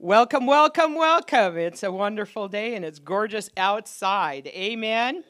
Welcome, 0.00 0.46
welcome, 0.46 0.94
welcome. 0.94 1.58
It's 1.58 1.82
a 1.82 1.90
wonderful 1.90 2.46
day 2.46 2.76
and 2.76 2.84
it's 2.84 3.00
gorgeous 3.00 3.50
outside. 3.56 4.46
Amen. 4.46 5.16
Amen. 5.16 5.24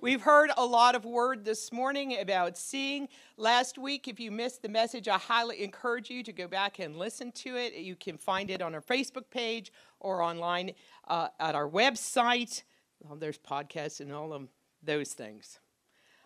We've 0.00 0.20
heard 0.20 0.50
a 0.56 0.66
lot 0.66 0.96
of 0.96 1.04
word 1.04 1.44
this 1.44 1.70
morning 1.70 2.18
about 2.18 2.58
seeing. 2.58 3.06
Last 3.36 3.78
week, 3.78 4.08
if 4.08 4.18
you 4.18 4.32
missed 4.32 4.62
the 4.62 4.68
message, 4.68 5.06
I 5.06 5.18
highly 5.18 5.62
encourage 5.62 6.10
you 6.10 6.24
to 6.24 6.32
go 6.32 6.48
back 6.48 6.80
and 6.80 6.96
listen 6.96 7.30
to 7.30 7.56
it. 7.56 7.74
You 7.74 7.94
can 7.94 8.18
find 8.18 8.50
it 8.50 8.60
on 8.60 8.74
our 8.74 8.80
Facebook 8.80 9.30
page 9.30 9.72
or 10.00 10.20
online 10.20 10.72
uh, 11.06 11.28
at 11.38 11.54
our 11.54 11.68
website. 11.68 12.64
Well, 12.98 13.14
there's 13.14 13.38
podcasts 13.38 14.00
and 14.00 14.12
all 14.12 14.32
of 14.32 14.48
those 14.82 15.12
things. 15.12 15.60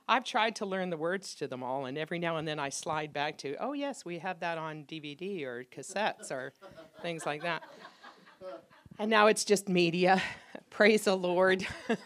I've 0.09 0.25
tried 0.25 0.57
to 0.57 0.67
learn 0.67 0.91
the 0.91 0.97
words 0.97 1.35
to 1.37 1.49
them 1.49 1.65
all, 1.65 1.87
and 1.87 1.99
every 1.99 2.21
now 2.21 2.37
and 2.37 2.47
then 2.47 2.61
I 2.61 2.69
slide 2.69 3.13
back 3.13 3.39
to, 3.39 3.57
oh, 3.59 3.73
yes, 3.73 4.05
we 4.05 4.21
have 4.21 4.39
that 4.41 4.57
on 4.57 4.85
DVD 4.85 5.45
or 5.45 5.65
cassettes 5.65 6.31
or 6.31 6.53
things 7.03 7.27
like 7.27 7.43
that. 7.43 7.63
And 8.99 9.11
now 9.11 9.27
it's 9.27 9.45
just 9.45 9.69
media. 9.69 10.23
Praise 10.71 11.05
the 11.05 11.17
Lord. 11.17 11.67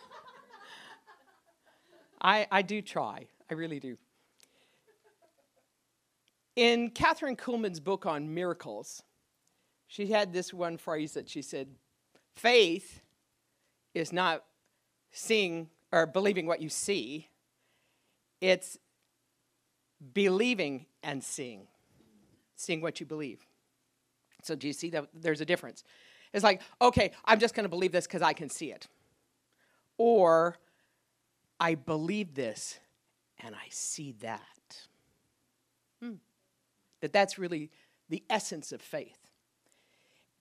I, 2.22 2.46
I 2.50 2.62
do 2.62 2.80
try, 2.82 3.26
I 3.50 3.54
really 3.54 3.80
do. 3.80 3.96
In 6.56 6.90
Kathryn 6.90 7.36
Kuhlman's 7.36 7.80
book 7.80 8.06
on 8.06 8.34
miracles, 8.34 9.02
she 9.86 10.08
had 10.08 10.32
this 10.32 10.52
one 10.52 10.76
phrase 10.76 11.14
that 11.14 11.28
she 11.28 11.42
said 11.42 11.68
faith 12.36 13.00
is 13.94 14.12
not 14.12 14.44
seeing 15.12 15.68
or 15.92 16.06
believing 16.06 16.46
what 16.46 16.60
you 16.60 16.68
see, 16.68 17.29
it's 18.40 18.78
believing 20.14 20.86
and 21.02 21.22
seeing, 21.22 21.66
seeing 22.56 22.80
what 22.80 23.00
you 23.00 23.06
believe. 23.06 23.46
So, 24.42 24.54
do 24.54 24.66
you 24.66 24.72
see 24.72 24.90
that 24.90 25.08
there's 25.14 25.40
a 25.40 25.44
difference? 25.44 25.84
It's 26.32 26.44
like, 26.44 26.62
okay, 26.80 27.12
I'm 27.24 27.38
just 27.38 27.54
going 27.54 27.64
to 27.64 27.68
believe 27.68 27.92
this 27.92 28.06
because 28.06 28.22
I 28.22 28.32
can 28.32 28.48
see 28.48 28.70
it. 28.72 28.86
Or, 29.98 30.56
I 31.58 31.74
believe 31.74 32.34
this 32.34 32.78
and 33.38 33.54
I 33.54 33.68
see 33.68 34.14
that. 34.20 34.40
Hmm. 36.02 36.14
That 37.00 37.12
that's 37.12 37.38
really 37.38 37.70
the 38.08 38.22
essence 38.30 38.72
of 38.72 38.80
faith. 38.80 39.18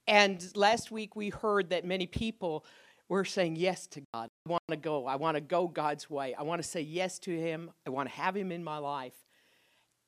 And 0.07 0.49
last 0.55 0.91
week 0.91 1.15
we 1.15 1.29
heard 1.29 1.69
that 1.69 1.85
many 1.85 2.07
people 2.07 2.65
were 3.09 3.25
saying 3.25 3.55
yes 3.55 3.87
to 3.87 4.01
God. 4.13 4.29
I 4.45 4.49
want 4.49 4.63
to 4.69 4.77
go. 4.77 5.05
I 5.05 5.15
want 5.15 5.35
to 5.35 5.41
go 5.41 5.67
God's 5.67 6.09
way. 6.09 6.33
I 6.35 6.43
want 6.43 6.61
to 6.61 6.67
say 6.67 6.81
yes 6.81 7.19
to 7.19 7.31
Him. 7.31 7.71
I 7.85 7.89
want 7.89 8.09
to 8.09 8.15
have 8.15 8.35
Him 8.37 8.51
in 8.51 8.63
my 8.63 8.77
life. 8.77 9.15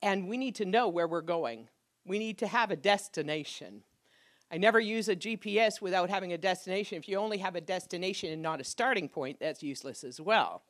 And 0.02 0.28
we 0.28 0.38
need 0.38 0.56
to 0.56 0.66
know 0.66 0.88
where 0.88 1.08
we're 1.08 1.22
going. 1.22 1.68
We 2.06 2.20
need 2.20 2.38
to 2.40 2.48
have 2.48 2.72
a 2.72 2.76
destination. 2.76 3.84
I 4.52 4.58
never 4.58 4.80
use 4.80 5.10
a 5.10 5.16
GPS 5.16 5.82
without 5.82 6.10
having 6.10 6.34
a 6.34 6.38
destination. 6.38 6.98
If 6.98 7.08
you 7.08 7.18
only 7.18 7.38
have 7.40 7.56
a 7.56 7.62
destination 7.62 8.32
and 8.32 8.42
not 8.42 8.60
a 8.60 8.64
starting 8.64 9.10
point, 9.10 9.40
that's 9.40 9.64
useless 9.64 10.04
as 10.04 10.20
well 10.20 10.64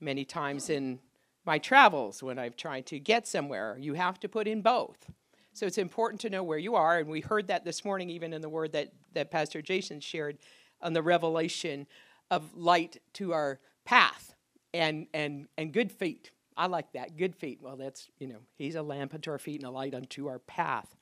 many 0.00 0.24
times 0.24 0.70
in 0.70 0.98
my 1.44 1.58
travels 1.58 2.22
when 2.22 2.38
I've 2.38 2.56
tried 2.56 2.86
to 2.86 2.98
get 2.98 3.26
somewhere. 3.26 3.76
You 3.80 3.94
have 3.94 4.20
to 4.20 4.28
put 4.28 4.46
in 4.46 4.62
both. 4.62 5.10
So 5.54 5.66
it's 5.66 5.78
important 5.78 6.20
to 6.20 6.30
know 6.30 6.44
where 6.44 6.58
you 6.58 6.76
are. 6.76 6.98
And 6.98 7.08
we 7.08 7.20
heard 7.20 7.48
that 7.48 7.64
this 7.64 7.84
morning, 7.84 8.10
even 8.10 8.32
in 8.32 8.42
the 8.42 8.48
word 8.48 8.72
that, 8.72 8.92
that 9.14 9.30
Pastor 9.30 9.60
Jason 9.60 10.00
shared 10.00 10.38
on 10.80 10.92
the 10.92 11.02
revelation 11.02 11.86
of 12.30 12.56
light 12.56 13.00
to 13.14 13.32
our 13.32 13.60
path 13.84 14.34
and, 14.74 15.06
and, 15.14 15.48
and 15.56 15.72
good 15.72 15.90
feet. 15.90 16.30
I 16.56 16.66
like 16.66 16.92
that. 16.92 17.16
Good 17.16 17.36
feet. 17.36 17.60
Well, 17.62 17.76
that's, 17.76 18.08
you 18.18 18.26
know, 18.26 18.40
he's 18.56 18.74
a 18.74 18.82
lamp 18.82 19.14
unto 19.14 19.30
our 19.30 19.38
feet 19.38 19.60
and 19.60 19.68
a 19.68 19.70
light 19.70 19.94
unto 19.94 20.26
our 20.26 20.40
path. 20.40 20.96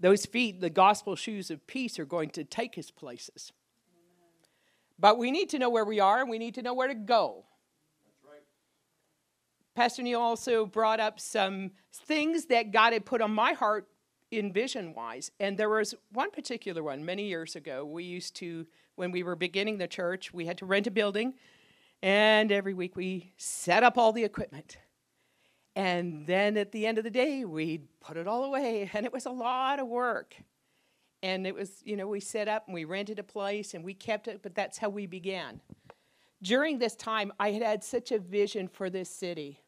Those 0.00 0.26
feet, 0.26 0.60
the 0.60 0.70
gospel 0.70 1.16
shoes 1.16 1.50
of 1.50 1.66
peace, 1.66 1.98
are 1.98 2.04
going 2.04 2.30
to 2.30 2.44
take 2.44 2.76
us 2.78 2.90
places. 2.90 3.52
But 4.98 5.18
we 5.18 5.30
need 5.30 5.48
to 5.50 5.58
know 5.58 5.70
where 5.70 5.84
we 5.84 6.00
are 6.00 6.20
and 6.20 6.28
we 6.28 6.38
need 6.38 6.54
to 6.56 6.62
know 6.62 6.74
where 6.74 6.88
to 6.88 6.94
go. 6.94 7.44
That's 8.04 8.24
right. 8.24 8.42
Pastor 9.74 10.02
Neil 10.02 10.20
also 10.20 10.66
brought 10.66 10.98
up 10.98 11.20
some 11.20 11.70
things 11.92 12.46
that 12.46 12.72
God 12.72 12.92
had 12.92 13.06
put 13.06 13.20
on 13.20 13.32
my 13.32 13.52
heart 13.52 13.86
in 14.30 14.52
vision 14.52 14.94
wise. 14.94 15.30
And 15.38 15.56
there 15.56 15.68
was 15.68 15.94
one 16.12 16.30
particular 16.30 16.82
one 16.82 17.04
many 17.04 17.28
years 17.28 17.56
ago. 17.56 17.84
We 17.84 18.04
used 18.04 18.34
to, 18.36 18.66
when 18.98 19.12
we 19.12 19.22
were 19.22 19.36
beginning 19.36 19.78
the 19.78 19.88
church, 19.88 20.32
we 20.32 20.46
had 20.46 20.58
to 20.58 20.66
rent 20.66 20.86
a 20.86 20.90
building. 20.90 21.34
And 22.02 22.52
every 22.52 22.74
week 22.74 22.96
we 22.96 23.32
set 23.36 23.82
up 23.82 23.96
all 23.96 24.12
the 24.12 24.24
equipment. 24.24 24.78
And 25.74 26.26
then 26.26 26.56
at 26.56 26.72
the 26.72 26.86
end 26.86 26.98
of 26.98 27.04
the 27.04 27.10
day, 27.10 27.44
we'd 27.44 27.86
put 28.00 28.16
it 28.16 28.26
all 28.26 28.44
away. 28.44 28.90
And 28.94 29.06
it 29.06 29.12
was 29.12 29.26
a 29.26 29.30
lot 29.30 29.78
of 29.78 29.86
work. 29.86 30.34
And 31.22 31.46
it 31.46 31.54
was, 31.54 31.70
you 31.84 31.96
know, 31.96 32.06
we 32.06 32.20
set 32.20 32.48
up 32.48 32.66
and 32.66 32.74
we 32.74 32.84
rented 32.84 33.18
a 33.18 33.24
place 33.24 33.74
and 33.74 33.84
we 33.84 33.94
kept 33.94 34.28
it, 34.28 34.40
but 34.42 34.54
that's 34.54 34.78
how 34.78 34.88
we 34.88 35.06
began. 35.06 35.60
During 36.42 36.78
this 36.78 36.94
time, 36.94 37.32
I 37.40 37.50
had 37.50 37.62
had 37.62 37.82
such 37.82 38.12
a 38.12 38.18
vision 38.18 38.68
for 38.68 38.90
this 38.90 39.10
city 39.10 39.60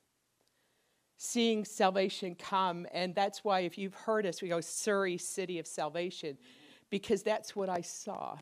seeing 1.22 1.66
salvation 1.66 2.34
come. 2.34 2.86
And 2.92 3.14
that's 3.14 3.44
why, 3.44 3.60
if 3.60 3.76
you've 3.76 3.94
heard 3.94 4.24
us, 4.24 4.40
we 4.40 4.48
go 4.48 4.60
Surrey, 4.62 5.18
City 5.18 5.58
of 5.58 5.66
Salvation, 5.66 6.38
because 6.88 7.22
that's 7.22 7.54
what 7.54 7.68
I 7.68 7.82
saw. 7.82 8.38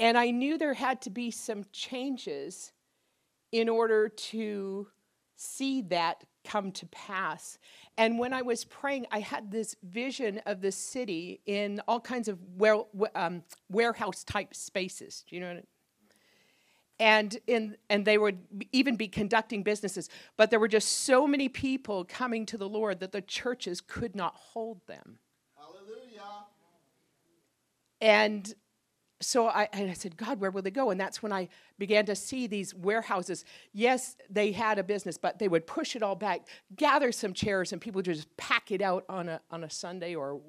And 0.00 0.16
I 0.16 0.30
knew 0.30 0.58
there 0.58 0.74
had 0.74 1.02
to 1.02 1.10
be 1.10 1.30
some 1.30 1.64
changes 1.72 2.72
in 3.52 3.68
order 3.68 4.08
to 4.08 4.88
see 5.36 5.82
that 5.82 6.24
come 6.42 6.72
to 6.72 6.86
pass. 6.86 7.58
And 7.98 8.18
when 8.18 8.32
I 8.32 8.40
was 8.40 8.64
praying, 8.64 9.06
I 9.12 9.20
had 9.20 9.50
this 9.50 9.76
vision 9.82 10.40
of 10.46 10.62
the 10.62 10.72
city 10.72 11.42
in 11.44 11.82
all 11.86 12.00
kinds 12.00 12.28
of 12.28 12.38
um, 13.14 13.42
warehouse 13.68 14.24
type 14.24 14.54
spaces. 14.54 15.22
Do 15.28 15.36
you 15.36 15.42
know 15.42 15.54
what 15.54 15.64
and 17.00 17.38
in 17.46 17.76
and 17.88 18.04
they 18.04 18.18
would 18.18 18.38
even 18.72 18.94
be 18.94 19.08
conducting 19.08 19.62
businesses 19.62 20.08
but 20.36 20.50
there 20.50 20.60
were 20.60 20.68
just 20.68 20.98
so 20.98 21.26
many 21.26 21.48
people 21.48 22.04
coming 22.04 22.44
to 22.44 22.58
the 22.58 22.68
lord 22.68 23.00
that 23.00 23.10
the 23.10 23.22
churches 23.22 23.80
could 23.80 24.14
not 24.14 24.34
hold 24.36 24.86
them 24.86 25.18
hallelujah 25.56 26.44
and 28.02 28.54
so 29.20 29.48
I, 29.48 29.68
I 29.72 29.92
said 29.92 30.16
god 30.16 30.40
where 30.40 30.50
will 30.50 30.62
they 30.62 30.70
go? 30.70 30.90
And 30.90 31.00
that's 31.00 31.22
when 31.22 31.32
i 31.32 31.48
began 31.78 32.06
to 32.06 32.14
see 32.14 32.46
these 32.46 32.74
warehouses. 32.74 33.44
Yes 33.72 34.16
they 34.28 34.52
had 34.52 34.78
a 34.78 34.82
business 34.82 35.18
but 35.18 35.38
they 35.38 35.48
would 35.48 35.66
push 35.66 35.96
it 35.96 36.02
all 36.02 36.16
back 36.16 36.48
gather 36.76 37.12
some 37.12 37.34
chairs 37.34 37.72
and 37.72 37.80
people 37.80 38.02
just 38.02 38.34
pack 38.36 38.70
it 38.70 38.82
out 38.82 39.04
on 39.08 39.28
a, 39.28 39.40
on 39.50 39.64
a 39.64 39.70
sunday 39.70 40.14
or, 40.14 40.40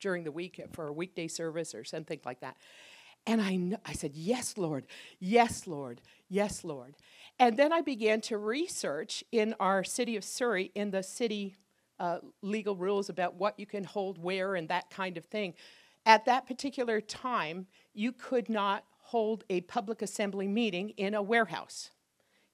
during 0.00 0.24
the 0.24 0.32
week 0.32 0.60
for 0.72 0.88
a 0.88 0.92
weekday 0.92 1.28
service 1.28 1.74
or 1.74 1.84
something 1.84 2.18
like 2.24 2.40
that. 2.40 2.56
And 3.26 3.40
I, 3.40 3.78
I 3.88 3.92
said, 3.92 4.12
Yes, 4.14 4.56
Lord, 4.56 4.86
yes, 5.20 5.66
Lord, 5.66 6.00
yes, 6.28 6.64
Lord. 6.64 6.96
And 7.38 7.56
then 7.56 7.72
I 7.72 7.82
began 7.82 8.20
to 8.22 8.38
research 8.38 9.22
in 9.30 9.54
our 9.60 9.84
city 9.84 10.16
of 10.16 10.24
Surrey, 10.24 10.72
in 10.74 10.90
the 10.90 11.02
city 11.02 11.56
uh, 11.98 12.18
legal 12.42 12.74
rules 12.74 13.10
about 13.10 13.34
what 13.34 13.58
you 13.60 13.66
can 13.66 13.84
hold 13.84 14.18
where 14.18 14.54
and 14.54 14.68
that 14.68 14.90
kind 14.90 15.18
of 15.18 15.24
thing. 15.26 15.54
At 16.06 16.24
that 16.24 16.46
particular 16.46 17.00
time, 17.00 17.66
you 17.94 18.12
could 18.12 18.48
not 18.48 18.84
hold 18.98 19.44
a 19.50 19.60
public 19.62 20.02
assembly 20.02 20.46
meeting 20.46 20.90
in 20.90 21.14
a 21.14 21.22
warehouse. 21.22 21.90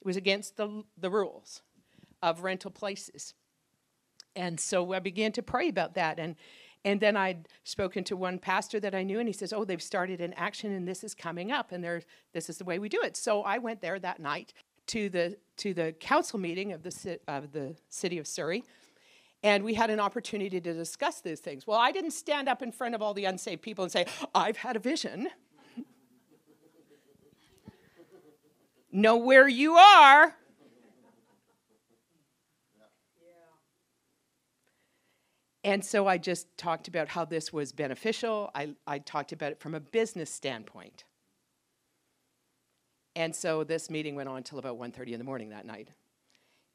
It 0.00 0.06
was 0.06 0.17
against 0.17 0.56
the, 0.56 0.85
the 0.97 1.11
rules 1.11 1.62
of 2.23 2.43
rental 2.43 2.71
places. 2.71 3.35
And 4.35 4.59
so 4.59 4.93
I 4.93 4.99
began 4.99 5.33
to 5.33 5.43
pray 5.43 5.69
about 5.69 5.94
that. 5.94 6.19
And 6.19 6.37
and 6.85 7.00
then 7.00 7.17
I'd 7.17 7.49
spoken 7.65 8.05
to 8.05 8.17
one 8.17 8.38
pastor 8.38 8.79
that 8.79 8.94
I 8.94 9.03
knew, 9.03 9.19
and 9.19 9.29
he 9.29 9.33
says, 9.33 9.53
"Oh, 9.53 9.65
they've 9.65 9.83
started 9.83 10.21
an 10.21 10.33
action, 10.35 10.71
and 10.73 10.87
this 10.87 11.03
is 11.03 11.17
coming 11.17 11.50
up, 11.50 11.73
and 11.73 11.83
this 12.33 12.49
is 12.49 12.59
the 12.59 12.65
way 12.65 12.79
we 12.79 12.88
do 12.88 13.00
it." 13.03 13.17
So 13.17 13.43
I 13.43 13.59
went 13.59 13.81
there 13.81 13.99
that 13.99 14.21
night 14.21 14.53
to 14.88 15.09
the 15.09 15.37
to 15.56 15.75
the 15.75 15.97
council 15.99 16.38
meeting 16.38 16.73
of 16.73 16.85
the 16.85 17.19
of 17.27 17.50
the 17.50 17.75
city 17.88 18.19
of 18.19 18.29
Surrey, 18.29 18.62
and 19.43 19.65
we 19.65 19.75
had 19.75 19.91
an 19.91 20.00
opportunity 20.00 20.61
to 20.61 20.73
discuss 20.73 21.21
these 21.21 21.41
things. 21.41 21.67
Well, 21.67 21.79
I 21.79 21.93
didn't 21.93 22.12
stand 22.12 22.49
up 22.49 22.62
in 22.62 22.73
front 22.73 22.94
of 22.94 23.03
all 23.03 23.15
the 23.15 23.25
unsaved 23.25 23.62
people 23.62 23.85
and 23.85 23.93
say, 23.93 24.06
"I've 24.35 24.56
had 24.56 24.77
a 24.77 24.81
vision." 24.81 25.29
know 28.97 29.17
where 29.17 29.47
you 29.47 29.75
are. 29.77 30.35
And 35.62 35.85
so 35.85 36.06
I 36.06 36.17
just 36.17 36.47
talked 36.56 36.87
about 36.87 37.09
how 37.09 37.25
this 37.25 37.53
was 37.53 37.73
beneficial. 37.73 38.50
I, 38.55 38.77
I 38.87 39.00
talked 39.00 39.33
about 39.33 39.50
it 39.50 39.59
from 39.59 39.75
a 39.75 39.81
business 39.81 40.31
standpoint. 40.31 41.05
And 43.17 43.35
so 43.35 43.65
this 43.65 43.91
meeting 43.91 44.15
went 44.15 44.29
on 44.29 44.37
until 44.37 44.59
about 44.59 44.79
1:30 44.79 45.12
in 45.12 45.19
the 45.19 45.25
morning 45.25 45.49
that 45.49 45.67
night. 45.67 45.88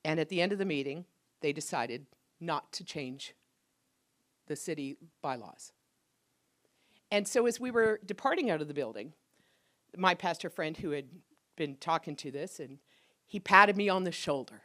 And 0.03 0.19
at 0.19 0.27
the 0.27 0.41
end 0.41 0.51
of 0.51 0.57
the 0.57 0.65
meeting, 0.65 1.05
they 1.39 1.53
decided 1.53 2.05
not 2.41 2.71
to 2.73 2.83
change 2.83 3.33
the 4.47 4.55
city 4.55 4.97
bylaws. 5.21 5.71
And 7.11 7.27
so 7.27 7.45
as 7.45 7.59
we 7.59 7.71
were 7.71 7.99
departing 8.05 8.49
out 8.49 8.61
of 8.61 8.67
the 8.67 8.73
building, 8.73 9.13
my 9.95 10.15
pastor 10.15 10.49
friend 10.49 10.77
who 10.77 10.91
had 10.91 11.05
been 11.55 11.75
talking 11.75 12.15
to 12.17 12.31
this 12.31 12.59
and 12.59 12.79
he 13.27 13.39
patted 13.39 13.77
me 13.77 13.87
on 13.87 14.03
the 14.03 14.11
shoulder. 14.11 14.61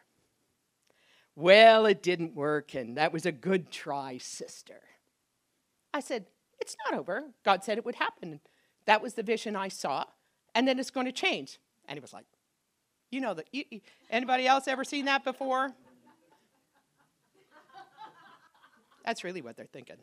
Well, 1.37 1.87
it 1.87 2.03
didn't 2.03 2.35
work, 2.35 2.75
and 2.75 2.97
that 2.97 3.13
was 3.13 3.27
a 3.27 3.31
good 3.31 3.71
try, 3.71 4.17
sister. 4.17 4.81
I 5.93 6.01
said, 6.01 6.27
It's 6.59 6.77
not 6.85 6.99
over. 6.99 7.25
God 7.45 7.63
said 7.63 7.77
it 7.77 7.85
would 7.85 7.97
happen. 7.97 8.41
That 8.87 9.03
was 9.03 9.15
the 9.15 9.23
vision 9.23 9.55
I 9.55 9.69
saw, 9.69 10.07
and 10.55 10.67
then 10.67 10.79
it's 10.79 10.91
going 10.91 11.07
to 11.07 11.13
change. 11.13 11.61
And 11.87 11.97
he 11.97 12.01
was 12.01 12.15
like, 12.15 12.25
You 13.11 13.21
know 13.21 13.35
that. 13.35 13.47
Anybody 14.11 14.47
else 14.47 14.67
ever 14.67 14.83
seen 14.83 15.05
that 15.05 15.25
before? 15.25 15.75
That's 19.07 19.25
really 19.25 19.41
what 19.41 19.57
they're 19.57 19.67
thinking. 19.67 19.97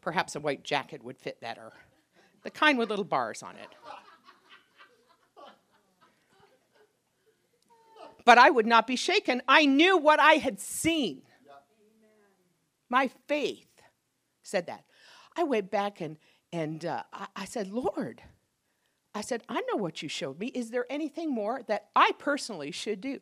Perhaps 0.00 0.36
a 0.36 0.40
white 0.40 0.64
jacket 0.64 1.02
would 1.02 1.16
fit 1.16 1.40
better. 1.40 1.72
The 2.42 2.50
kind 2.50 2.78
with 2.78 2.90
little 2.90 3.04
bars 3.04 3.42
on 3.42 3.54
it. 3.56 3.68
but 8.24 8.36
I 8.36 8.50
would 8.50 8.66
not 8.66 8.86
be 8.86 8.96
shaken. 8.96 9.40
I 9.48 9.64
knew 9.64 9.96
what 9.96 10.20
I 10.20 10.34
had 10.34 10.60
seen. 10.60 11.22
My 12.90 13.08
faith 13.26 13.80
said 14.42 14.66
that. 14.66 14.84
I 15.36 15.44
went 15.44 15.70
back 15.70 16.00
and, 16.02 16.18
and 16.52 16.84
uh, 16.84 17.04
I, 17.12 17.28
I 17.36 17.44
said, 17.44 17.70
Lord, 17.70 18.22
I 19.14 19.20
said, 19.20 19.42
I 19.48 19.62
know 19.62 19.76
what 19.76 20.02
you 20.02 20.08
showed 20.08 20.38
me. 20.38 20.48
Is 20.48 20.70
there 20.70 20.84
anything 20.90 21.30
more 21.30 21.62
that 21.68 21.88
I 21.96 22.10
personally 22.18 22.70
should 22.70 23.00
do? 23.00 23.20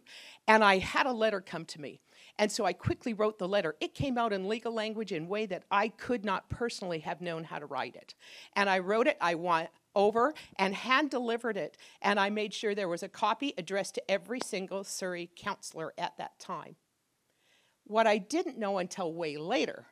And 0.49 0.65
I 0.65 0.79
had 0.79 1.07
a 1.07 1.13
letter 1.13 1.41
come 1.41 1.65
to 1.67 1.81
me. 1.81 2.01
And 2.39 2.53
so 2.53 2.65
I 2.65 2.73
quickly 2.75 3.15
wrote 3.15 3.39
the 3.39 3.49
letter. 3.49 3.77
It 3.81 3.95
came 3.95 4.19
out 4.19 4.33
in 4.33 4.49
legal 4.49 4.73
language 4.73 5.13
in 5.13 5.25
a 5.25 5.27
way 5.27 5.47
that 5.47 5.65
I 5.71 5.89
could 5.89 6.25
not 6.25 6.49
personally 6.51 6.99
have 7.01 7.21
known 7.21 7.45
how 7.45 7.59
to 7.59 7.67
write 7.67 7.97
it. 7.97 8.15
And 8.55 8.69
I 8.69 8.81
wrote 8.81 9.07
it. 9.07 9.17
I 9.21 9.35
want, 9.37 9.69
over 9.95 10.35
and 10.59 10.75
hand 10.75 11.11
delivered 11.11 11.57
it. 11.57 11.77
And 12.03 12.21
I 12.21 12.29
made 12.31 12.53
sure 12.53 12.75
there 12.75 12.89
was 12.89 13.03
a 13.03 13.09
copy 13.09 13.55
addressed 13.57 13.95
to 13.95 14.11
every 14.11 14.41
single 14.41 14.85
Surrey 14.85 15.31
councillor 15.35 15.95
at 15.97 16.17
that 16.19 16.39
time. 16.39 16.77
What 17.85 18.07
I 18.07 18.19
didn't 18.19 18.59
know 18.59 18.79
until 18.79 19.13
way 19.13 19.39
later 19.39 19.87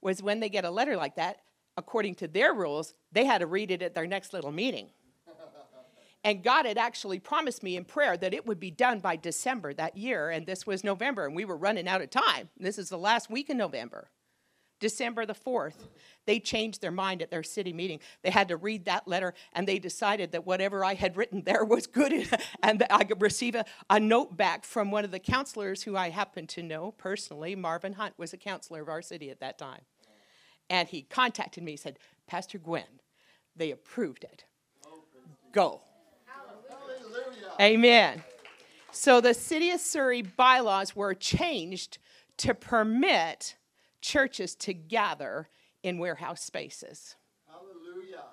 was 0.00 0.22
when 0.22 0.40
they 0.40 0.48
get 0.48 0.64
a 0.64 0.70
letter 0.70 0.96
like 0.96 1.16
that, 1.16 1.38
according 1.76 2.16
to 2.16 2.28
their 2.28 2.52
rules, 2.52 2.94
they 3.12 3.24
had 3.24 3.38
to 3.38 3.46
read 3.46 3.70
it 3.70 3.82
at 3.82 3.94
their 3.94 4.06
next 4.06 4.32
little 4.32 4.50
meeting. 4.50 4.90
And 6.28 6.42
God 6.42 6.66
had 6.66 6.76
actually 6.76 7.20
promised 7.20 7.62
me 7.62 7.74
in 7.74 7.86
prayer 7.86 8.14
that 8.14 8.34
it 8.34 8.44
would 8.44 8.60
be 8.60 8.70
done 8.70 9.00
by 9.00 9.16
December 9.16 9.72
that 9.72 9.96
year, 9.96 10.28
and 10.28 10.44
this 10.44 10.66
was 10.66 10.84
November, 10.84 11.24
and 11.24 11.34
we 11.34 11.46
were 11.46 11.56
running 11.56 11.88
out 11.88 12.02
of 12.02 12.10
time. 12.10 12.50
This 12.58 12.76
is 12.76 12.90
the 12.90 12.98
last 12.98 13.30
week 13.30 13.48
in 13.48 13.56
November. 13.56 14.10
December 14.78 15.24
the 15.24 15.32
4th, 15.32 15.88
they 16.26 16.38
changed 16.38 16.82
their 16.82 16.90
mind 16.90 17.22
at 17.22 17.30
their 17.30 17.42
city 17.42 17.72
meeting. 17.72 18.00
They 18.20 18.28
had 18.28 18.48
to 18.48 18.58
read 18.58 18.84
that 18.84 19.08
letter 19.08 19.32
and 19.54 19.66
they 19.66 19.78
decided 19.78 20.32
that 20.32 20.44
whatever 20.44 20.84
I 20.84 20.92
had 20.92 21.16
written 21.16 21.44
there 21.46 21.64
was 21.64 21.86
good 21.86 22.12
and 22.62 22.78
that 22.78 22.92
I 22.92 23.04
could 23.04 23.22
receive 23.22 23.54
a, 23.54 23.64
a 23.88 23.98
note 23.98 24.36
back 24.36 24.66
from 24.66 24.90
one 24.90 25.06
of 25.06 25.10
the 25.10 25.18
councillors 25.18 25.84
who 25.84 25.96
I 25.96 26.10
happen 26.10 26.46
to 26.48 26.62
know 26.62 26.92
personally. 26.92 27.56
Marvin 27.56 27.94
Hunt 27.94 28.12
was 28.18 28.34
a 28.34 28.36
councillor 28.36 28.82
of 28.82 28.90
our 28.90 29.00
city 29.00 29.30
at 29.30 29.40
that 29.40 29.56
time. 29.56 29.80
And 30.68 30.90
he 30.90 31.00
contacted 31.00 31.64
me, 31.64 31.70
he 31.70 31.76
said, 31.78 31.98
Pastor 32.26 32.58
Gwen, 32.58 33.00
they 33.56 33.70
approved 33.70 34.24
it. 34.24 34.44
Go. 35.52 35.80
Amen. 37.60 38.22
So 38.90 39.20
the 39.20 39.34
city 39.34 39.70
of 39.70 39.80
Surrey 39.80 40.22
bylaws 40.22 40.94
were 40.94 41.14
changed 41.14 41.98
to 42.38 42.54
permit 42.54 43.56
churches 44.00 44.54
to 44.56 44.72
gather 44.72 45.48
in 45.82 45.98
warehouse 45.98 46.42
spaces. 46.42 47.16
Hallelujah. 47.48 48.24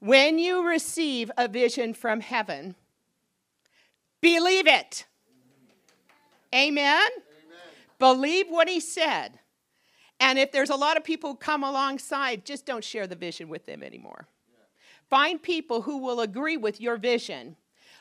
When 0.00 0.38
you 0.38 0.68
receive 0.68 1.30
a 1.38 1.48
vision 1.48 1.94
from 1.94 2.20
heaven, 2.20 2.74
believe 4.20 4.66
it. 4.66 5.06
Amen? 6.54 7.00
Amen? 7.00 7.10
Believe 7.98 8.46
what 8.48 8.68
he 8.68 8.80
said. 8.80 9.38
And 10.20 10.38
if 10.38 10.52
there's 10.52 10.70
a 10.70 10.76
lot 10.76 10.96
of 10.96 11.04
people 11.04 11.30
who 11.30 11.36
come 11.36 11.64
alongside, 11.64 12.44
just 12.44 12.66
don't 12.66 12.84
share 12.84 13.06
the 13.06 13.16
vision 13.16 13.48
with 13.48 13.66
them 13.66 13.82
anymore. 13.82 14.28
Find 15.14 15.40
people 15.40 15.82
who 15.82 15.98
will 15.98 16.18
agree 16.18 16.56
with 16.56 16.80
your 16.80 16.96
vision. 16.96 17.54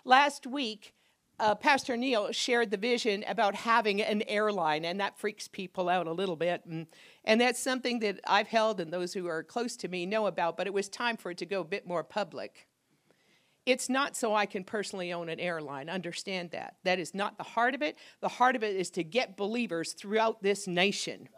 Last 0.04 0.48
week, 0.48 0.96
uh, 1.40 1.54
Pastor 1.54 1.96
Neil 1.96 2.32
shared 2.32 2.72
the 2.72 2.78
vision 2.78 3.24
about 3.28 3.54
having 3.54 4.02
an 4.02 4.24
airline, 4.24 4.84
and 4.84 5.00
that 5.00 5.20
freaks 5.20 5.48
people 5.48 5.90
out 5.90 6.08
a 6.08 6.12
little 6.12 6.36
bit. 6.36 6.66
And, 6.66 6.88
and 7.24 7.40
that's 7.40 7.60
something 7.60 8.00
that 8.00 8.20
I've 8.26 8.48
held, 8.48 8.80
and 8.80 8.92
those 8.92 9.14
who 9.14 9.28
are 9.28 9.44
close 9.44 9.76
to 9.78 9.88
me 9.88 10.08
know 10.08 10.26
about, 10.26 10.58
but 10.58 10.66
it 10.66 10.74
was 10.74 10.90
time 10.90 11.16
for 11.16 11.30
it 11.30 11.38
to 11.38 11.46
go 11.46 11.62
a 11.62 11.64
bit 11.64 11.86
more 11.86 12.04
public. 12.04 12.68
It's 13.68 13.90
not 13.90 14.16
so 14.16 14.34
I 14.34 14.48
can 14.48 14.64
personally 14.64 15.14
own 15.14 15.30
an 15.30 15.40
airline. 15.40 15.92
Understand 15.92 16.50
that. 16.50 16.78
That 16.84 16.98
is 16.98 17.14
not 17.14 17.38
the 17.38 17.44
heart 17.44 17.76
of 17.76 17.84
it. 17.84 17.96
The 18.22 18.28
heart 18.28 18.56
of 18.56 18.64
it 18.64 18.76
is 18.76 18.90
to 18.90 19.04
get 19.04 19.38
believers 19.38 19.94
throughout 19.94 20.42
this 20.42 20.66
nation 20.66 21.30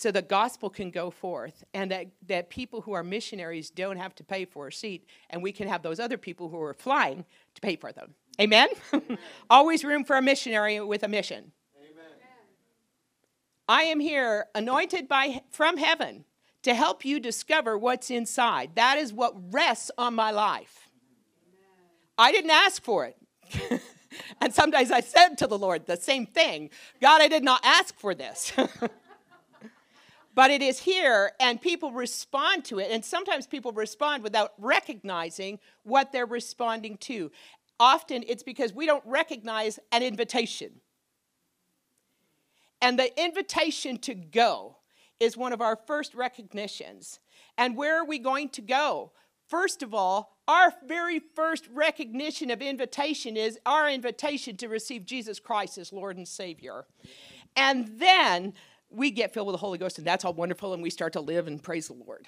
so 0.00 0.10
the 0.10 0.22
gospel 0.22 0.70
can 0.70 0.90
go 0.90 1.10
forth 1.10 1.62
and 1.74 1.90
that, 1.90 2.06
that 2.26 2.48
people 2.48 2.80
who 2.80 2.94
are 2.94 3.04
missionaries 3.04 3.68
don't 3.68 3.98
have 3.98 4.14
to 4.14 4.24
pay 4.24 4.46
for 4.46 4.68
a 4.68 4.72
seat 4.72 5.04
and 5.28 5.42
we 5.42 5.52
can 5.52 5.68
have 5.68 5.82
those 5.82 6.00
other 6.00 6.16
people 6.16 6.48
who 6.48 6.58
are 6.62 6.72
flying 6.72 7.22
to 7.54 7.60
pay 7.60 7.76
for 7.76 7.92
them. 7.92 8.14
Amen? 8.40 8.68
Amen. 8.94 9.18
Always 9.50 9.84
room 9.84 10.04
for 10.04 10.16
a 10.16 10.22
missionary 10.22 10.80
with 10.80 11.02
a 11.02 11.08
mission. 11.08 11.52
Amen. 11.76 12.12
I 13.68 13.82
am 13.82 14.00
here 14.00 14.46
anointed 14.54 15.06
by 15.06 15.42
from 15.50 15.76
heaven 15.76 16.24
to 16.62 16.74
help 16.74 17.04
you 17.04 17.20
discover 17.20 17.76
what's 17.76 18.10
inside. 18.10 18.70
That 18.76 18.96
is 18.96 19.12
what 19.12 19.34
rests 19.52 19.90
on 19.98 20.14
my 20.14 20.30
life. 20.30 20.88
Amen. 21.46 21.90
I 22.16 22.32
didn't 22.32 22.52
ask 22.52 22.82
for 22.82 23.04
it. 23.04 23.82
and 24.40 24.54
sometimes 24.54 24.90
I 24.90 25.00
said 25.00 25.36
to 25.36 25.46
the 25.46 25.58
Lord 25.58 25.84
the 25.84 25.98
same 25.98 26.24
thing 26.24 26.70
God, 27.02 27.20
I 27.20 27.28
did 27.28 27.44
not 27.44 27.60
ask 27.62 27.94
for 27.98 28.14
this. 28.14 28.54
but 30.34 30.50
it 30.50 30.62
is 30.62 30.78
here 30.78 31.32
and 31.40 31.60
people 31.60 31.92
respond 31.92 32.64
to 32.66 32.78
it 32.78 32.90
and 32.90 33.04
sometimes 33.04 33.46
people 33.46 33.72
respond 33.72 34.22
without 34.22 34.52
recognizing 34.58 35.58
what 35.82 36.12
they're 36.12 36.26
responding 36.26 36.96
to. 36.98 37.30
Often 37.78 38.24
it's 38.28 38.42
because 38.42 38.72
we 38.72 38.86
don't 38.86 39.04
recognize 39.06 39.78
an 39.90 40.02
invitation. 40.02 40.80
And 42.82 42.98
the 42.98 43.22
invitation 43.22 43.98
to 43.98 44.14
go 44.14 44.76
is 45.18 45.36
one 45.36 45.52
of 45.52 45.60
our 45.60 45.76
first 45.76 46.14
recognitions. 46.14 47.20
And 47.58 47.76
where 47.76 48.00
are 48.00 48.06
we 48.06 48.18
going 48.18 48.48
to 48.50 48.62
go? 48.62 49.12
First 49.48 49.82
of 49.82 49.92
all 49.94 50.36
our 50.50 50.74
very 50.84 51.20
first 51.20 51.68
recognition 51.72 52.50
of 52.50 52.60
invitation 52.60 53.36
is 53.36 53.56
our 53.64 53.88
invitation 53.88 54.56
to 54.56 54.68
receive 54.68 55.04
jesus 55.04 55.38
christ 55.38 55.78
as 55.78 55.92
lord 55.92 56.16
and 56.16 56.26
savior. 56.26 56.86
And 57.54 58.00
then 58.00 58.54
we 58.90 59.10
get 59.10 59.32
filled 59.32 59.46
with 59.46 59.54
the 59.54 59.58
Holy 59.58 59.78
Ghost, 59.78 59.98
and 59.98 60.06
that's 60.06 60.24
all 60.24 60.34
wonderful, 60.34 60.74
and 60.74 60.82
we 60.82 60.90
start 60.90 61.12
to 61.14 61.20
live 61.20 61.46
and 61.46 61.62
praise 61.62 61.88
the 61.88 61.94
Lord. 61.94 62.26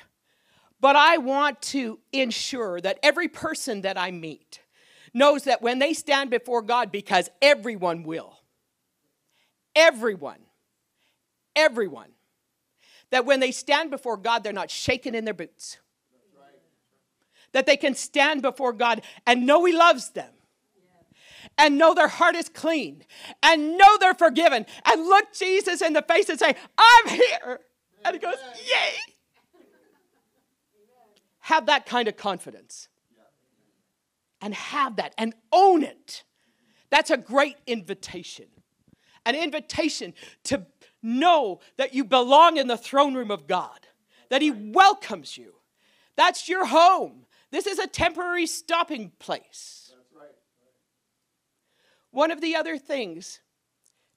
But 0.81 0.97
I 0.97 1.19
want 1.19 1.63
to 1.63 1.99
ensure 2.13 2.81
that 2.81 2.99
every 3.03 3.29
person 3.29 3.83
that 3.83 3.99
I 3.99 4.11
meet 4.11 4.61
knows 5.15 5.45
that 5.45 5.63
when 5.63 5.79
they 5.79 5.93
stand 5.93 6.31
before 6.31 6.63
God, 6.63 6.91
because 6.91 7.31
everyone 7.41 8.03
will, 8.03 8.39
everyone, 9.77 10.41
everyone, 11.55 12.11
that 13.11 13.27
when 13.27 13.41
they 13.41 13.53
stand 13.53 13.91
before 13.91 14.17
God, 14.17 14.43
they're 14.43 14.53
not 14.53 14.71
shaken 14.71 15.15
in 15.15 15.25
their 15.25 15.35
boots. 15.35 15.79
That 17.53 17.67
they 17.67 17.77
can 17.77 17.95
stand 17.95 18.41
before 18.41 18.73
God 18.73 19.03
and 19.27 19.45
know 19.45 19.65
He 19.67 19.75
loves 19.75 20.11
them 20.11 20.31
and 21.59 21.79
know 21.79 21.95
their 21.95 22.09
heart 22.09 22.37
is 22.37 22.49
clean 22.49 23.05
and 23.43 23.77
know 23.77 23.99
they're 23.99 24.15
forgiven 24.15 24.67
and 24.85 25.07
look 25.07 25.33
Jesus 25.33 25.83
in 25.83 25.93
the 25.93 26.03
face 26.03 26.29
and 26.29 26.39
say, 26.39 26.55
I'm 26.79 27.09
here. 27.09 27.61
And 28.05 28.15
he 28.15 28.21
goes, 28.21 28.37
Yay. 28.65 29.15
Have 31.41 31.67
that 31.67 31.87
kind 31.87 32.09
of 32.09 32.17
confidence 32.17 32.89
and 34.41 34.55
have 34.55 34.97
that 34.97 35.15
and 35.19 35.35
own 35.53 35.83
it. 35.83 36.25
That's 36.91 37.11
a 37.11 37.17
great 37.17 37.57
invitation. 37.67 38.47
An 39.25 39.35
invitation 39.35 40.15
to 40.45 40.67
know 41.03 41.61
that 41.79 41.95
you 41.95 42.05
belong 42.05 42.59
in 42.59 42.67
the 42.67 42.77
throne 42.77 43.15
room 43.15 43.31
of 43.31 43.47
God, 43.47 43.87
that 44.29 44.43
He 44.43 44.51
welcomes 44.51 45.37
you. 45.37 45.55
That's 46.17 46.49
your 46.49 46.67
home. 46.67 47.27
This 47.51 47.67
is 47.67 47.79
a 47.79 47.87
temporary 47.87 48.47
stopping 48.47 49.13
place. 49.19 49.82
One 52.13 52.31
of 52.31 52.41
the 52.41 52.55
other 52.55 52.79
things, 52.79 53.41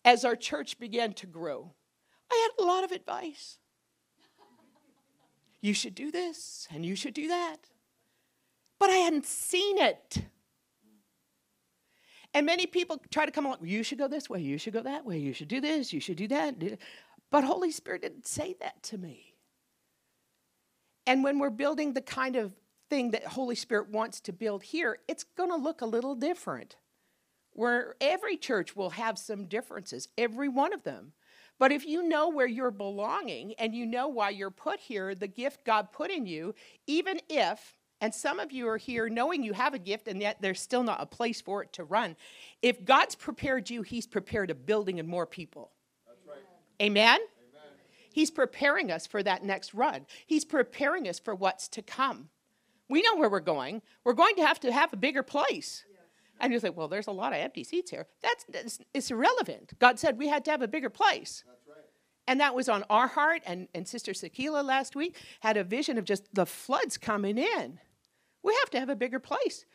as 0.03 0.23
our 0.23 0.35
church 0.35 0.77
began 0.77 1.13
to 1.13 1.25
grow, 1.25 1.73
I 2.31 2.49
had 2.57 2.63
a 2.63 2.67
lot 2.67 2.83
of 2.83 2.91
advice. 2.91 3.57
You 5.61 5.73
should 5.73 5.95
do 5.95 6.11
this 6.11 6.67
and 6.71 6.85
you 6.85 6.95
should 6.95 7.13
do 7.13 7.29
that. 7.29 7.57
But 8.77 8.89
I 8.89 8.97
hadn't 8.97 9.25
seen 9.25 9.79
it. 9.79 10.19
And 12.33 12.45
many 12.45 12.67
people 12.67 13.01
try 13.09 13.25
to 13.25 13.31
come 13.31 13.45
along, 13.45 13.59
you 13.63 13.81
should 13.81 13.97
go 13.97 14.09
this 14.09 14.29
way, 14.29 14.41
you 14.41 14.57
should 14.57 14.73
go 14.73 14.81
that 14.81 15.05
way, 15.05 15.17
you 15.17 15.31
should 15.31 15.47
do 15.47 15.61
this, 15.61 15.93
you 15.93 16.01
should 16.01 16.17
do 16.17 16.27
that. 16.27 16.55
But 17.31 17.45
Holy 17.45 17.71
Spirit 17.71 18.01
didn't 18.01 18.27
say 18.27 18.57
that 18.59 18.83
to 18.83 18.97
me. 18.97 19.35
And 21.07 21.23
when 21.23 21.39
we're 21.39 21.49
building 21.49 21.93
the 21.93 22.01
kind 22.01 22.35
of 22.35 22.51
thing 22.89 23.11
that 23.11 23.25
Holy 23.25 23.55
Spirit 23.55 23.89
wants 23.89 24.19
to 24.21 24.33
build 24.33 24.63
here, 24.63 24.99
it's 25.07 25.23
going 25.23 25.49
to 25.49 25.55
look 25.55 25.79
a 25.79 25.85
little 25.85 26.13
different. 26.13 26.75
Where 27.55 27.95
every 27.99 28.37
church 28.37 28.75
will 28.75 28.91
have 28.91 29.17
some 29.17 29.45
differences, 29.45 30.09
every 30.17 30.49
one 30.49 30.73
of 30.73 30.83
them. 30.83 31.13
But 31.57 31.71
if 31.71 31.85
you 31.85 32.03
know 32.03 32.29
where 32.29 32.47
you're 32.47 32.69
belonging 32.69 33.53
and 33.57 33.73
you 33.73 33.85
know 33.85 34.09
why 34.09 34.31
you're 34.31 34.51
put 34.51 34.79
here, 34.79 35.15
the 35.15 35.27
gift 35.27 35.63
God 35.65 35.91
put 35.93 36.11
in 36.11 36.25
you, 36.25 36.53
even 36.85 37.19
if, 37.29 37.77
and 38.01 38.13
some 38.13 38.39
of 38.39 38.51
you 38.51 38.67
are 38.67 38.77
here 38.77 39.07
knowing 39.07 39.41
you 39.41 39.53
have 39.53 39.73
a 39.73 39.79
gift 39.79 40.09
and 40.09 40.21
yet 40.21 40.37
there's 40.41 40.59
still 40.59 40.83
not 40.83 41.01
a 41.01 41.05
place 41.05 41.39
for 41.39 41.63
it 41.63 41.71
to 41.73 41.85
run, 41.85 42.17
if 42.61 42.83
God's 42.83 43.15
prepared 43.15 43.69
you, 43.69 43.83
He's 43.83 44.05
prepared 44.05 44.51
a 44.51 44.55
building 44.55 44.99
and 44.99 45.07
more 45.07 45.25
people. 45.25 45.71
Right. 46.27 46.39
Amen? 46.81 47.19
He's 48.11 48.31
preparing 48.31 48.91
us 48.91 49.07
for 49.07 49.21
that 49.23 49.43
next 49.43 49.73
run. 49.73 50.05
He's 50.25 50.45
preparing 50.45 51.07
us 51.07 51.19
for 51.19 51.35
what's 51.35 51.67
to 51.69 51.81
come. 51.81 52.29
We 52.87 53.01
know 53.01 53.17
where 53.17 53.29
we're 53.29 53.41
going. 53.41 53.81
We're 54.03 54.13
going 54.13 54.35
to 54.35 54.45
have 54.45 54.59
to 54.61 54.71
have 54.71 54.93
a 54.93 54.97
bigger 54.97 55.23
place. 55.23 55.83
And 56.39 56.51
you 56.51 56.59
say, 56.59 56.69
well, 56.69 56.87
there's 56.87 57.07
a 57.07 57.11
lot 57.11 57.33
of 57.33 57.39
empty 57.39 57.63
seats 57.63 57.91
here. 57.91 58.07
That's, 58.21 58.45
that's 58.49 58.79
it's 58.93 59.11
irrelevant. 59.11 59.73
God 59.79 59.99
said 59.99 60.17
we 60.17 60.27
had 60.27 60.45
to 60.45 60.51
have 60.51 60.61
a 60.61 60.67
bigger 60.67 60.89
place. 60.89 61.43
Right. 61.47 61.55
And 62.27 62.39
that 62.39 62.55
was 62.55 62.69
on 62.69 62.83
our 62.89 63.07
heart. 63.07 63.41
And, 63.45 63.67
and 63.73 63.87
Sister 63.87 64.11
Sakila 64.13 64.63
last 64.63 64.95
week 64.95 65.17
had 65.41 65.57
a 65.57 65.63
vision 65.63 65.97
of 65.97 66.05
just 66.05 66.33
the 66.33 66.45
floods 66.45 66.97
coming 66.97 67.37
in. 67.37 67.79
We 68.43 68.53
have 68.55 68.69
to 68.71 68.79
have 68.79 68.89
a 68.89 68.95
bigger 68.95 69.19
place. 69.19 69.65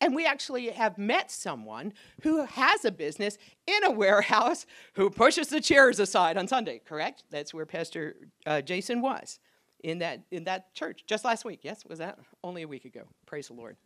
And 0.00 0.16
we 0.16 0.26
actually 0.26 0.70
have 0.70 0.98
met 0.98 1.30
someone 1.30 1.92
who 2.22 2.44
has 2.44 2.84
a 2.84 2.90
business 2.90 3.38
in 3.68 3.84
a 3.84 3.90
warehouse 3.90 4.66
who 4.94 5.10
pushes 5.10 5.46
the 5.46 5.60
chairs 5.60 6.00
aside 6.00 6.36
on 6.36 6.48
Sunday, 6.48 6.80
correct? 6.84 7.22
That's 7.30 7.54
where 7.54 7.66
Pastor 7.66 8.16
uh, 8.44 8.62
Jason 8.62 9.00
was 9.00 9.38
in 9.84 10.00
that, 10.00 10.24
in 10.32 10.44
that 10.44 10.74
church 10.74 11.04
just 11.06 11.24
last 11.24 11.44
week. 11.44 11.60
Yes, 11.62 11.84
was 11.84 12.00
that? 12.00 12.18
Only 12.42 12.62
a 12.62 12.68
week 12.68 12.84
ago. 12.84 13.02
Praise 13.26 13.46
the 13.46 13.54
Lord. 13.54 13.76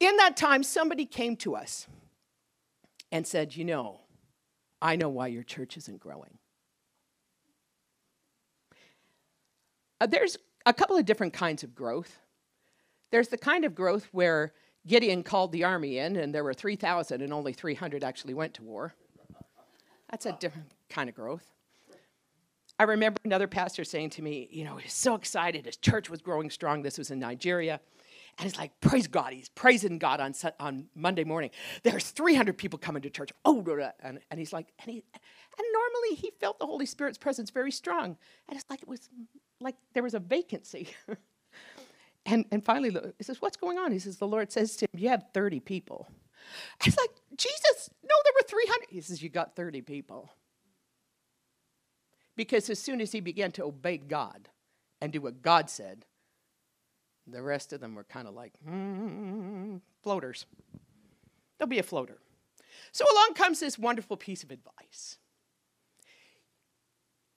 In 0.00 0.16
that 0.16 0.36
time, 0.36 0.62
somebody 0.62 1.04
came 1.04 1.36
to 1.36 1.54
us 1.54 1.86
and 3.12 3.26
said, 3.26 3.54
You 3.54 3.64
know, 3.64 4.00
I 4.82 4.96
know 4.96 5.08
why 5.08 5.28
your 5.28 5.42
church 5.42 5.76
isn't 5.76 6.00
growing. 6.00 6.38
Uh, 10.00 10.06
there's 10.06 10.38
a 10.64 10.72
couple 10.72 10.96
of 10.96 11.04
different 11.04 11.34
kinds 11.34 11.62
of 11.62 11.74
growth. 11.74 12.18
There's 13.10 13.28
the 13.28 13.36
kind 13.36 13.64
of 13.64 13.74
growth 13.74 14.08
where 14.12 14.54
Gideon 14.86 15.22
called 15.22 15.52
the 15.52 15.64
army 15.64 15.98
in 15.98 16.16
and 16.16 16.34
there 16.34 16.44
were 16.44 16.54
3,000 16.54 17.20
and 17.20 17.32
only 17.32 17.52
300 17.52 18.02
actually 18.02 18.34
went 18.34 18.54
to 18.54 18.62
war. 18.62 18.94
That's 20.10 20.26
a 20.26 20.32
different 20.32 20.72
kind 20.88 21.08
of 21.08 21.14
growth. 21.14 21.44
I 22.78 22.84
remember 22.84 23.20
another 23.24 23.46
pastor 23.46 23.84
saying 23.84 24.10
to 24.10 24.22
me, 24.22 24.48
you 24.50 24.64
know, 24.64 24.76
he's 24.76 24.94
so 24.94 25.14
excited. 25.14 25.66
His 25.66 25.76
church 25.76 26.08
was 26.08 26.22
growing 26.22 26.48
strong. 26.48 26.82
This 26.82 26.96
was 26.96 27.10
in 27.10 27.18
Nigeria. 27.18 27.80
And 28.38 28.44
he's 28.44 28.56
like, 28.56 28.78
praise 28.80 29.06
God. 29.06 29.32
He's 29.32 29.48
praising 29.50 29.98
God 29.98 30.20
on, 30.20 30.34
on 30.58 30.86
Monday 30.94 31.24
morning. 31.24 31.50
There's 31.82 32.10
300 32.10 32.56
people 32.56 32.78
coming 32.78 33.02
to 33.02 33.10
church. 33.10 33.32
Oh, 33.44 33.64
and, 34.02 34.20
and 34.30 34.40
he's 34.40 34.52
like, 34.52 34.72
and, 34.80 34.90
he, 34.90 35.02
and 35.12 35.66
normally 35.72 36.16
he 36.16 36.32
felt 36.40 36.58
the 36.58 36.66
Holy 36.66 36.86
Spirit's 36.86 37.18
presence 37.18 37.50
very 37.50 37.70
strong. 37.70 38.16
And 38.48 38.58
it's 38.58 38.68
like 38.70 38.82
it 38.82 38.88
was 38.88 39.10
like 39.60 39.76
there 39.92 40.02
was 40.02 40.14
a 40.14 40.20
vacancy. 40.20 40.88
And, 42.26 42.44
and 42.50 42.64
finally, 42.64 42.90
he 43.18 43.24
says, 43.24 43.40
What's 43.40 43.56
going 43.56 43.78
on? 43.78 43.92
He 43.92 43.98
says, 43.98 44.18
The 44.18 44.26
Lord 44.26 44.52
says 44.52 44.76
to 44.76 44.84
him, 44.84 45.00
You 45.00 45.08
have 45.08 45.24
30 45.32 45.60
people. 45.60 46.08
It's 46.84 46.96
like, 46.96 47.10
Jesus, 47.36 47.90
no, 48.02 48.14
there 48.24 48.32
were 48.34 48.46
300. 48.46 48.86
He 48.90 49.00
says, 49.00 49.22
You 49.22 49.28
got 49.28 49.56
30 49.56 49.82
people. 49.82 50.30
Because 52.36 52.70
as 52.70 52.78
soon 52.78 53.00
as 53.00 53.12
he 53.12 53.20
began 53.20 53.52
to 53.52 53.64
obey 53.64 53.98
God 53.98 54.48
and 55.00 55.12
do 55.12 55.20
what 55.20 55.42
God 55.42 55.68
said, 55.68 56.06
the 57.32 57.42
rest 57.42 57.72
of 57.72 57.80
them 57.80 57.94
were 57.94 58.04
kind 58.04 58.28
of 58.28 58.34
like 58.34 58.52
mm, 58.66 59.80
floaters. 60.02 60.46
There'll 61.58 61.68
be 61.68 61.78
a 61.78 61.84
floater. 61.84 62.18
So 62.92 63.04
along 63.10 63.34
comes 63.34 63.60
this 63.60 63.78
wonderful 63.78 64.16
piece 64.16 64.42
of 64.42 64.50
advice. 64.50 65.18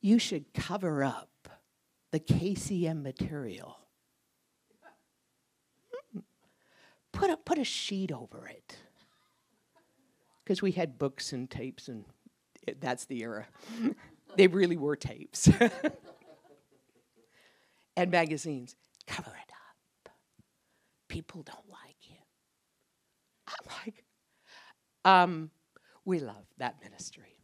You 0.02 0.20
should 0.20 0.54
cover 0.54 1.04
up 1.04 1.30
the 2.12 2.20
KCM 2.20 3.04
material 3.04 3.78
put 7.14 7.30
a, 7.30 7.38
put 7.38 7.58
a 7.58 7.64
sheet 7.64 8.12
over 8.12 8.46
it. 8.48 8.76
Because 10.44 10.62
we 10.62 10.74
had 10.74 11.00
books 11.00 11.32
and 11.32 11.50
tapes, 11.50 11.88
and 11.88 12.04
it, 12.68 12.82
that's 12.82 13.06
the 13.06 13.22
era. 13.22 13.48
they 14.36 14.48
really 14.48 14.76
were 14.76 14.98
tapes. 14.98 15.50
and 17.96 18.12
magazines. 18.12 18.76
Cover 19.08 19.32
it. 19.32 19.53
People 21.14 21.44
don't 21.44 21.70
like 21.70 22.10
it. 22.10 22.26
I'm 23.48 23.76
like, 23.86 24.04
um, 25.06 25.52
we 26.06 26.18
love 26.18 26.48
that 26.58 26.78
ministry. 26.84 27.38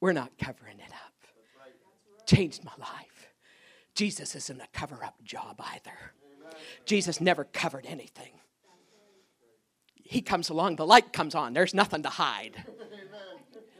We're 0.00 0.12
not 0.12 0.30
covering 0.38 0.78
it 0.78 0.92
up. 0.92 2.24
Changed 2.24 2.62
my 2.62 2.70
life. 2.78 3.32
Jesus 3.96 4.36
isn't 4.36 4.60
a 4.60 4.68
cover 4.72 5.02
up 5.02 5.24
job 5.24 5.60
either. 5.72 6.12
Jesus 6.86 7.20
never 7.20 7.42
covered 7.42 7.84
anything. 7.84 8.30
He 9.96 10.22
comes 10.22 10.50
along, 10.50 10.76
the 10.76 10.86
light 10.86 11.12
comes 11.12 11.34
on, 11.34 11.52
there's 11.52 11.74
nothing 11.74 12.04
to 12.04 12.10
hide. 12.10 12.64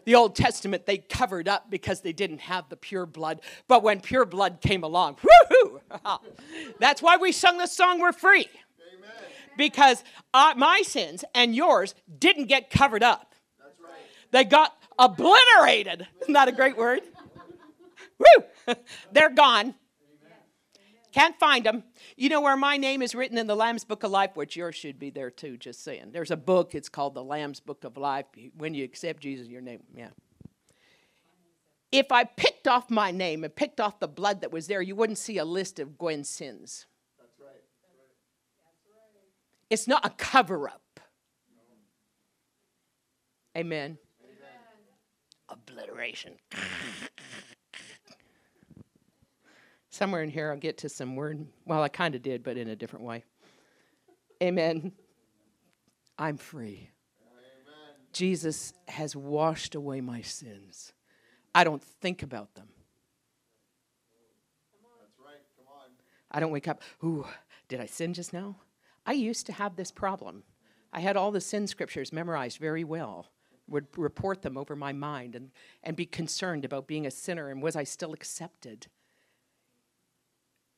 The 0.06 0.16
Old 0.16 0.34
Testament, 0.34 0.86
they 0.86 0.98
covered 0.98 1.46
up 1.46 1.70
because 1.70 2.00
they 2.00 2.12
didn't 2.12 2.40
have 2.40 2.68
the 2.68 2.76
pure 2.76 3.06
blood. 3.06 3.42
But 3.68 3.84
when 3.84 4.00
pure 4.00 4.26
blood 4.26 4.60
came 4.60 4.82
along, 4.82 5.18
woohoo! 5.18 5.73
That's 6.80 7.02
why 7.02 7.16
we 7.16 7.32
sung 7.32 7.58
the 7.58 7.66
song, 7.66 8.00
We're 8.00 8.12
Free. 8.12 8.48
Because 9.56 10.02
uh, 10.32 10.54
my 10.56 10.82
sins 10.82 11.24
and 11.34 11.54
yours 11.54 11.94
didn't 12.18 12.46
get 12.46 12.70
covered 12.70 13.02
up. 13.02 13.34
They 14.32 14.44
got 14.44 14.76
obliterated. 14.98 16.08
Isn't 16.22 16.34
that 16.34 16.48
a 16.48 16.52
great 16.52 16.76
word? 16.76 17.02
Woo! 18.18 18.74
They're 19.12 19.30
gone. 19.30 19.74
Can't 21.12 21.38
find 21.38 21.64
them. 21.64 21.84
You 22.16 22.28
know 22.28 22.40
where 22.40 22.56
my 22.56 22.76
name 22.76 23.00
is 23.00 23.14
written 23.14 23.38
in 23.38 23.46
the 23.46 23.54
Lamb's 23.54 23.84
Book 23.84 24.02
of 24.02 24.10
Life, 24.10 24.32
which 24.34 24.56
yours 24.56 24.74
should 24.74 24.98
be 24.98 25.10
there 25.10 25.30
too, 25.30 25.56
just 25.56 25.84
saying. 25.84 26.10
There's 26.10 26.32
a 26.32 26.36
book, 26.36 26.74
it's 26.74 26.88
called 26.88 27.14
the 27.14 27.22
Lamb's 27.22 27.60
Book 27.60 27.84
of 27.84 27.96
Life. 27.96 28.26
When 28.56 28.74
you 28.74 28.82
accept 28.82 29.22
Jesus, 29.22 29.46
your 29.46 29.60
name, 29.60 29.84
yeah. 29.94 30.08
If 31.94 32.10
I 32.10 32.24
picked 32.24 32.66
off 32.66 32.90
my 32.90 33.12
name 33.12 33.44
and 33.44 33.54
picked 33.54 33.78
off 33.78 34.00
the 34.00 34.08
blood 34.08 34.40
that 34.40 34.50
was 34.50 34.66
there, 34.66 34.82
you 34.82 34.96
wouldn't 34.96 35.16
see 35.16 35.38
a 35.38 35.44
list 35.44 35.78
of 35.78 35.96
Gwen's 35.96 36.28
sins. 36.28 36.86
That's 37.20 37.38
right. 37.38 37.50
That's 38.64 38.82
right. 38.90 39.70
It's 39.70 39.86
not 39.86 40.04
a 40.04 40.10
cover 40.10 40.68
up. 40.68 40.98
No. 41.54 41.62
Amen. 43.60 43.96
Amen. 44.24 44.58
Obliteration. 45.48 46.32
Somewhere 49.88 50.24
in 50.24 50.30
here, 50.30 50.50
I'll 50.50 50.58
get 50.58 50.78
to 50.78 50.88
some 50.88 51.14
word. 51.14 51.46
Well, 51.64 51.80
I 51.80 51.88
kind 51.88 52.16
of 52.16 52.22
did, 52.22 52.42
but 52.42 52.56
in 52.56 52.70
a 52.70 52.74
different 52.74 53.04
way. 53.04 53.22
Amen. 54.42 54.90
I'm 56.18 56.38
free. 56.38 56.90
Amen. 57.30 57.94
Jesus 58.12 58.72
has 58.88 59.14
washed 59.14 59.76
away 59.76 60.00
my 60.00 60.22
sins. 60.22 60.92
I 61.54 61.64
don't 61.64 61.82
think 61.82 62.22
about 62.22 62.54
them. 62.54 62.68
That's 65.00 65.18
Right. 65.18 65.42
Come 65.56 65.66
on. 65.68 65.90
I 66.30 66.40
don't 66.40 66.50
wake 66.50 66.68
up, 66.68 66.82
ooh, 67.02 67.26
did 67.68 67.80
I 67.80 67.86
sin 67.86 68.12
just 68.14 68.32
now? 68.32 68.56
I 69.06 69.12
used 69.12 69.46
to 69.46 69.52
have 69.52 69.76
this 69.76 69.90
problem. 69.90 70.42
I 70.92 71.00
had 71.00 71.16
all 71.16 71.30
the 71.30 71.40
sin 71.40 71.66
scriptures 71.66 72.12
memorized 72.12 72.58
very 72.58 72.84
well, 72.84 73.30
would 73.66 73.86
report 73.96 74.42
them 74.42 74.56
over 74.56 74.76
my 74.76 74.92
mind 74.92 75.34
and, 75.34 75.50
and 75.82 75.96
be 75.96 76.06
concerned 76.06 76.64
about 76.64 76.86
being 76.86 77.06
a 77.06 77.10
sinner 77.10 77.48
and 77.48 77.62
was 77.62 77.76
I 77.76 77.84
still 77.84 78.12
accepted? 78.12 78.86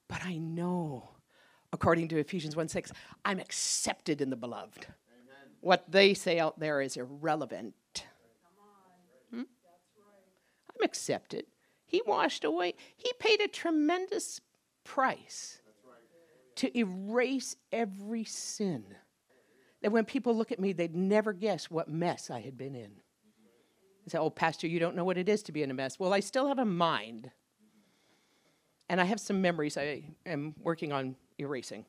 But 0.09 0.25
I 0.25 0.37
know, 0.37 1.11
according 1.73 2.09
to 2.09 2.19
Ephesians 2.19 2.55
1 2.55 2.69
6, 2.69 2.93
I'm 3.25 3.41
accepted 3.41 4.21
in 4.21 4.31
the 4.31 4.37
beloved. 4.37 4.87
Amen. 4.87 5.53
What 5.61 5.91
they 5.91 6.15
say 6.15 6.39
out 6.39 6.59
there 6.61 6.81
is 6.81 6.97
irrelevant. 6.97 7.75
I'm 10.77 10.85
accepted. 10.85 11.47
He 11.87 12.03
washed 12.07 12.45
away, 12.45 12.75
He 12.97 13.13
paid 13.19 13.41
a 13.41 13.49
tremendous 13.49 14.41
price 14.85 15.61
to 16.57 16.77
erase 16.77 17.57
every 17.71 18.25
sin. 18.25 18.85
That 19.83 19.93
when 19.93 20.05
people 20.05 20.35
look 20.35 20.53
at 20.53 20.59
me, 20.59 20.73
they'd 20.73 20.97
never 20.97 21.33
guess 21.33 21.71
what 21.71 21.89
mess 21.89 22.31
I 22.31 22.41
had 22.41 22.57
been 22.57 22.75
in. 22.75 22.91
You 24.05 24.11
say, 24.11 24.19
oh, 24.19 24.31
Pastor, 24.31 24.67
you 24.67 24.79
don't 24.79 24.97
know 24.97 25.05
what 25.05 25.19
it 25.19 25.29
is 25.29 25.43
to 25.45 25.53
be 25.53 25.63
in 25.63 25.71
a 25.71 25.75
mess. 25.75 25.99
Well, 25.99 26.15
I 26.15 26.21
still 26.21 26.49
have 26.49 26.59
a 26.59 26.65
mind. 26.65 27.31
And 28.89 29.01
I 29.01 29.05
have 29.05 29.21
some 29.21 29.43
memories 29.43 29.77
I 29.77 30.05
am 30.25 30.55
working 30.63 30.93
on 30.93 31.17
erasing. 31.39 31.85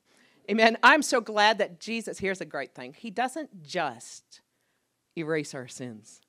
Amen. 0.49 0.77
I'm 0.81 1.01
so 1.01 1.21
glad 1.21 1.59
that 1.59 1.79
Jesus, 1.79 2.17
here's 2.17 2.41
a 2.41 2.45
great 2.45 2.73
thing. 2.73 2.95
He 2.97 3.11
doesn't 3.11 3.63
just 3.63 4.41
erase 5.15 5.53
our 5.53 5.67
sins, 5.67 6.21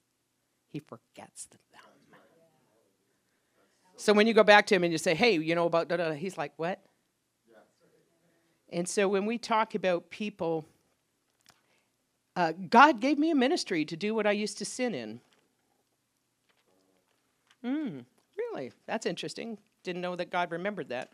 He 0.69 0.79
forgets 0.79 1.47
them. 1.47 1.61
So 3.99 4.13
when 4.13 4.29
you 4.29 4.33
go 4.33 4.45
back 4.45 4.67
to 4.67 4.77
Him 4.77 4.85
and 4.85 4.93
you 4.93 4.99
say, 4.99 5.15
hey, 5.15 5.33
you 5.33 5.55
know 5.55 5.67
about 5.67 5.89
da 5.89 5.97
da, 5.97 6.13
He's 6.13 6.39
like, 6.39 6.53
what? 6.57 6.81
And 8.71 8.89
so 8.89 9.09
when 9.09 9.27
we 9.27 9.39
talk 9.39 9.75
about 9.75 10.11
people, 10.11 10.67
uh, 12.37 12.53
God 12.69 13.01
gave 13.01 13.19
me 13.19 13.31
a 13.31 13.35
ministry 13.35 13.85
to 13.87 13.97
do 13.97 14.15
what 14.15 14.27
I 14.27 14.33
used 14.33 14.59
to 14.59 14.65
sin 14.65 14.95
in. 14.95 15.21
Hmm, 17.63 18.01
really? 18.37 18.73
That's 18.87 19.07
interesting. 19.07 19.59
Didn't 19.83 20.03
know 20.03 20.15
that 20.17 20.31
God 20.31 20.53
remembered 20.53 20.91
that. 20.91 21.11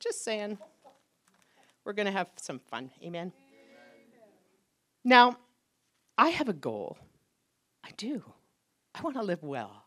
Just 0.00 0.24
saying. 0.24 0.58
We're 1.84 1.92
going 1.92 2.06
to 2.06 2.12
have 2.12 2.28
some 2.36 2.58
fun. 2.58 2.90
Amen. 3.02 3.32
Amen. 3.32 3.32
Now, 5.04 5.36
I 6.18 6.30
have 6.30 6.48
a 6.48 6.54
goal. 6.54 6.98
I 7.84 7.90
do. 7.96 8.22
I 8.94 9.02
want 9.02 9.16
to 9.16 9.22
live 9.22 9.42
well. 9.42 9.83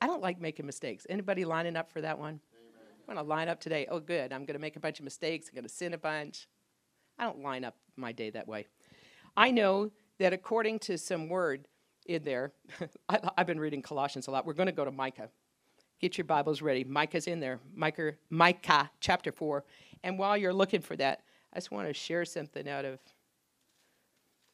I 0.00 0.06
don't 0.06 0.22
like 0.22 0.40
making 0.40 0.66
mistakes. 0.66 1.06
Anybody 1.08 1.44
lining 1.44 1.76
up 1.76 1.92
for 1.92 2.00
that 2.00 2.18
one? 2.18 2.40
I'm 3.08 3.14
going 3.14 3.24
to 3.24 3.28
line 3.28 3.48
up 3.48 3.60
today. 3.60 3.86
Oh, 3.90 4.00
good. 4.00 4.32
I'm 4.32 4.44
going 4.44 4.54
to 4.54 4.60
make 4.60 4.76
a 4.76 4.80
bunch 4.80 4.98
of 4.98 5.04
mistakes. 5.04 5.48
I'm 5.48 5.54
going 5.54 5.64
to 5.64 5.68
sin 5.68 5.94
a 5.94 5.98
bunch. 5.98 6.48
I 7.18 7.24
don't 7.24 7.42
line 7.42 7.64
up 7.64 7.76
my 7.96 8.12
day 8.12 8.30
that 8.30 8.48
way. 8.48 8.66
I 9.36 9.50
know 9.50 9.90
that 10.18 10.32
according 10.32 10.78
to 10.80 10.96
some 10.96 11.28
word 11.28 11.66
in 12.06 12.22
there, 12.22 12.52
I, 13.08 13.30
have 13.36 13.46
been 13.46 13.60
reading 13.60 13.82
Colossians 13.82 14.26
a 14.26 14.30
lot. 14.30 14.46
We're 14.46 14.54
going 14.54 14.66
to 14.66 14.72
go 14.72 14.84
to 14.84 14.90
Micah. 14.90 15.28
Get 16.00 16.16
your 16.16 16.24
Bibles 16.24 16.62
ready. 16.62 16.82
Micah's 16.82 17.26
in 17.26 17.40
there. 17.40 17.60
Micah, 17.74 18.12
Micah 18.30 18.90
chapter 19.00 19.32
4. 19.32 19.64
And 20.02 20.18
while 20.18 20.36
you're 20.36 20.54
looking 20.54 20.80
for 20.80 20.96
that, 20.96 21.20
I 21.52 21.58
just 21.58 21.70
want 21.70 21.88
to 21.88 21.94
share 21.94 22.24
something 22.24 22.68
out 22.68 22.84
of 22.84 23.00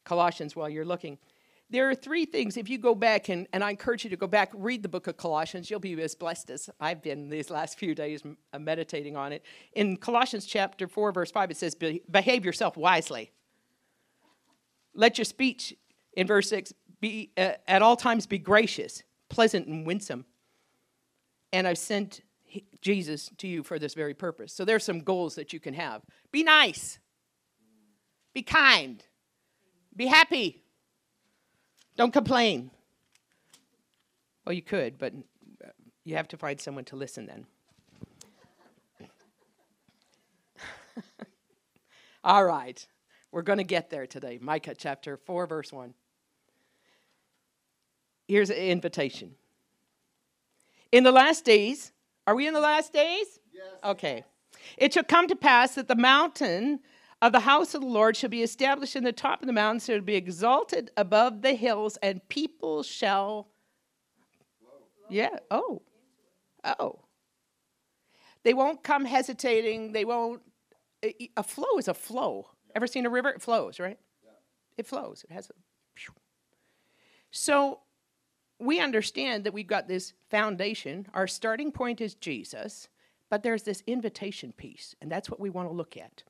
Colossians 0.05 0.57
while 0.57 0.69
you're 0.69 0.85
looking. 0.85 1.19
There 1.69 1.91
are 1.91 1.95
three 1.97 2.27
things. 2.27 2.57
If 2.57 2.69
you 2.69 2.79
go 2.79 2.95
back, 2.95 3.29
and, 3.29 3.49
and 3.53 3.65
I 3.65 3.71
encourage 3.71 4.05
you 4.05 4.11
to 4.11 4.17
go 4.17 4.29
back, 4.29 4.53
read 4.55 4.83
the 4.85 4.89
book 4.89 5.09
of 5.09 5.17
Colossians, 5.17 5.69
you'll 5.69 5.81
be 5.81 6.01
as 6.01 6.15
blessed 6.15 6.51
as 6.51 6.71
I've 6.79 7.03
been 7.03 7.29
these 7.29 7.51
last 7.51 7.77
few 7.79 7.95
days 7.95 8.23
uh, 8.53 8.59
meditating 8.59 9.17
on 9.17 9.33
it. 9.33 9.43
In 9.73 9.97
Colossians 9.97 10.47
chapter 10.47 10.87
4, 10.87 11.11
verse 11.11 11.33
5, 11.33 11.51
it 11.51 11.57
says, 11.57 11.75
Behave 11.75 12.45
yourself 12.45 12.77
wisely. 12.77 13.33
Let 14.95 15.19
your 15.19 15.25
speech, 15.25 15.75
in 16.13 16.29
verse 16.29 16.49
6, 16.51 16.73
be, 17.01 17.33
uh, 17.37 17.53
at 17.67 17.83
all 17.83 17.97
times 17.97 18.27
be 18.27 18.39
gracious, 18.39 19.03
pleasant, 19.29 19.67
and 19.67 19.85
winsome. 19.85 20.25
And 21.53 21.67
I've 21.67 21.79
sent 21.79 22.21
Jesus 22.81 23.31
to 23.39 23.49
you 23.49 23.65
for 23.65 23.81
this 23.81 23.95
very 23.95 24.15
purpose. 24.15 24.53
So 24.53 24.65
there's 24.65 24.85
some 24.85 25.01
goals 25.01 25.35
that 25.35 25.53
you 25.53 25.59
can 25.59 25.75
have. 25.75 26.03
Be 26.31 26.45
nice. 26.45 27.01
Be 28.35 28.43
kind. 28.43 29.03
Be 29.95 30.07
happy. 30.07 30.63
Don't 31.97 32.13
complain. 32.13 32.71
Well, 34.45 34.53
you 34.53 34.63
could, 34.63 34.99
but 34.99 35.13
uh, 35.65 35.69
you 36.05 36.17
have 36.17 36.29
to 36.29 36.37
find 36.37 36.61
someone 36.61 36.85
to 36.87 36.97
listen 36.97 37.27
then. 37.27 37.47
All 42.25 42.45
right. 42.45 42.87
We're 43.33 43.43
going 43.43 43.59
to 43.59 43.65
get 43.65 43.91
there 43.91 44.07
today. 44.07 44.39
Micah 44.41 44.75
chapter 44.75 45.17
4, 45.17 45.47
verse 45.47 45.73
1. 45.73 45.95
Here's 48.29 48.51
an 48.51 48.57
invitation. 48.57 49.35
In 50.93 51.03
the 51.05 51.13
last 51.13 51.45
days, 51.45 51.93
are 52.27 52.35
we 52.35 52.47
in 52.47 52.55
the 52.55 52.61
last 52.61 52.93
days? 52.93 53.41
Yes. 53.53 53.65
Okay. 53.85 54.25
It 54.77 54.95
shall 54.95 55.05
come 55.05 55.29
to 55.29 55.37
pass 55.37 55.75
that 55.75 55.89
the 55.89 55.97
mountain 55.97 56.81
of 57.23 57.33
the 57.33 57.41
house 57.41 57.75
of 57.75 57.81
the 57.81 57.87
Lord 57.87 58.17
shall 58.17 58.31
be 58.31 58.43
established 58.43 58.97
in 58.97 59.05
the 59.05 59.13
top 59.13 59.43
of 59.43 59.47
the 59.47 59.53
mountains, 59.53 59.89
it 59.89 59.95
will 59.95 60.01
be 60.03 60.17
exalted 60.17 60.91
above 60.97 61.43
the 61.43 61.55
hills, 61.55 61.97
and 62.03 62.27
people 62.29 62.83
shall. 62.83 63.49
Yeah. 65.09 65.39
Oh. 65.51 65.83
Oh. 66.79 67.01
They 68.43 68.55
won't 68.55 68.83
come 68.83 69.05
hesitating. 69.05 69.93
They 69.93 70.05
won't. 70.05 70.43
A 71.37 71.43
flow 71.43 71.79
is 71.79 71.89
a 71.89 71.95
flow. 71.95 72.51
Ever 72.75 72.87
seen 72.87 73.07
a 73.07 73.11
river? 73.11 73.31
It 73.31 73.43
flows, 73.43 73.81
right? 73.81 73.99
It 74.77 74.87
flows. 74.87 75.25
It 75.29 75.33
has 75.33 75.51
a. 75.51 75.53
So 77.31 77.81
we 78.59 78.81
understand 78.81 79.45
that 79.45 79.53
we've 79.53 79.67
got 79.67 79.89
this 79.89 80.13
foundation. 80.31 81.07
Our 81.13 81.27
starting 81.27 81.73
point 81.73 82.01
is 82.01 82.15
Jesus, 82.15 82.89
but 83.31 83.43
there's 83.43 83.65
this 83.65 83.83
invitation 83.87 84.53
piece, 84.53 84.95
and 85.01 85.11
that's 85.11 85.31
what 85.31 85.41
we 85.41 85.51
want 85.51 85.69
to 85.69 85.75
look 85.75 85.97
at. 85.97 86.23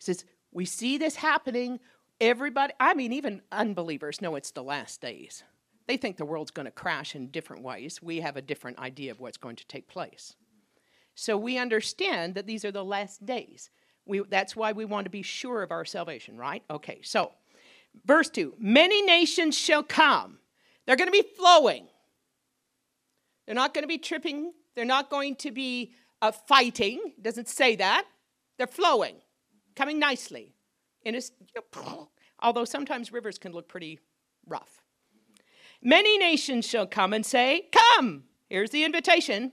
It 0.00 0.04
says, 0.04 0.24
We 0.52 0.64
see 0.64 0.98
this 0.98 1.16
happening. 1.16 1.80
Everybody, 2.20 2.74
I 2.78 2.94
mean, 2.94 3.12
even 3.12 3.40
unbelievers 3.50 4.20
know 4.20 4.34
it's 4.34 4.50
the 4.50 4.62
last 4.62 5.00
days. 5.00 5.42
They 5.86 5.96
think 5.96 6.16
the 6.16 6.26
world's 6.26 6.50
going 6.50 6.66
to 6.66 6.70
crash 6.70 7.14
in 7.14 7.28
different 7.28 7.62
ways. 7.62 8.02
We 8.02 8.20
have 8.20 8.36
a 8.36 8.42
different 8.42 8.78
idea 8.78 9.10
of 9.10 9.20
what's 9.20 9.38
going 9.38 9.56
to 9.56 9.66
take 9.66 9.88
place. 9.88 10.36
So 11.14 11.36
we 11.36 11.56
understand 11.58 12.34
that 12.34 12.46
these 12.46 12.64
are 12.64 12.72
the 12.72 12.84
last 12.84 13.24
days. 13.24 13.70
We, 14.04 14.20
that's 14.20 14.54
why 14.54 14.72
we 14.72 14.84
want 14.84 15.06
to 15.06 15.10
be 15.10 15.22
sure 15.22 15.62
of 15.62 15.70
our 15.70 15.84
salvation, 15.84 16.36
right? 16.36 16.62
Okay, 16.70 17.00
so 17.02 17.32
verse 18.04 18.28
2 18.28 18.54
Many 18.58 19.02
nations 19.02 19.56
shall 19.56 19.82
come 19.82 20.40
they're 20.90 20.96
going 20.96 21.06
to 21.06 21.12
be 21.12 21.26
flowing. 21.36 21.86
They're 23.46 23.54
not 23.54 23.74
going 23.74 23.84
to 23.84 23.88
be 23.88 23.98
tripping. 23.98 24.52
They're 24.74 24.84
not 24.84 25.08
going 25.08 25.36
to 25.36 25.52
be 25.52 25.92
uh, 26.20 26.32
fighting. 26.32 27.00
It 27.16 27.22
doesn't 27.22 27.48
say 27.48 27.76
that. 27.76 28.06
They're 28.58 28.66
flowing, 28.66 29.14
coming 29.80 29.98
nicely. 29.98 30.52
In 31.04 31.18
although 32.40 32.66
sometimes 32.66 33.12
rivers 33.12 33.38
can 33.38 33.52
look 33.52 33.66
pretty 33.66 33.98
rough. 34.46 34.82
Many 35.82 36.18
nations 36.18 36.68
shall 36.68 36.86
come 36.86 37.14
and 37.14 37.24
say, 37.24 37.70
Come, 37.72 38.24
here's 38.50 38.70
the 38.70 38.84
invitation. 38.84 39.52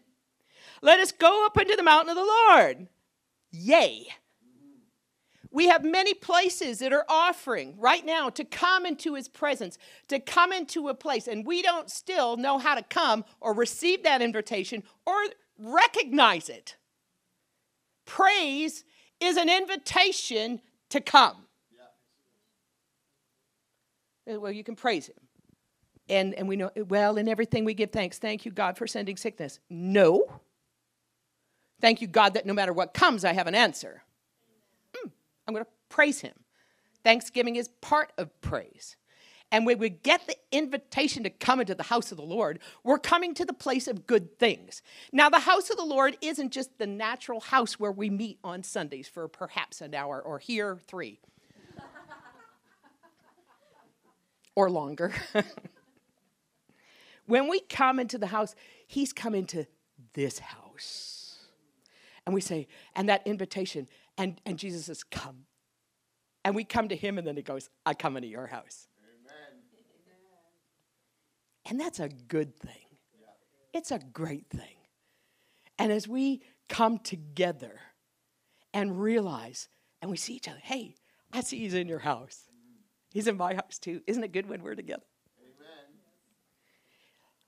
Let 0.81 0.99
us 0.99 1.13
go 1.13 1.45
up 1.45 1.57
into 1.57 1.77
the 1.77 1.83
mountain 1.83 2.09
of 2.09 2.17
the 2.17 2.23
Lord. 2.23 2.87
Yay. 3.51 4.07
We 5.49 5.69
have 5.69 5.85
many 5.85 6.13
places 6.13 6.79
that 6.79 6.91
are 6.91 7.05
offering 7.07 7.75
right 7.79 8.05
now 8.05 8.29
to 8.31 8.43
come 8.43 8.85
into 8.85 9.15
his 9.15 9.29
presence, 9.29 9.77
to 10.09 10.19
come 10.19 10.51
into 10.51 10.89
a 10.89 10.93
place, 10.93 11.25
and 11.29 11.45
we 11.45 11.61
don't 11.61 11.89
still 11.89 12.35
know 12.35 12.57
how 12.57 12.75
to 12.75 12.83
come 12.83 13.23
or 13.39 13.53
receive 13.53 14.03
that 14.03 14.21
invitation 14.21 14.83
or 15.05 15.15
recognize 15.57 16.49
it. 16.49 16.75
Praise 18.05 18.83
is 19.19 19.38
an 19.38 19.49
invitation 19.49 20.62
to 20.89 21.01
come. 21.01 21.45
Yeah. 24.25 24.38
Well, 24.38 24.51
you 24.51 24.63
can 24.63 24.75
praise 24.75 25.08
him. 25.08 25.15
And, 26.10 26.34
and 26.36 26.47
we 26.47 26.56
know, 26.56 26.71
well, 26.88 27.17
in 27.17 27.27
everything 27.27 27.65
we 27.65 27.73
give 27.73 27.91
thanks. 27.91 28.17
Thank 28.17 28.45
you, 28.45 28.51
God, 28.51 28.77
for 28.77 28.88
sending 28.88 29.17
sickness. 29.17 29.60
No. 29.69 30.41
Thank 31.82 32.01
you, 32.01 32.08
God, 32.08 32.34
that 32.36 32.45
no 32.45 32.53
matter 32.53 32.73
what 32.73 32.93
comes, 32.93 33.25
I 33.25 33.34
have 33.34 33.47
an 33.47 33.56
answer. 33.56 34.03
Mm, 34.95 35.12
I'm 35.47 35.53
going 35.53 35.65
to 35.65 35.71
praise 35.89 36.21
him. 36.21 36.34
Thanksgiving 37.03 37.56
is 37.56 37.69
part 37.82 38.13
of 38.17 38.39
praise. 38.41 38.95
And 39.51 39.65
when 39.65 39.79
we 39.79 39.89
get 39.89 40.27
the 40.27 40.36
invitation 40.51 41.23
to 41.23 41.29
come 41.29 41.62
into 41.62 41.73
the 41.73 41.83
house 41.83 42.12
of 42.12 42.17
the 42.17 42.23
Lord, 42.23 42.60
we're 42.83 42.99
coming 42.99 43.33
to 43.36 43.45
the 43.45 43.53
place 43.53 43.88
of 43.88 44.05
good 44.05 44.38
things. 44.38 44.81
Now, 45.13 45.29
the 45.29 45.39
house 45.39 45.69
of 45.69 45.77
the 45.77 45.86
Lord 45.86 46.17
isn't 46.21 46.51
just 46.51 46.77
the 46.77 46.88
natural 46.88 47.39
house 47.39 47.79
where 47.79 47.91
we 47.91 48.10
meet 48.10 48.39
on 48.43 48.63
Sundays 48.63 49.07
for 49.07 49.27
perhaps 49.27 49.79
an 49.79 49.95
hour 49.95 50.21
or 50.21 50.39
here 50.39 50.79
three 50.88 51.19
or 54.55 54.69
longer. 54.69 55.13
when 57.25 57.47
we 57.47 57.62
come 57.62 57.99
into 57.99 58.17
the 58.17 58.27
house, 58.27 58.53
He's 58.86 59.13
come 59.13 59.33
into 59.33 59.65
this 60.13 60.39
house. 60.39 61.38
And 62.25 62.33
we 62.33 62.41
say, 62.41 62.67
and 62.95 63.07
that 63.07 63.25
invitation, 63.25 63.88
and, 64.17 64.41
and 64.45 64.60
Jesus 64.60 64.86
says, 64.86 65.03
Come. 65.03 65.45
And 66.43 66.55
we 66.55 66.63
come 66.63 66.88
to 66.89 66.95
him, 66.95 67.17
and 67.17 67.27
then 67.27 67.36
he 67.36 67.41
goes, 67.41 67.69
I 67.86 67.93
come 67.93 68.15
into 68.15 68.29
your 68.29 68.47
house. 68.47 68.88
And 71.69 71.80
that's 71.80 71.99
a 71.99 72.10
good 72.10 72.56
thing. 72.56 72.71
It's 73.73 73.91
a 73.91 73.99
great 73.99 74.49
thing. 74.49 74.77
And 75.77 75.91
as 75.91 76.08
we 76.08 76.41
come 76.69 76.97
together 76.97 77.80
and 78.73 78.99
realize, 78.99 79.67
and 80.01 80.10
we 80.10 80.17
see 80.17 80.34
each 80.34 80.47
other, 80.47 80.60
hey, 80.63 80.95
I 81.32 81.41
see 81.41 81.60
he's 81.60 81.73
in 81.73 81.88
your 81.88 81.99
house. 81.99 82.49
He's 83.12 83.27
in 83.27 83.38
my 83.38 83.53
house 83.53 83.77
too. 83.77 84.01
Isn't 84.08 84.23
it 84.23 84.32
good 84.32 84.49
when 84.49 84.63
we're 84.63 84.75
together? 84.75 85.03
Amen. 85.39 85.95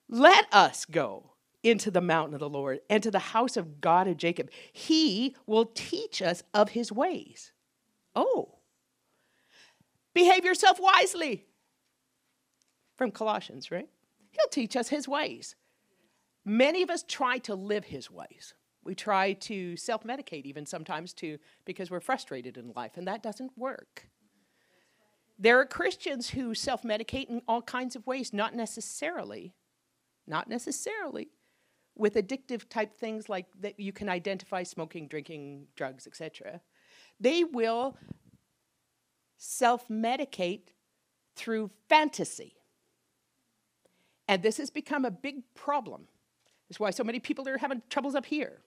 Let 0.09 0.45
us 0.53 0.85
go 0.85 1.31
into 1.63 1.91
the 1.91 2.01
mountain 2.01 2.33
of 2.33 2.39
the 2.39 2.49
Lord 2.49 2.79
and 2.89 3.01
to 3.03 3.11
the 3.11 3.19
house 3.19 3.57
of 3.57 3.81
God 3.81 4.07
of 4.07 4.17
Jacob. 4.17 4.49
He 4.71 5.35
will 5.45 5.65
teach 5.65 6.21
us 6.21 6.43
of 6.53 6.69
his 6.69 6.91
ways. 6.91 7.51
Oh, 8.15 8.59
behave 10.13 10.45
yourself 10.45 10.79
wisely. 10.79 11.45
from 12.99 13.11
Colossians, 13.11 13.71
right? 13.71 13.87
He'll 14.31 14.49
teach 14.49 14.75
us 14.75 14.89
his 14.89 15.07
ways. 15.07 15.55
Many 16.45 16.81
of 16.81 16.89
us 16.89 17.03
try 17.07 17.37
to 17.39 17.55
live 17.55 17.85
his 17.85 18.09
ways. 18.09 18.53
We 18.83 18.95
try 18.95 19.33
to 19.33 19.75
self 19.75 20.03
medicate, 20.03 20.45
even 20.45 20.65
sometimes, 20.65 21.13
too, 21.13 21.37
because 21.65 21.91
we're 21.91 21.99
frustrated 21.99 22.57
in 22.57 22.71
life, 22.75 22.97
and 22.97 23.07
that 23.07 23.21
doesn't 23.21 23.57
work. 23.57 24.07
There 25.37 25.59
are 25.59 25.65
Christians 25.65 26.29
who 26.29 26.53
self 26.53 26.83
medicate 26.83 27.29
in 27.29 27.41
all 27.47 27.61
kinds 27.61 27.95
of 27.95 28.07
ways, 28.07 28.33
not 28.33 28.55
necessarily, 28.55 29.53
not 30.27 30.49
necessarily 30.49 31.29
with 31.95 32.15
addictive 32.15 32.67
type 32.69 32.95
things 32.95 33.27
like 33.27 33.45
that 33.59 33.79
you 33.79 33.91
can 33.91 34.09
identify 34.09 34.63
smoking, 34.63 35.07
drinking, 35.07 35.67
drugs, 35.75 36.07
etc. 36.07 36.61
They 37.19 37.43
will 37.43 37.97
self 39.37 39.87
medicate 39.89 40.69
through 41.35 41.71
fantasy. 41.87 42.55
And 44.29 44.43
this 44.43 44.57
has 44.57 44.69
become 44.69 45.05
a 45.05 45.11
big 45.11 45.41
problem. 45.55 46.03
That's 46.69 46.79
why 46.79 46.91
so 46.91 47.03
many 47.03 47.19
people 47.19 47.49
are 47.49 47.57
having 47.57 47.81
troubles 47.89 48.13
up 48.13 48.27
here. 48.27 48.59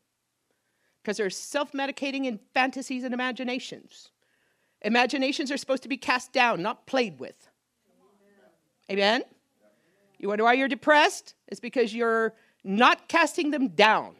Because 1.01 1.17
they're 1.17 1.31
self 1.31 1.71
medicating 1.71 2.27
in 2.27 2.41
fantasies 2.53 3.05
and 3.05 3.15
imaginations. 3.15 4.11
Imaginations 4.83 5.53
are 5.53 5.57
supposed 5.57 5.85
to 5.85 5.89
be 5.89 5.97
cast 5.97 6.33
down, 6.33 6.63
not 6.63 6.85
played 6.89 7.21
with. 7.21 7.49
Amen? 8.91 9.05
Amen? 9.15 9.25
You 10.19 10.29
wonder 10.29 10.43
why 10.43 10.55
you're 10.55 10.67
depressed? 10.67 11.37
It's 11.47 11.61
because 11.61 11.95
you're 11.95 12.35
not 12.65 13.07
casting 13.07 13.53
them 13.53 13.69
down. 13.69 14.17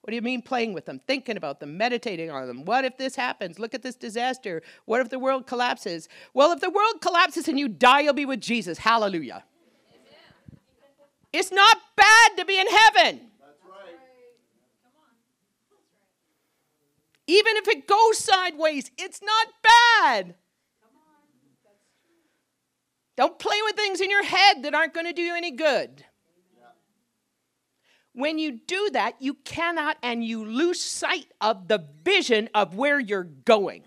What 0.00 0.10
do 0.10 0.16
you 0.16 0.22
mean 0.22 0.42
playing 0.42 0.72
with 0.72 0.86
them? 0.86 1.00
Thinking 1.06 1.36
about 1.36 1.60
them, 1.60 1.76
meditating 1.76 2.32
on 2.32 2.48
them. 2.48 2.64
What 2.64 2.84
if 2.84 2.96
this 2.96 3.14
happens? 3.14 3.60
Look 3.60 3.74
at 3.74 3.82
this 3.82 3.94
disaster. 3.94 4.62
What 4.86 5.00
if 5.02 5.08
the 5.08 5.20
world 5.20 5.46
collapses? 5.46 6.08
Well, 6.34 6.50
if 6.50 6.60
the 6.60 6.70
world 6.70 7.00
collapses 7.00 7.46
and 7.46 7.60
you 7.60 7.68
die, 7.68 8.00
you'll 8.00 8.12
be 8.12 8.26
with 8.26 8.40
Jesus. 8.40 8.78
Hallelujah. 8.78 9.44
It's 11.32 11.52
not 11.52 11.76
bad 11.96 12.36
to 12.38 12.44
be 12.44 12.58
in 12.58 12.66
heaven. 12.66 13.20
Even 17.26 17.56
if 17.56 17.68
it 17.68 17.86
goes 17.86 18.18
sideways, 18.18 18.90
it's 18.96 19.20
not 19.22 19.46
bad. 19.62 20.34
Don't 23.16 23.38
play 23.38 23.56
with 23.64 23.76
things 23.76 24.00
in 24.00 24.10
your 24.10 24.24
head 24.24 24.62
that 24.62 24.74
aren't 24.74 24.94
going 24.94 25.06
to 25.06 25.12
do 25.12 25.22
you 25.22 25.34
any 25.34 25.50
good. 25.50 26.04
When 28.12 28.38
you 28.38 28.52
do 28.52 28.90
that, 28.94 29.20
you 29.20 29.34
cannot 29.34 29.98
and 30.02 30.24
you 30.24 30.44
lose 30.44 30.80
sight 30.80 31.26
of 31.40 31.68
the 31.68 31.86
vision 32.04 32.48
of 32.54 32.74
where 32.74 32.98
you're 32.98 33.24
going. 33.24 33.84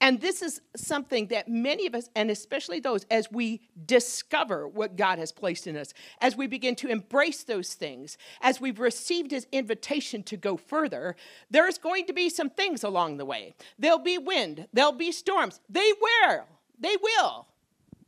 And 0.00 0.20
this 0.20 0.42
is 0.42 0.60
something 0.76 1.28
that 1.28 1.48
many 1.48 1.86
of 1.86 1.94
us, 1.94 2.10
and 2.14 2.30
especially 2.30 2.78
those, 2.78 3.04
as 3.10 3.30
we 3.30 3.62
discover 3.86 4.68
what 4.68 4.96
God 4.96 5.18
has 5.18 5.32
placed 5.32 5.66
in 5.66 5.76
us, 5.76 5.94
as 6.20 6.36
we 6.36 6.46
begin 6.46 6.74
to 6.76 6.88
embrace 6.88 7.44
those 7.44 7.74
things, 7.74 8.18
as 8.42 8.60
we've 8.60 8.80
received 8.80 9.30
His 9.30 9.46
invitation 9.50 10.22
to 10.24 10.36
go 10.36 10.56
further, 10.56 11.16
there's 11.50 11.78
going 11.78 12.06
to 12.06 12.12
be 12.12 12.28
some 12.28 12.50
things 12.50 12.84
along 12.84 13.16
the 13.16 13.24
way. 13.24 13.54
There'll 13.78 13.98
be 13.98 14.18
wind, 14.18 14.66
there'll 14.72 14.92
be 14.92 15.12
storms. 15.12 15.60
They 15.70 15.92
will, 16.00 16.44
they 16.78 16.96
will, 17.00 17.46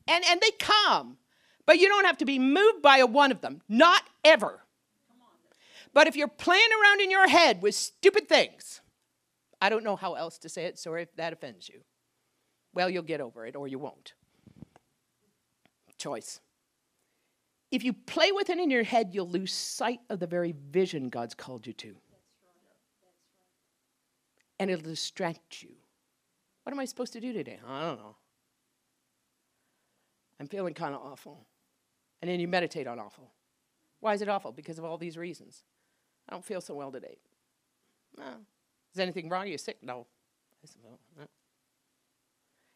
and, 0.07 0.25
and 0.29 0.41
they 0.41 0.51
come. 0.59 1.17
But 1.65 1.79
you 1.79 1.89
don't 1.89 2.05
have 2.05 2.19
to 2.19 2.25
be 2.25 2.39
moved 2.39 2.83
by 2.83 2.99
a 2.99 3.07
one 3.07 3.33
of 3.33 3.41
them, 3.41 3.63
not 3.69 4.03
ever. 4.25 4.61
But 5.95 6.07
if 6.07 6.15
you're 6.15 6.29
playing 6.29 6.69
around 6.83 7.01
in 7.01 7.11
your 7.11 7.27
head 7.27 7.63
with 7.63 7.75
stupid 7.75 8.29
things, 8.29 8.83
I 9.61 9.69
don't 9.69 9.85
know 9.85 9.97
how 9.97 10.15
else 10.15 10.39
to 10.39 10.49
say 10.49 10.65
it, 10.67 10.79
sorry 10.79 11.03
if 11.03 11.15
that 11.17 11.33
offends 11.33 11.69
you. 11.69 11.81
Well, 12.75 12.91
you'll 12.91 13.03
get 13.03 13.21
over 13.21 13.47
it 13.47 13.57
or 13.57 13.69
you 13.69 13.79
won't. 13.79 14.15
Choice. 15.99 16.41
If 17.71 17.83
you 17.83 17.93
play 17.93 18.33
with 18.33 18.51
it 18.51 18.59
in 18.59 18.71
your 18.71 18.85
head, 18.85 19.11
you'll 19.13 19.29
lose 19.29 19.53
sight 19.53 20.01
of 20.11 20.21
the 20.21 20.27
very 20.27 20.55
vision 20.71 21.09
God's 21.09 21.35
called 21.35 21.67
you 21.67 21.73
to. 21.75 21.97
And 24.61 24.71
it'll 24.71 24.85
distract 24.85 25.63
you. 25.63 25.71
What 26.63 26.73
am 26.73 26.81
I 26.81 26.85
supposed 26.85 27.13
to 27.15 27.21
do 27.21 27.33
today? 27.33 27.59
I 27.67 27.87
don't 27.87 27.99
know. 27.99 28.17
I'm 30.39 30.49
feeling 30.49 30.75
kind 30.75 30.95
of 30.95 31.01
awful. 31.01 31.47
And 32.21 32.31
then 32.31 32.41
you 32.41 32.49
meditate 32.49 32.87
on 32.87 32.99
awful. 32.99 33.33
Why 34.01 34.15
is 34.15 34.23
it 34.23 34.29
awful? 34.29 34.53
Because 34.53 34.79
of 34.79 34.85
all 34.85 34.99
these 34.99 35.17
reasons. 35.17 35.65
I 36.29 36.33
don't 36.33 36.45
feel 36.45 36.61
so 36.61 36.75
well 36.75 36.93
today. 36.93 37.19
No. 38.19 38.25
Is 38.97 39.01
anything 39.01 39.29
wrong? 39.29 39.43
Are 39.43 39.47
you 39.47 39.59
sick? 39.59 39.77
No. 39.83 40.07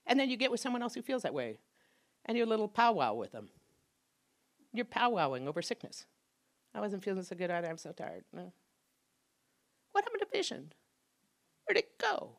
And 0.05 0.21
then 0.21 0.29
you 0.29 0.37
get 0.37 0.51
with 0.51 0.61
someone 0.61 0.83
else 0.83 0.93
who 0.93 1.01
feels 1.01 1.23
that 1.23 1.33
way, 1.33 1.57
and 2.27 2.37
you're 2.37 2.47
a 2.47 2.51
little 2.51 2.69
powwow 2.69 3.15
with 3.15 3.33
them. 3.33 3.49
You're 4.75 4.85
powwowing 4.85 5.47
over 5.47 5.63
sickness. 5.63 6.05
I 6.75 6.81
wasn't 6.81 7.03
feeling 7.03 7.23
so 7.23 7.35
good 7.37 7.51
either. 7.51 7.69
I'm 7.69 7.79
so 7.79 7.93
tired. 7.93 8.25
No. 8.35 8.53
What 9.93 10.05
happened 10.05 10.21
to 10.21 10.37
vision? 10.37 10.75
Where'd 11.65 11.79
it 11.79 11.99
go? 11.99 12.33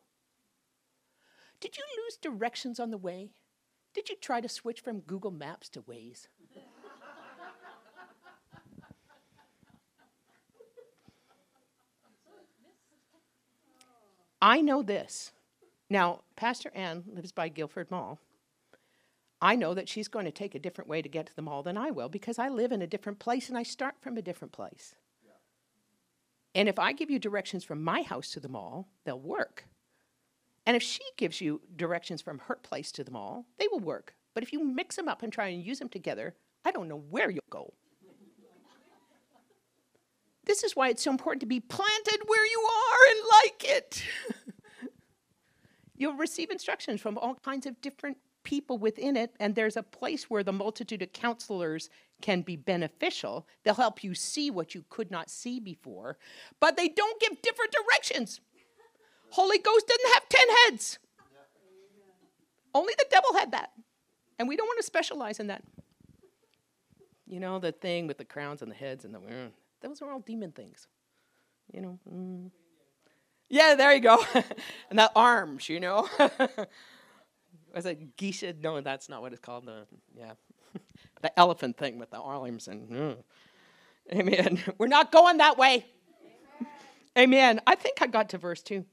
Did 1.60 1.76
you 1.76 1.84
lose 1.98 2.17
directions 2.17 2.80
on 2.80 2.91
the 2.91 3.00
way? 3.00 3.32
Did 3.96 4.10
you 4.10 4.15
try 4.15 4.41
to 4.41 4.48
switch 4.48 4.80
from 4.80 5.00
Google 5.00 5.32
Maps 5.32 5.70
to 5.70 5.82
Waze? 5.82 6.28
I 14.42 14.62
know 14.62 14.82
this. 14.82 15.32
Now, 15.90 16.22
Pastor 16.36 16.72
Ann 16.74 17.04
lives 17.14 17.32
by 17.32 17.50
Guildford 17.50 17.92
Mall. 17.92 18.20
I 19.42 19.56
know 19.56 19.74
that 19.74 19.90
she's 19.90 20.08
going 20.08 20.26
to 20.26 20.32
take 20.32 20.56
a 20.56 20.60
different 20.60 20.90
way 20.90 21.02
to 21.02 21.10
get 21.10 21.26
to 21.28 21.36
the 21.36 21.42
mall 21.42 21.64
than 21.64 21.78
I 21.78 21.92
will 21.92 22.10
because 22.10 22.40
I 22.40 22.48
live 22.48 22.72
in 22.72 22.82
a 22.82 22.88
different 22.88 23.20
place 23.20 23.50
and 23.50 23.58
I 23.58 23.64
start 23.64 23.96
from 24.00 24.18
a 24.18 24.22
different 24.22 24.52
place. 24.52 24.96
And 26.54 26.68
if 26.68 26.78
I 26.78 26.92
give 26.92 27.10
you 27.10 27.18
directions 27.18 27.64
from 27.64 27.84
my 27.84 28.02
house 28.02 28.30
to 28.32 28.40
the 28.40 28.50
mall, 28.50 28.88
they'll 29.06 29.20
work. 29.20 29.66
And 30.66 30.76
if 30.76 30.84
she 30.84 31.02
gives 31.18 31.42
you 31.42 31.62
directions 31.76 32.22
from 32.22 32.40
her 32.40 32.56
place 32.56 32.92
to 32.94 33.04
the 33.04 33.12
mall, 33.12 33.46
they 33.58 33.68
will 33.72 33.80
work. 33.80 34.16
But 34.34 34.44
if 34.44 34.54
you 34.54 34.64
mix 34.64 34.96
them 34.96 35.08
up 35.08 35.24
and 35.24 35.34
try 35.34 35.48
and 35.48 35.64
use 35.64 35.80
them 35.80 35.90
together, 35.90 36.36
I 36.64 36.72
don't 36.72 36.88
know 36.88 37.04
where 37.10 37.30
you'll 37.30 37.44
go. 37.50 37.74
This 40.46 40.64
is 40.64 40.76
why 40.76 40.90
it's 40.90 41.04
so 41.04 41.12
important 41.12 41.42
to 41.42 41.48
be 41.48 41.60
planted 41.60 42.20
where 42.26 42.46
you 42.46 42.62
are 42.62 43.10
and 43.10 43.20
like 43.44 43.64
it. 43.64 44.04
You'll 46.02 46.16
receive 46.16 46.50
instructions 46.50 47.00
from 47.00 47.20
all 47.20 47.36
kinds 47.36 47.68
of 47.68 47.80
different 47.80 48.18
people 48.42 48.80
within 48.80 49.16
it, 49.16 49.36
and 49.40 49.54
there's 49.54 49.78
a 49.78 49.84
place 49.84 50.32
where 50.32 50.42
the 50.42 50.52
multitude 50.52 51.04
of 51.04 51.14
counselors 51.14 51.92
can 52.24 52.42
be 52.42 52.56
beneficial. 52.56 53.46
They'll 53.64 53.76
help 53.76 54.04
you 54.04 54.16
see 54.16 54.50
what 54.50 54.74
you 54.74 54.84
could 54.90 55.12
not 55.12 55.30
see 55.30 55.60
before, 55.60 56.18
but 56.60 56.76
they 56.76 56.88
don't 56.88 57.22
give 57.22 57.40
different 57.44 57.72
directions. 57.72 58.42
Holy 59.30 59.60
Ghost 59.60 59.88
doesn't 59.88 60.14
have 60.16 60.28
10 60.28 60.48
heads. 60.66 60.98
Only 62.74 62.96
the 62.98 63.06
devil 63.12 63.36
had 63.36 63.52
that. 63.52 63.70
And 64.40 64.48
we 64.48 64.58
don't 64.58 64.66
want 64.66 64.80
to 64.80 64.86
specialize 64.86 65.40
in 65.40 65.46
that. 65.48 65.62
You 67.28 67.40
know, 67.40 67.60
the 67.60 67.74
thing 67.74 68.08
with 68.08 68.18
the 68.18 68.26
crowns 68.26 68.64
and 68.64 68.72
the 68.72 68.76
heads 68.76 69.06
and 69.06 69.14
the. 69.14 69.20
Those 69.82 70.02
are 70.02 70.12
all 70.12 70.22
demon 70.22 70.52
things. 70.52 70.88
You 71.72 71.82
know. 71.82 72.00
Mm. 72.12 72.50
Yeah, 73.52 73.76
there 73.76 73.94
you 73.94 74.00
go. 74.00 74.18
and 74.90 74.98
that 74.98 75.12
arms, 75.14 75.68
you 75.68 75.82
know. 75.82 76.08
Was 77.76 77.86
it 77.86 78.16
geisha? 78.16 78.54
No, 78.54 78.80
that's 78.80 79.10
not 79.10 79.22
what 79.22 79.34
it's 79.34 79.42
called. 79.42 79.66
The 79.66 79.86
yeah, 80.18 80.34
the 81.22 81.38
elephant 81.38 81.78
thing 81.78 82.00
with 82.00 82.10
the 82.10 82.20
arms 82.20 82.68
and. 82.68 82.90
Mm. 82.90 83.18
Amen. 84.14 84.62
We're 84.78 84.88
not 84.88 85.12
going 85.12 85.38
that 85.38 85.58
way. 85.58 85.86
Amen. 87.18 87.62
I 87.68 87.76
think 87.76 88.02
I 88.02 88.08
got 88.08 88.30
to 88.30 88.38
verse 88.38 88.62
two. 88.62 88.86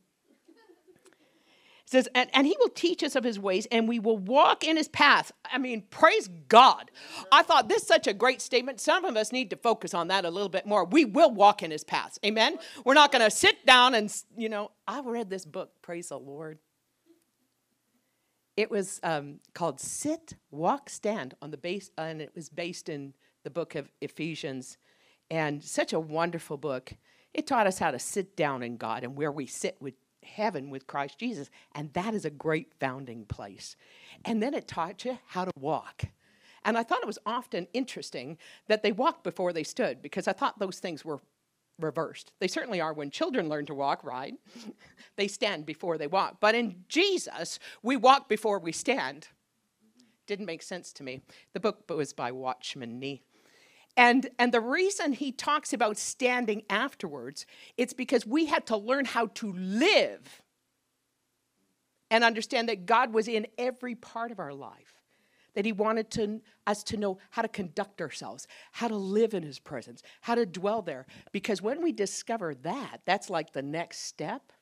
It 1.89 1.93
says, 1.93 2.09
and, 2.15 2.29
and 2.35 2.47
he 2.47 2.55
will 2.61 2.69
teach 2.69 3.03
us 3.03 3.17
of 3.17 3.25
his 3.25 3.39
ways, 3.39 3.67
and 3.73 3.89
we 3.89 3.99
will 3.99 4.19
walk 4.19 4.63
in 4.63 4.77
his 4.77 4.89
path. 4.89 5.33
I 5.51 5.57
mean, 5.57 5.85
praise 5.89 6.29
God. 6.47 6.91
I 7.33 7.43
thought 7.43 7.71
this 7.71 7.81
is 7.81 7.89
such 7.89 8.07
a 8.07 8.13
great 8.13 8.43
statement. 8.43 8.79
Some 8.79 9.07
of 9.07 9.17
us 9.17 9.33
need 9.33 9.49
to 9.49 9.57
focus 9.57 9.95
on 9.95 10.09
that 10.09 10.27
a 10.27 10.31
little 10.31 10.51
bit 10.51 10.67
more. 10.67 10.85
We 10.85 11.07
will 11.07 11.31
walk 11.31 11.63
in 11.63 11.71
his 11.71 11.85
paths. 11.85 12.19
Amen. 12.27 12.59
We're 12.85 12.93
not 12.93 13.11
going 13.11 13.25
to 13.25 13.31
sit 13.31 13.65
down 13.65 13.95
and, 13.95 14.15
you 14.37 14.51
know, 14.51 14.71
I 14.87 15.01
read 15.01 15.31
this 15.31 15.47
book, 15.47 15.71
praise 15.81 16.11
the 16.11 16.19
Lord. 16.19 16.59
It 18.55 18.71
was 18.71 19.01
um, 19.03 19.41
called 19.55 19.81
Sit, 19.81 20.35
Walk, 20.51 20.91
Stand 20.91 21.37
on 21.41 21.51
the 21.51 21.57
base, 21.57 21.91
uh, 21.97 22.03
and 22.03 22.21
it 22.21 22.33
was 22.35 22.51
based 22.51 22.91
in 22.91 23.15
the 23.45 23.51
book 23.51 23.75
of 23.77 23.91
Ephesians. 24.03 24.77
And 25.31 25.65
such 25.65 25.95
a 25.95 26.01
wonderful 26.01 26.59
book. 26.59 26.93
It 27.33 27.47
taught 27.47 27.67
us 27.67 27.79
how 27.79 27.93
to 27.93 27.99
sit 27.99 28.37
down 28.37 28.63
in 28.63 28.77
God 28.77 29.05
and 29.05 29.17
where 29.17 29.33
we 29.33 29.47
sit 29.47 29.79
with 29.81 29.95
heaven 30.29 30.71
with 30.71 30.87
Christ 30.87 31.19
Jesus. 31.19 31.51
And 31.75 31.93
that 31.95 32.15
is 32.15 32.25
a 32.25 32.31
great 32.31 32.73
founding 32.79 33.25
place. 33.25 33.77
And 34.25 34.43
then 34.43 34.55
it 34.55 34.69
taught 34.69 35.05
you 35.05 35.19
how 35.27 35.45
to 35.45 35.53
walk. 35.59 36.05
And 36.65 36.77
I 36.77 36.83
thought 36.83 37.03
it 37.03 37.07
was 37.07 37.19
often 37.25 37.67
interesting 37.73 38.39
that 38.67 38.83
they 38.83 38.93
walked 38.93 39.25
before 39.25 39.53
they 39.53 39.63
stood 39.63 40.03
because 40.03 40.29
I 40.29 40.33
thought 40.33 40.59
those 40.59 40.79
things 40.79 41.05
were 41.05 41.21
reversed. 41.79 42.33
They 42.41 42.49
certainly 42.49 42.81
are 42.81 42.93
when 42.93 43.11
children 43.11 43.49
learn 43.49 43.67
to 43.67 43.75
walk, 43.75 44.05
right? 44.05 44.35
they 45.17 45.29
stand 45.29 45.65
before 45.65 45.97
they 45.97 46.07
walk. 46.07 46.39
But 46.41 46.55
in 46.55 46.85
Jesus, 46.89 47.59
we 47.83 47.97
walk 47.97 48.29
before 48.29 48.59
we 48.59 48.73
stand. 48.73 49.29
Didn't 50.27 50.47
make 50.47 50.63
sense 50.63 50.93
to 50.95 51.03
me. 51.03 51.23
The 51.53 51.61
book 51.61 51.85
was 51.89 52.13
by 52.13 52.33
Watchman 52.33 52.99
Nee. 52.99 53.23
And, 53.99 54.31
and 54.39 54.55
the 54.55 54.61
reason 54.61 55.13
he 55.13 55.33
talks 55.33 55.73
about 55.73 55.99
standing 55.99 56.63
afterwards, 56.71 57.45
it's 57.77 57.93
because 57.93 58.25
we 58.25 58.47
had 58.47 58.65
to 58.67 58.77
learn 58.77 59.05
how 59.05 59.27
to 59.27 59.53
live 59.53 60.41
and 62.09 62.23
understand 62.23 62.69
that 62.69 62.87
God 62.87 63.13
was 63.13 63.27
in 63.27 63.49
every 63.59 63.97
part 63.97 64.31
of 64.31 64.39
our 64.39 64.55
life. 64.55 64.95
That 65.55 65.65
he 65.65 65.73
wanted 65.73 66.13
to, 66.13 66.41
us 66.69 66.85
to 66.85 66.97
know 66.97 67.19
how 67.31 67.43
to 67.43 67.49
conduct 67.49 68.01
ourselves, 68.01 68.47
how 68.71 68.87
to 68.87 68.95
live 68.95 69.35
in 69.35 69.43
his 69.43 69.59
presence, 69.59 70.05
how 70.21 70.37
to 70.37 70.47
dwell 70.47 70.83
there. 70.83 71.05
Because 71.33 71.61
when 71.61 71.83
we 71.83 71.91
discover 71.91 72.55
that, 72.55 73.01
that's 73.05 73.29
like 73.29 73.53
the 73.53 73.63
next 73.63 74.05
step 74.05 74.53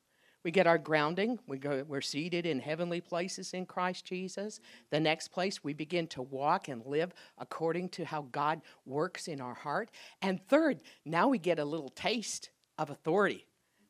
we 0.46 0.52
get 0.52 0.68
our 0.68 0.78
grounding. 0.78 1.40
We 1.48 1.58
go, 1.58 1.84
we're 1.88 2.00
seated 2.00 2.46
in 2.46 2.60
heavenly 2.60 3.00
places 3.00 3.52
in 3.52 3.66
Christ 3.66 4.04
Jesus. 4.04 4.60
The 4.90 5.00
next 5.00 5.32
place, 5.32 5.64
we 5.64 5.72
begin 5.72 6.06
to 6.06 6.22
walk 6.22 6.68
and 6.68 6.86
live 6.86 7.12
according 7.36 7.88
to 7.88 8.04
how 8.04 8.28
God 8.30 8.60
works 8.84 9.26
in 9.26 9.40
our 9.40 9.54
heart. 9.54 9.90
And 10.22 10.40
third, 10.46 10.82
now 11.04 11.26
we 11.26 11.38
get 11.38 11.58
a 11.58 11.64
little 11.64 11.88
taste 11.88 12.50
of 12.78 12.90
authority, 12.90 13.44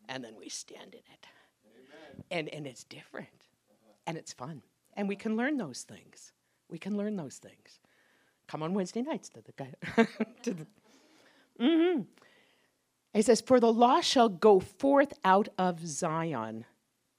and 0.09 0.25
then 0.25 0.33
we 0.39 0.49
stand 0.49 0.95
in 0.95 1.01
it. 1.01 1.27
Amen. 1.67 2.25
And, 2.31 2.49
and 2.49 2.67
it's 2.67 2.85
different, 2.85 3.29
and 4.07 4.17
it's 4.17 4.33
fun. 4.33 4.63
And 4.95 5.11
we 5.11 5.17
can 5.17 5.37
learn 5.37 5.59
those 5.59 5.83
things. 5.83 6.33
We 6.71 6.79
can 6.79 6.97
learn 6.97 7.17
those 7.17 7.37
things. 7.37 7.81
Come 8.49 8.63
on 8.63 8.73
Wednesday 8.73 9.03
nights 9.03 9.29
to 9.29 9.43
the. 9.43 9.53
to 10.43 10.55
the 10.55 10.67
mm-hmm. 11.61 12.01
He 13.17 13.23
says, 13.23 13.41
For 13.41 13.59
the 13.59 13.73
law 13.73 14.03
shall 14.03 14.29
go 14.29 14.61
forth 14.61 15.15
out 15.25 15.49
of 15.57 15.87
Zion, 15.87 16.67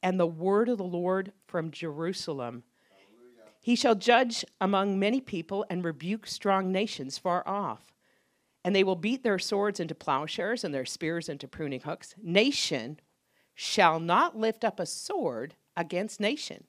and 0.03 0.19
the 0.19 0.27
word 0.27 0.69
of 0.69 0.77
the 0.77 0.83
Lord 0.83 1.31
from 1.47 1.71
Jerusalem. 1.71 2.61
He 3.59 3.75
shall 3.75 3.95
judge 3.95 4.45
among 4.61 4.99
many 4.99 5.19
people 5.19 5.65
and 5.71 5.83
rebuke 5.83 6.27
strong 6.27 6.71
nations 6.71 7.17
far 7.17 7.45
off. 7.47 7.95
And 8.63 8.75
they 8.75 8.83
will 8.83 8.95
beat 8.95 9.23
their 9.23 9.39
swords 9.39 9.79
into 9.79 9.95
plowshares 9.95 10.63
and 10.63 10.71
their 10.71 10.85
spears 10.85 11.29
into 11.29 11.47
pruning 11.47 11.81
hooks. 11.81 12.13
Nation 12.21 12.99
shall 13.55 13.99
not 13.99 14.37
lift 14.37 14.63
up 14.63 14.79
a 14.79 14.85
sword 14.85 15.55
against 15.75 16.19
nation, 16.19 16.65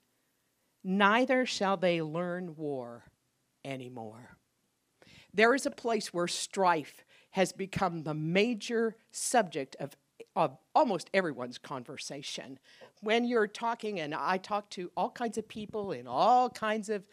neither 0.83 1.45
shall 1.45 1.77
they 1.77 2.01
learn 2.01 2.55
war 2.55 3.05
anymore. 3.63 4.37
There 5.31 5.53
is 5.53 5.67
a 5.67 5.71
place 5.71 6.11
where 6.11 6.27
strife 6.27 7.03
has 7.31 7.51
become 7.51 8.03
the 8.03 8.13
major 8.13 8.95
subject 9.11 9.75
of, 9.79 9.95
of 10.35 10.57
almost 10.73 11.09
everyone's 11.13 11.57
conversation. 11.57 12.59
When 13.01 13.25
you're 13.25 13.47
talking, 13.47 13.99
and 13.99 14.13
I 14.15 14.37
talk 14.37 14.69
to 14.71 14.91
all 14.97 15.09
kinds 15.09 15.37
of 15.37 15.47
people 15.47 15.91
in 15.91 16.07
all 16.07 16.49
kinds 16.49 16.89
of 16.89 17.07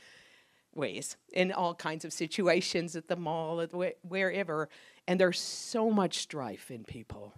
ways, 0.75 1.17
in 1.33 1.53
all 1.53 1.75
kinds 1.75 2.05
of 2.05 2.13
situations 2.13 2.97
at 2.97 3.09
the 3.09 3.17
mall, 3.17 3.61
at 3.61 3.73
wherever, 4.03 4.69
and 5.07 5.21
there's 5.21 5.41
so 5.41 5.91
much 5.91 6.19
strife 6.19 6.71
in 6.71 6.85
people. 6.85 7.33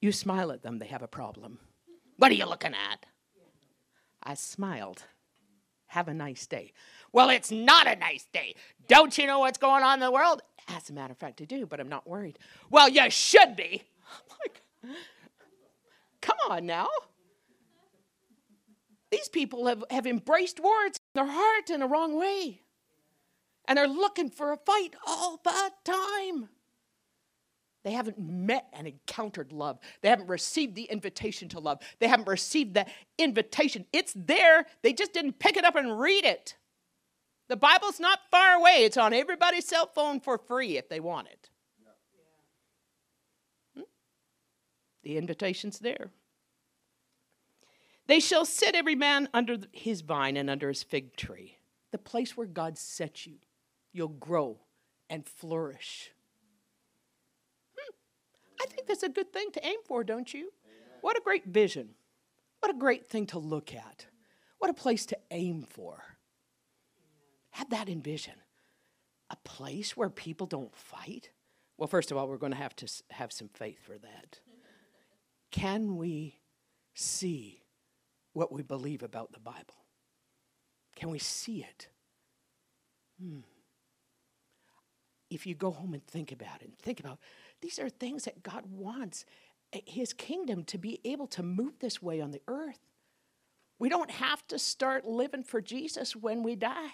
You 0.00 0.12
smile 0.12 0.52
at 0.52 0.62
them, 0.62 0.78
they 0.78 0.86
have 0.86 1.02
a 1.02 1.08
problem. 1.08 1.58
What 2.16 2.30
are 2.30 2.36
you 2.36 2.46
looking 2.46 2.74
at? 2.74 3.06
I 4.22 4.34
smiled. 4.34 5.04
Have 5.86 6.08
a 6.08 6.14
nice 6.14 6.46
day. 6.46 6.72
Well, 7.12 7.30
it's 7.30 7.50
not 7.50 7.86
a 7.86 7.96
nice 7.96 8.26
day. 8.32 8.54
Don't 8.88 9.16
you 9.16 9.26
know 9.26 9.38
what's 9.38 9.58
going 9.58 9.82
on 9.82 9.94
in 9.94 10.00
the 10.00 10.10
world? 10.10 10.42
As 10.68 10.90
a 10.90 10.92
matter 10.92 11.12
of 11.12 11.18
fact, 11.18 11.40
I 11.40 11.44
do, 11.44 11.66
but 11.66 11.80
I'm 11.80 11.88
not 11.88 12.06
worried. 12.06 12.38
Well, 12.70 12.88
you 12.88 13.10
should 13.10 13.56
be. 13.56 13.82
Oh, 14.10 14.36
like, 14.42 14.62
come 16.22 16.36
on 16.48 16.64
now. 16.64 16.88
These 19.10 19.28
people 19.28 19.66
have, 19.66 19.84
have 19.90 20.06
embraced 20.06 20.60
words 20.60 20.98
in 21.14 21.26
their 21.26 21.30
heart 21.30 21.68
in 21.68 21.82
a 21.82 21.86
wrong 21.86 22.18
way. 22.18 22.62
And 23.66 23.76
they're 23.76 23.86
looking 23.86 24.30
for 24.30 24.52
a 24.52 24.56
fight 24.56 24.96
all 25.06 25.38
the 25.44 25.72
time. 25.84 26.48
They 27.84 27.92
haven't 27.92 28.18
met 28.18 28.66
and 28.72 28.86
encountered 28.86 29.52
love. 29.52 29.78
They 30.00 30.08
haven't 30.08 30.28
received 30.28 30.74
the 30.74 30.84
invitation 30.84 31.48
to 31.50 31.60
love. 31.60 31.80
They 32.00 32.08
haven't 32.08 32.28
received 32.28 32.74
the 32.74 32.86
invitation. 33.18 33.86
It's 33.92 34.12
there. 34.16 34.66
They 34.82 34.92
just 34.92 35.12
didn't 35.12 35.38
pick 35.38 35.56
it 35.56 35.64
up 35.64 35.76
and 35.76 35.98
read 35.98 36.24
it. 36.24 36.56
The 37.48 37.56
Bible's 37.56 37.98
not 37.98 38.20
far 38.30 38.54
away. 38.54 38.84
It's 38.84 38.98
on 38.98 39.14
everybody's 39.14 39.66
cell 39.66 39.86
phone 39.86 40.20
for 40.20 40.36
free 40.36 40.76
if 40.76 40.88
they 40.88 41.00
want 41.00 41.28
it. 41.28 41.50
Hmm? 43.74 43.82
The 45.02 45.16
invitation's 45.16 45.78
there. 45.78 46.10
They 48.06 48.20
shall 48.20 48.44
sit 48.44 48.74
every 48.74 48.94
man 48.94 49.28
under 49.34 49.58
his 49.72 50.02
vine 50.02 50.36
and 50.36 50.48
under 50.48 50.68
his 50.68 50.82
fig 50.82 51.16
tree, 51.16 51.58
the 51.90 51.98
place 51.98 52.36
where 52.36 52.46
God 52.46 52.78
sets 52.78 53.26
you. 53.26 53.36
You'll 53.92 54.08
grow 54.08 54.60
and 55.08 55.26
flourish. 55.26 56.10
Hmm. 57.78 57.94
I 58.62 58.66
think 58.66 58.86
that's 58.86 59.02
a 59.02 59.08
good 59.08 59.32
thing 59.32 59.50
to 59.52 59.66
aim 59.66 59.78
for, 59.86 60.04
don't 60.04 60.32
you? 60.32 60.52
Amen. 60.66 60.98
What 61.00 61.16
a 61.16 61.22
great 61.22 61.46
vision. 61.46 61.90
What 62.60 62.74
a 62.74 62.78
great 62.78 63.06
thing 63.06 63.26
to 63.28 63.38
look 63.38 63.74
at. 63.74 64.06
What 64.58 64.70
a 64.70 64.74
place 64.74 65.06
to 65.06 65.18
aim 65.30 65.62
for. 65.62 66.17
Have 67.50 67.70
that 67.70 67.88
in 67.88 68.02
vision. 68.02 68.34
A 69.30 69.36
place 69.44 69.96
where 69.96 70.10
people 70.10 70.46
don't 70.46 70.74
fight? 70.74 71.30
Well, 71.76 71.88
first 71.88 72.10
of 72.10 72.16
all, 72.16 72.28
we're 72.28 72.38
going 72.38 72.52
to 72.52 72.58
have 72.58 72.76
to 72.76 72.92
have 73.10 73.32
some 73.32 73.48
faith 73.48 73.78
for 73.84 73.98
that. 73.98 74.40
Can 75.50 75.96
we 75.96 76.40
see 76.94 77.62
what 78.32 78.52
we 78.52 78.62
believe 78.62 79.02
about 79.02 79.32
the 79.32 79.40
Bible? 79.40 79.84
Can 80.96 81.10
we 81.10 81.18
see 81.18 81.62
it? 81.62 81.88
Hmm. 83.20 83.40
If 85.30 85.46
you 85.46 85.54
go 85.54 85.70
home 85.70 85.94
and 85.94 86.04
think 86.06 86.32
about 86.32 86.62
it, 86.62 86.68
and 86.68 86.78
think 86.78 87.00
about 87.00 87.18
these 87.60 87.78
are 87.78 87.88
things 87.88 88.24
that 88.24 88.42
God 88.42 88.64
wants 88.66 89.24
His 89.70 90.12
kingdom 90.12 90.64
to 90.64 90.78
be 90.78 91.00
able 91.04 91.26
to 91.28 91.42
move 91.42 91.78
this 91.78 92.02
way 92.02 92.20
on 92.20 92.30
the 92.30 92.42
earth. 92.48 92.80
We 93.78 93.88
don't 93.88 94.10
have 94.10 94.46
to 94.48 94.58
start 94.58 95.04
living 95.04 95.44
for 95.44 95.60
Jesus 95.60 96.16
when 96.16 96.42
we 96.42 96.56
die. 96.56 96.90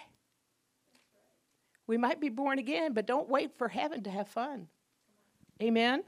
We 1.87 1.97
might 1.97 2.19
be 2.19 2.29
born 2.29 2.59
again, 2.59 2.93
but 2.93 3.05
don't 3.05 3.29
wait 3.29 3.57
for 3.57 3.67
heaven 3.67 4.03
to 4.03 4.09
have 4.09 4.27
fun. 4.27 4.67
Amen? 5.61 6.03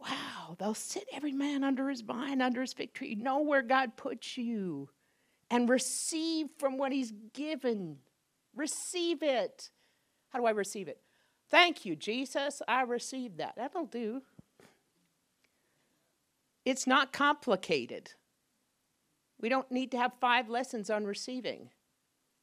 Right. 0.00 0.10
Wow, 0.10 0.56
they'll 0.58 0.74
sit 0.74 1.08
every 1.12 1.32
man 1.32 1.64
under 1.64 1.88
his 1.88 2.02
vine, 2.02 2.40
under 2.42 2.60
his 2.60 2.72
fig 2.72 2.92
tree. 2.92 3.14
Know 3.14 3.40
where 3.40 3.62
God 3.62 3.96
puts 3.96 4.36
you 4.36 4.88
and 5.50 5.68
receive 5.68 6.48
from 6.58 6.76
what 6.76 6.92
he's 6.92 7.12
given. 7.32 7.98
Receive 8.54 9.22
it. 9.22 9.70
How 10.28 10.38
do 10.38 10.46
I 10.46 10.50
receive 10.50 10.88
it? 10.88 11.00
Thank 11.50 11.86
you, 11.86 11.96
Jesus. 11.96 12.60
I 12.68 12.82
received 12.82 13.38
that. 13.38 13.54
That'll 13.56 13.86
do. 13.86 14.22
It's 16.64 16.86
not 16.86 17.12
complicated. 17.14 18.12
We 19.40 19.48
don't 19.48 19.70
need 19.72 19.90
to 19.92 19.98
have 19.98 20.12
five 20.20 20.50
lessons 20.50 20.90
on 20.90 21.04
receiving. 21.04 21.70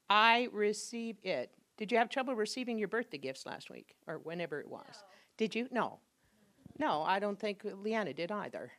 I 0.09 0.49
receive 0.51 1.17
it. 1.23 1.51
Did 1.77 1.91
you 1.91 1.97
have 1.97 2.09
trouble 2.09 2.35
receiving 2.35 2.77
your 2.77 2.87
birthday 2.87 3.17
gifts 3.17 3.45
last 3.45 3.69
week 3.69 3.95
or 4.07 4.19
whenever 4.19 4.59
it 4.59 4.69
was? 4.69 4.85
No. 4.89 5.07
Did 5.37 5.55
you? 5.55 5.67
No. 5.71 5.99
No, 6.77 7.03
I 7.03 7.19
don't 7.19 7.39
think 7.39 7.61
Leanna 7.63 8.13
did 8.13 8.31
either. 8.31 8.71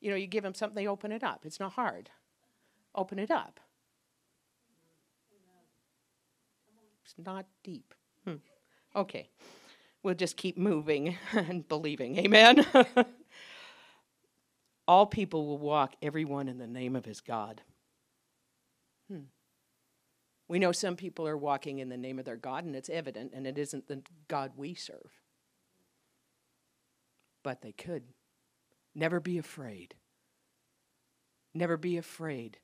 You 0.00 0.10
know, 0.10 0.16
you 0.16 0.26
give 0.26 0.42
them 0.42 0.54
something, 0.54 0.74
they 0.74 0.88
open 0.88 1.12
it 1.12 1.22
up. 1.22 1.46
It's 1.46 1.60
not 1.60 1.72
hard. 1.72 2.10
Open 2.94 3.18
it 3.18 3.30
up. 3.30 3.60
It's 7.04 7.14
not 7.24 7.46
deep. 7.62 7.94
Hmm. 8.24 8.36
Okay. 8.94 9.28
We'll 10.02 10.14
just 10.14 10.36
keep 10.36 10.58
moving 10.58 11.16
and 11.32 11.66
believing. 11.68 12.18
Amen. 12.18 12.66
All 14.88 15.06
people 15.06 15.46
will 15.46 15.58
walk, 15.58 15.94
everyone 16.02 16.48
in 16.48 16.58
the 16.58 16.66
name 16.66 16.94
of 16.94 17.04
his 17.04 17.20
God. 17.20 17.62
Hmm. 19.10 19.24
We 20.46 20.58
know 20.58 20.72
some 20.72 20.96
people 20.96 21.26
are 21.26 21.36
walking 21.36 21.78
in 21.78 21.88
the 21.88 21.96
name 21.96 22.18
of 22.18 22.24
their 22.24 22.36
God, 22.36 22.64
and 22.64 22.76
it's 22.76 22.90
evident, 22.90 23.32
and 23.34 23.46
it 23.46 23.58
isn't 23.58 23.88
the 23.88 24.02
God 24.28 24.52
we 24.56 24.74
serve. 24.74 25.20
But 27.42 27.62
they 27.62 27.72
could. 27.72 28.04
Never 28.94 29.20
be 29.20 29.38
afraid. 29.38 29.94
Never 31.54 31.76
be 31.76 31.96
afraid 31.96 32.58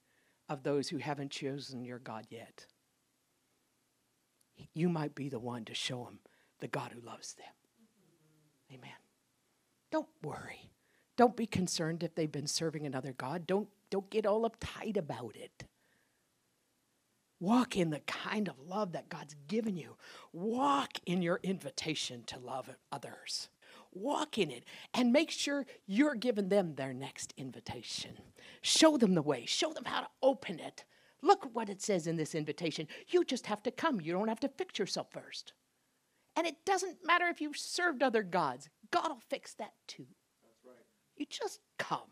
of 0.48 0.62
those 0.62 0.88
who 0.88 0.98
haven't 0.98 1.30
chosen 1.30 1.84
your 1.84 1.98
God 1.98 2.26
yet. 2.28 2.66
You 4.74 4.88
might 4.88 5.14
be 5.14 5.28
the 5.28 5.38
one 5.38 5.64
to 5.64 5.74
show 5.74 6.04
them 6.04 6.18
the 6.60 6.68
God 6.68 6.92
who 6.92 7.00
loves 7.00 7.34
them. 7.34 7.46
Amen. 8.72 8.90
Don't 9.90 10.08
worry. 10.22 10.70
Don't 11.16 11.36
be 11.36 11.46
concerned 11.46 12.02
if 12.02 12.14
they've 12.14 12.30
been 12.30 12.46
serving 12.46 12.86
another 12.86 13.12
God. 13.12 13.46
Don't, 13.46 13.68
don't 13.90 14.10
get 14.10 14.26
all 14.26 14.48
uptight 14.48 14.96
about 14.96 15.36
it. 15.36 15.64
Walk 17.40 17.76
in 17.76 17.88
the 17.88 18.00
kind 18.00 18.48
of 18.48 18.60
love 18.60 18.92
that 18.92 19.08
God's 19.08 19.34
given 19.48 19.76
you. 19.76 19.96
Walk 20.32 20.98
in 21.06 21.22
your 21.22 21.40
invitation 21.42 22.22
to 22.26 22.38
love 22.38 22.68
others. 22.92 23.48
Walk 23.92 24.38
in 24.38 24.50
it 24.50 24.64
and 24.94 25.12
make 25.12 25.30
sure 25.30 25.66
you're 25.86 26.14
giving 26.14 26.50
them 26.50 26.74
their 26.74 26.92
next 26.92 27.32
invitation. 27.38 28.12
Show 28.60 28.98
them 28.98 29.14
the 29.14 29.22
way, 29.22 29.46
show 29.46 29.72
them 29.72 29.86
how 29.86 30.02
to 30.02 30.08
open 30.22 30.60
it. 30.60 30.84
Look 31.22 31.48
what 31.54 31.68
it 31.68 31.82
says 31.82 32.06
in 32.06 32.16
this 32.16 32.34
invitation. 32.34 32.86
You 33.08 33.24
just 33.24 33.46
have 33.46 33.62
to 33.64 33.70
come. 33.70 34.00
You 34.00 34.12
don't 34.12 34.28
have 34.28 34.40
to 34.40 34.48
fix 34.48 34.78
yourself 34.78 35.08
first. 35.10 35.54
And 36.36 36.46
it 36.46 36.64
doesn't 36.64 36.98
matter 37.04 37.26
if 37.26 37.40
you've 37.40 37.56
served 37.56 38.02
other 38.02 38.22
gods, 38.22 38.68
God 38.90 39.08
will 39.08 39.22
fix 39.28 39.54
that 39.54 39.72
too. 39.86 40.06
That's 40.42 40.64
right. 40.64 40.86
You 41.16 41.26
just 41.28 41.60
come. 41.78 42.10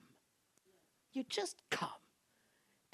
You 1.13 1.25
just 1.29 1.63
come. 1.71 1.89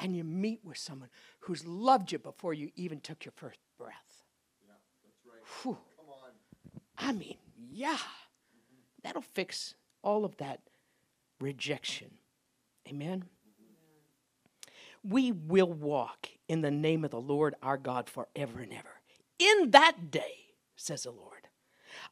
And 0.05 0.15
you 0.15 0.23
meet 0.23 0.61
with 0.63 0.77
someone 0.77 1.09
who's 1.41 1.67
loved 1.67 2.13
you 2.13 2.19
before 2.19 2.53
you 2.53 2.71
even 2.77 3.01
took 3.01 3.25
your 3.25 3.33
first 3.35 3.59
breath. 3.79 4.23
Yeah, 4.63 4.75
that's 5.03 5.25
right. 5.25 5.43
Come 5.97 6.09
on. 6.09 6.31
I 6.99 7.13
mean, 7.13 7.37
yeah. 7.71 7.97
That'll 9.03 9.23
fix 9.23 9.75
all 10.03 10.27
of 10.27 10.37
that 10.37 10.61
rejection. 11.41 12.11
Amen. 12.87 13.25
Mm-hmm. 13.25 15.11
We 15.11 15.33
will 15.33 15.73
walk 15.73 16.29
in 16.49 16.61
the 16.61 16.71
name 16.71 17.03
of 17.05 17.11
the 17.11 17.21
Lord 17.21 17.55
our 17.63 17.79
God 17.79 18.11
forever 18.11 18.61
and 18.61 18.75
ever. 18.75 19.01
In 19.39 19.71
that 19.71 20.11
day, 20.11 20.35
says 20.77 21.05
the 21.05 21.13
Lord, 21.13 21.49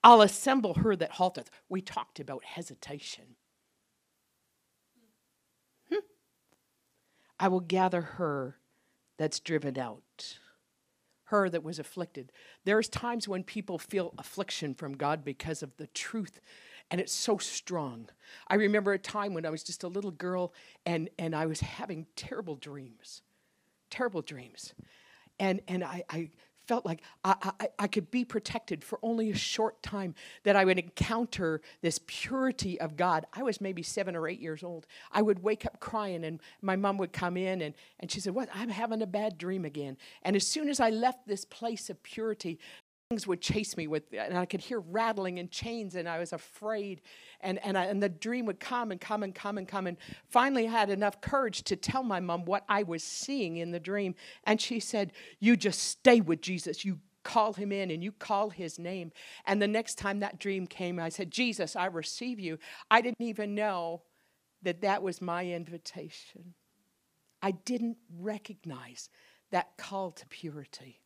I'll 0.02 0.22
assemble 0.22 0.74
her 0.74 0.96
that 0.96 1.12
halteth. 1.12 1.48
We 1.68 1.82
talked 1.82 2.20
about 2.20 2.44
hesitation. 2.44 3.36
I 7.42 7.48
will 7.48 7.58
gather 7.58 8.02
her 8.02 8.56
that's 9.18 9.40
driven 9.40 9.76
out, 9.76 10.38
her 11.24 11.50
that 11.50 11.64
was 11.64 11.80
afflicted. 11.80 12.30
There's 12.64 12.88
times 12.88 13.26
when 13.26 13.42
people 13.42 13.80
feel 13.80 14.14
affliction 14.16 14.74
from 14.74 14.96
God 14.96 15.24
because 15.24 15.60
of 15.60 15.76
the 15.76 15.88
truth 15.88 16.40
and 16.88 17.00
it's 17.00 17.12
so 17.12 17.38
strong. 17.38 18.08
I 18.46 18.54
remember 18.54 18.92
a 18.92 18.98
time 18.98 19.34
when 19.34 19.44
I 19.44 19.50
was 19.50 19.64
just 19.64 19.82
a 19.82 19.88
little 19.88 20.12
girl 20.12 20.54
and, 20.86 21.10
and 21.18 21.34
I 21.34 21.46
was 21.46 21.58
having 21.58 22.06
terrible 22.14 22.54
dreams, 22.54 23.22
terrible 23.90 24.22
dreams. 24.22 24.72
And, 25.40 25.62
and 25.66 25.82
I, 25.82 26.04
I 26.08 26.30
felt 26.72 26.86
like 26.86 27.02
I, 27.22 27.52
I, 27.60 27.68
I, 27.80 27.86
could 27.86 28.10
be 28.10 28.24
protected 28.24 28.82
for 28.82 28.98
only 29.02 29.30
a 29.30 29.36
short 29.36 29.82
time, 29.82 30.14
that 30.44 30.56
I 30.56 30.64
would 30.64 30.78
encounter 30.78 31.60
this 31.82 32.00
purity 32.06 32.80
of 32.80 32.96
God. 32.96 33.26
I 33.34 33.42
was 33.42 33.60
maybe 33.60 33.82
seven 33.82 34.16
or 34.16 34.26
eight 34.26 34.40
years 34.40 34.62
old. 34.62 34.86
I 35.12 35.20
would 35.20 35.42
wake 35.42 35.66
up 35.66 35.80
crying, 35.80 36.24
and 36.24 36.40
my 36.62 36.76
mom 36.76 36.96
would 36.96 37.12
come 37.12 37.36
in 37.36 37.60
and, 37.60 37.74
and 38.00 38.10
she 38.10 38.20
said, 38.20 38.34
What? 38.34 38.48
I'm 38.54 38.70
having 38.70 39.02
a 39.02 39.06
bad 39.06 39.36
dream 39.36 39.66
again. 39.66 39.98
And 40.22 40.34
as 40.34 40.46
soon 40.46 40.70
as 40.70 40.80
I 40.80 40.88
left 40.88 41.28
this 41.28 41.44
place 41.44 41.90
of 41.90 42.02
purity, 42.02 42.58
things 43.12 43.26
would 43.26 43.42
chase 43.42 43.76
me 43.76 43.86
with 43.86 44.04
and 44.16 44.38
i 44.38 44.46
could 44.46 44.60
hear 44.60 44.80
rattling 44.80 45.38
and 45.38 45.50
chains 45.50 45.96
and 45.96 46.08
i 46.08 46.18
was 46.18 46.32
afraid. 46.32 47.02
And, 47.44 47.58
and, 47.64 47.76
I, 47.76 47.86
and 47.86 48.00
the 48.00 48.08
dream 48.08 48.46
would 48.46 48.60
come 48.60 48.92
and 48.92 49.00
come 49.00 49.24
and 49.24 49.34
come 49.34 49.58
and 49.58 49.66
come. 49.66 49.88
And 49.88 49.96
finally 50.30 50.68
I 50.68 50.70
had 50.70 50.90
enough 50.90 51.20
courage 51.20 51.64
to 51.64 51.74
tell 51.74 52.02
my 52.02 52.20
mom 52.20 52.44
what 52.46 52.64
i 52.68 52.84
was 52.84 53.02
seeing 53.04 53.58
in 53.58 53.70
the 53.70 53.80
dream. 53.80 54.14
And 54.44 54.60
she 54.60 54.80
said 54.80 55.12
you 55.40 55.56
just 55.56 55.82
stay 55.82 56.22
with 56.22 56.40
jesus. 56.40 56.86
You 56.86 57.00
call 57.22 57.52
him 57.52 57.70
in 57.70 57.90
and 57.90 58.02
you 58.02 58.12
call 58.12 58.48
his 58.50 58.78
name. 58.78 59.12
And 59.44 59.60
the 59.60 59.68
next 59.68 59.98
time 59.98 60.20
that 60.20 60.38
dream 60.38 60.66
came 60.66 60.98
i 60.98 61.10
said 61.10 61.30
jesus 61.30 61.76
i 61.76 61.86
receive 61.86 62.40
you. 62.40 62.58
I 62.90 63.02
didn't 63.02 63.20
even 63.20 63.54
know 63.54 64.02
that 64.62 64.80
that 64.80 65.02
was 65.02 65.20
my 65.20 65.44
invitation. 65.44 66.54
I 67.42 67.50
didn't 67.50 67.98
recognize 68.18 69.10
that 69.50 69.76
call 69.76 70.12
to 70.12 70.26
purity 70.28 71.01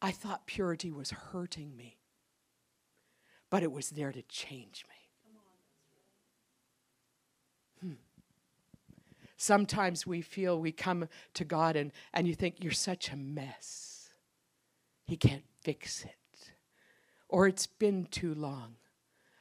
I 0.00 0.10
thought 0.10 0.46
purity 0.46 0.90
was 0.90 1.10
hurting 1.10 1.76
me, 1.76 1.98
but 3.50 3.62
it 3.62 3.72
was 3.72 3.90
there 3.90 4.12
to 4.12 4.22
change 4.22 4.84
me. 4.88 4.94
Hmm. 7.80 7.94
Sometimes 9.36 10.06
we 10.06 10.20
feel 10.20 10.58
we 10.58 10.72
come 10.72 11.08
to 11.34 11.44
God 11.44 11.76
and, 11.76 11.92
and 12.12 12.26
you 12.26 12.34
think 12.34 12.56
you're 12.60 12.72
such 12.72 13.10
a 13.10 13.16
mess. 13.16 14.10
He 15.06 15.16
can't 15.16 15.44
fix 15.62 16.04
it. 16.04 16.14
Or 17.28 17.46
it's 17.46 17.66
been 17.66 18.06
too 18.06 18.34
long. 18.34 18.76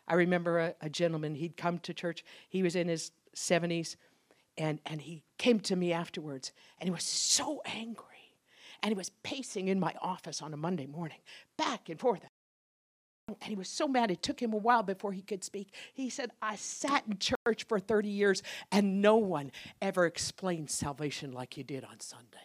I 0.08 0.16
remember 0.16 0.60
a, 0.60 0.76
a 0.82 0.90
gentleman, 0.90 1.36
he'd 1.36 1.58
come 1.58 1.80
to 1.80 1.94
church, 1.94 2.24
he 2.50 2.64
was 2.64 2.76
in 2.76 2.88
his 2.88 3.12
70s, 3.36 3.96
and, 4.58 4.80
and 4.86 5.02
he 5.02 5.24
came 5.38 5.60
to 5.62 5.76
me 5.76 5.94
afterwards, 5.94 6.52
and 6.80 6.88
he 6.88 6.92
was 6.92 7.04
so 7.04 7.62
angry. 7.66 8.17
And 8.82 8.92
he 8.92 8.98
was 8.98 9.12
pacing 9.24 9.68
in 9.68 9.80
my 9.80 9.94
office 10.02 10.42
on 10.42 10.54
a 10.54 10.58
Monday 10.58 10.86
morning, 10.86 11.20
back 11.58 11.90
and 11.90 12.00
forth. 12.00 12.22
And 13.28 13.50
he 13.50 13.56
was 13.56 13.68
so 13.68 13.88
mad, 13.88 14.10
it 14.10 14.22
took 14.22 14.42
him 14.42 14.54
a 14.54 14.58
while 14.58 14.84
before 14.84 15.12
he 15.12 15.22
could 15.22 15.44
speak. 15.44 15.74
He 15.94 16.10
said, 16.10 16.32
I 16.42 16.56
sat 16.56 17.04
in 17.08 17.18
church 17.18 17.66
for 17.68 17.78
30 17.78 18.08
years 18.08 18.42
and 18.72 19.02
no 19.02 19.18
one 19.18 19.52
ever 19.82 20.06
explained 20.06 20.70
salvation 20.70 21.34
like 21.34 21.58
you 21.58 21.64
did 21.64 21.84
on 21.84 22.00
Sunday. 22.00 22.38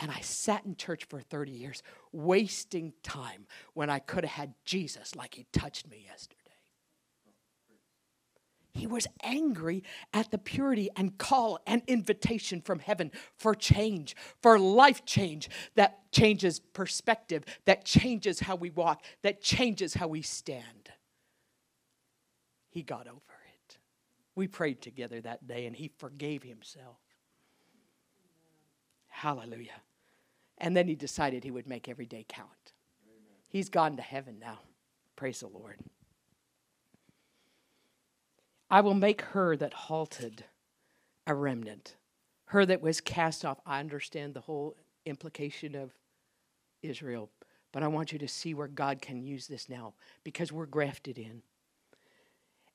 And 0.00 0.10
I 0.10 0.20
sat 0.20 0.64
in 0.66 0.74
church 0.74 1.04
for 1.04 1.20
30 1.20 1.52
years, 1.52 1.82
wasting 2.10 2.94
time 3.04 3.46
when 3.74 3.90
I 3.90 4.00
could 4.00 4.24
have 4.24 4.32
had 4.32 4.54
Jesus 4.64 5.14
like 5.14 5.34
he 5.34 5.46
touched 5.52 5.88
me 5.88 6.06
yesterday. 6.08 6.43
He 8.74 8.88
was 8.88 9.06
angry 9.22 9.84
at 10.12 10.32
the 10.32 10.38
purity 10.38 10.90
and 10.96 11.16
call 11.16 11.60
and 11.64 11.82
invitation 11.86 12.60
from 12.60 12.80
heaven 12.80 13.12
for 13.36 13.54
change, 13.54 14.16
for 14.42 14.58
life 14.58 15.04
change 15.04 15.48
that 15.76 16.10
changes 16.10 16.58
perspective, 16.58 17.44
that 17.66 17.84
changes 17.84 18.40
how 18.40 18.56
we 18.56 18.70
walk, 18.70 19.04
that 19.22 19.40
changes 19.40 19.94
how 19.94 20.08
we 20.08 20.22
stand. 20.22 20.90
He 22.68 22.82
got 22.82 23.06
over 23.06 23.16
it. 23.16 23.78
We 24.34 24.48
prayed 24.48 24.82
together 24.82 25.20
that 25.20 25.46
day 25.46 25.66
and 25.66 25.76
he 25.76 25.92
forgave 25.96 26.42
himself. 26.42 26.98
Hallelujah. 29.06 29.82
And 30.58 30.76
then 30.76 30.88
he 30.88 30.96
decided 30.96 31.44
he 31.44 31.52
would 31.52 31.68
make 31.68 31.88
every 31.88 32.06
day 32.06 32.26
count. 32.28 32.72
He's 33.46 33.68
gone 33.68 33.96
to 33.96 34.02
heaven 34.02 34.40
now. 34.40 34.58
Praise 35.14 35.38
the 35.38 35.46
Lord. 35.46 35.78
I 38.74 38.80
will 38.80 38.94
make 38.94 39.22
her 39.22 39.56
that 39.58 39.72
halted 39.72 40.46
a 41.28 41.32
remnant, 41.32 41.94
her 42.46 42.66
that 42.66 42.82
was 42.82 43.00
cast 43.00 43.44
off. 43.44 43.60
I 43.64 43.78
understand 43.78 44.34
the 44.34 44.40
whole 44.40 44.74
implication 45.06 45.76
of 45.76 45.92
Israel, 46.82 47.30
but 47.72 47.84
I 47.84 47.86
want 47.86 48.10
you 48.10 48.18
to 48.18 48.26
see 48.26 48.52
where 48.52 48.66
God 48.66 49.00
can 49.00 49.22
use 49.22 49.46
this 49.46 49.68
now 49.68 49.94
because 50.24 50.50
we're 50.50 50.66
grafted 50.66 51.18
in. 51.18 51.42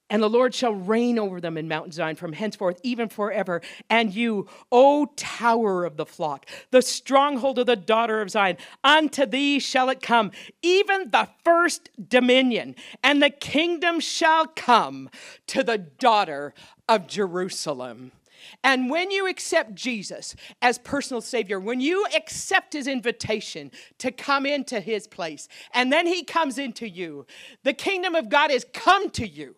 And 0.09 0.23
the 0.23 0.29
Lord 0.29 0.55
shall 0.55 0.73
reign 0.73 1.19
over 1.19 1.39
them 1.39 1.57
in 1.57 1.67
Mount 1.67 1.93
Zion 1.93 2.15
from 2.15 2.33
henceforth, 2.33 2.79
even 2.83 3.09
forever. 3.09 3.61
And 3.89 4.13
you, 4.13 4.47
O 4.71 5.05
tower 5.15 5.85
of 5.85 5.97
the 5.97 6.05
flock, 6.05 6.47
the 6.71 6.81
stronghold 6.81 7.59
of 7.59 7.67
the 7.67 7.75
daughter 7.75 8.21
of 8.21 8.31
Zion, 8.31 8.57
unto 8.83 9.25
thee 9.25 9.59
shall 9.59 9.89
it 9.89 10.01
come, 10.01 10.31
even 10.61 11.11
the 11.11 11.29
first 11.43 11.89
dominion, 12.09 12.75
and 13.03 13.21
the 13.21 13.29
kingdom 13.29 13.99
shall 13.99 14.47
come 14.47 15.09
to 15.47 15.63
the 15.63 15.77
daughter 15.77 16.53
of 16.87 17.05
Jerusalem. 17.05 18.11
And 18.63 18.89
when 18.89 19.11
you 19.11 19.27
accept 19.27 19.75
Jesus 19.75 20.35
as 20.61 20.79
personal 20.79 21.21
Savior, 21.21 21.59
when 21.59 21.81
you 21.81 22.05
accept 22.15 22.73
His 22.73 22.87
invitation 22.87 23.71
to 23.99 24.11
come 24.11 24.45
into 24.45 24.79
His 24.79 25.07
place, 25.07 25.47
and 25.73 25.93
then 25.93 26.07
He 26.07 26.23
comes 26.23 26.57
into 26.57 26.87
you, 26.87 27.25
the 27.63 27.73
kingdom 27.73 28.15
of 28.15 28.29
God 28.29 28.49
has 28.49 28.65
come 28.73 29.09
to 29.11 29.27
you. 29.27 29.55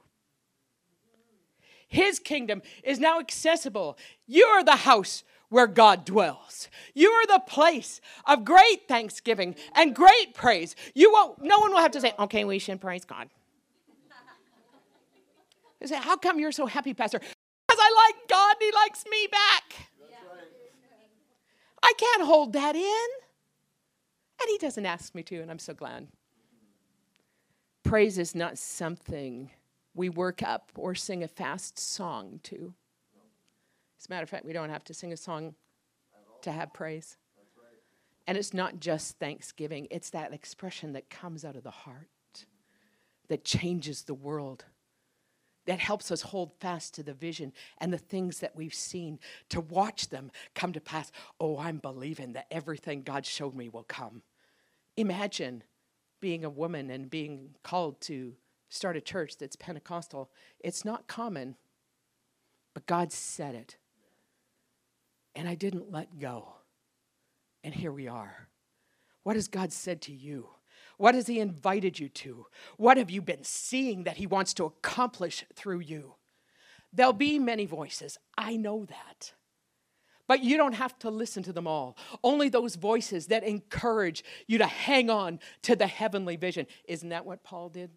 His 1.92 2.20
kingdom 2.20 2.62
is 2.86 3.00
now 3.00 3.20
accessible. 3.20 3.98
You 4.26 4.46
are 4.46 4.64
the 4.64 4.78
house 4.78 5.26
where 5.50 5.68
God 5.68 6.06
dwells. 6.06 6.70
You 6.94 7.10
are 7.12 7.28
the 7.28 7.44
place 7.46 8.00
of 8.26 8.46
great 8.46 8.88
thanksgiving 8.88 9.56
and 9.76 9.94
great 9.94 10.34
praise. 10.34 10.74
You 10.96 11.12
won't, 11.12 11.44
no 11.44 11.60
one 11.60 11.72
will 11.72 11.82
have 11.82 11.92
to 11.92 12.00
say, 12.00 12.14
okay, 12.18 12.46
we 12.46 12.60
should 12.60 12.80
praise 12.80 13.04
God. 13.04 13.28
They 15.82 15.88
say, 15.88 15.98
how 15.98 16.16
come 16.16 16.40
you're 16.40 16.54
so 16.54 16.66
happy, 16.66 16.94
Pastor? 16.94 17.20
Because 17.20 17.80
I 17.82 18.08
like 18.08 18.30
God 18.30 18.56
and 18.56 18.62
He 18.62 18.72
likes 18.72 19.04
me 19.12 19.28
back. 19.30 19.90
I 21.84 21.92
can't 21.98 22.24
hold 22.24 22.54
that 22.54 22.78
in. 22.78 23.08
And 24.40 24.48
He 24.48 24.58
doesn't 24.60 24.86
ask 24.86 25.14
me 25.14 25.24
to, 25.24 25.42
and 25.42 25.52
I'm 25.52 25.60
so 25.60 25.74
glad. 25.74 26.08
Praise 27.84 28.18
is 28.18 28.34
not 28.34 28.58
something 28.58 29.52
we 29.94 30.10
work 30.10 30.42
up 30.44 30.72
or 30.76 30.96
sing 30.96 31.24
a 31.24 31.28
fast 31.28 31.78
song 31.78 32.40
to. 32.44 32.74
As 34.00 34.08
a 34.08 34.10
matter 34.10 34.24
of 34.24 34.30
fact, 34.30 34.46
we 34.46 34.54
don't 34.54 34.70
have 34.70 34.84
to 34.86 34.94
sing 34.94 35.14
a 35.14 35.18
song 35.18 35.54
to 36.42 36.52
have 36.52 36.74
praise. 36.74 37.18
And 38.28 38.38
it's 38.38 38.54
not 38.54 38.80
just 38.80 39.20
thanksgiving, 39.20 39.88
it's 39.92 40.12
that 40.12 40.34
expression 40.34 40.94
that 40.94 41.10
comes 41.10 41.44
out 41.44 41.56
of 41.56 41.64
the 41.64 41.72
heart 41.72 42.08
that 43.28 43.44
changes 43.44 44.04
the 44.04 44.14
world, 44.14 44.66
that 45.66 45.80
helps 45.80 46.12
us 46.12 46.22
hold 46.22 46.52
fast 46.60 46.94
to 46.96 47.04
the 47.04 47.14
vision 47.14 47.54
and 47.78 47.92
the 47.92 47.98
things 47.98 48.40
that 48.40 48.56
we've 48.56 48.74
seen, 48.74 49.20
to 49.50 49.62
watch 49.62 50.10
them 50.10 50.32
come 50.54 50.74
to 50.74 50.82
pass. 50.82 51.12
Oh, 51.40 51.58
I'm 51.58 51.78
believing 51.78 52.34
that 52.34 52.48
everything 52.52 53.04
God 53.04 53.26
showed 53.26 53.56
me 53.56 53.70
will 53.70 53.84
come. 53.84 54.22
Imagine 54.98 55.64
being 56.20 56.44
a 56.44 56.50
woman 56.50 56.90
and 56.90 57.10
being 57.10 57.56
called 57.64 58.02
to 58.02 58.36
start 58.72 58.98
a 58.98 59.02
church 59.02 59.38
that's 59.38 59.56
Pentecostal. 59.56 60.32
It's 60.60 60.84
not 60.84 61.08
common, 61.08 61.56
but 62.74 62.88
God 62.88 63.12
said 63.12 63.54
it. 63.54 63.78
And 65.36 65.48
I 65.48 65.56
didn't 65.56 65.92
let 65.92 66.20
go. 66.20 66.54
And 67.64 67.74
here 67.74 67.92
we 67.92 68.08
are. 68.08 68.48
What 69.24 69.36
has 69.36 69.48
God 69.48 69.72
said 69.72 70.02
to 70.04 70.14
you? 70.14 70.48
What 70.98 71.16
has 71.16 71.28
He 71.28 71.40
invited 71.40 72.00
you 72.00 72.10
to? 72.10 72.48
What 72.78 72.98
have 72.98 73.12
you 73.12 73.22
been 73.22 73.44
seeing 73.44 74.04
that 74.04 74.18
He 74.18 74.26
wants 74.26 74.54
to 74.56 74.66
accomplish 74.66 75.46
through 75.54 75.80
you? 75.80 76.16
There'll 76.94 77.14
be 77.14 77.40
many 77.40 77.66
voices. 77.66 78.18
I 78.38 78.56
know 78.56 78.86
that. 78.86 79.34
But 80.28 80.44
you 80.44 80.56
don't 80.56 80.74
have 80.74 80.98
to 81.00 81.10
listen 81.10 81.44
to 81.44 81.54
them 81.54 81.68
all. 81.68 81.98
Only 82.24 82.48
those 82.48 82.76
voices 82.76 83.28
that 83.28 83.44
encourage 83.44 84.24
you 84.48 84.60
to 84.60 84.66
hang 84.66 85.10
on 85.10 85.40
to 85.64 85.76
the 85.76 85.88
heavenly 85.88 86.38
vision. 86.38 86.68
Isn't 86.86 87.10
that 87.10 87.26
what 87.26 87.44
Paul 87.44 87.70
did? 87.70 87.92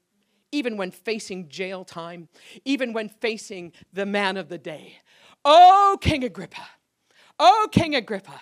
Even 0.55 0.77
when 0.77 0.93
facing 0.93 1.49
jail 1.49 1.85
time, 1.85 2.29
even 2.65 2.93
when 2.93 3.09
facing 3.09 3.73
the 3.93 4.07
man 4.07 4.37
of 4.37 4.49
the 4.49 4.59
day. 4.59 4.99
Oh, 5.45 5.99
King 6.01 6.23
Agrippa, 6.23 6.69
oh, 7.41 7.67
King 7.73 7.97
Agrippa, 7.97 8.41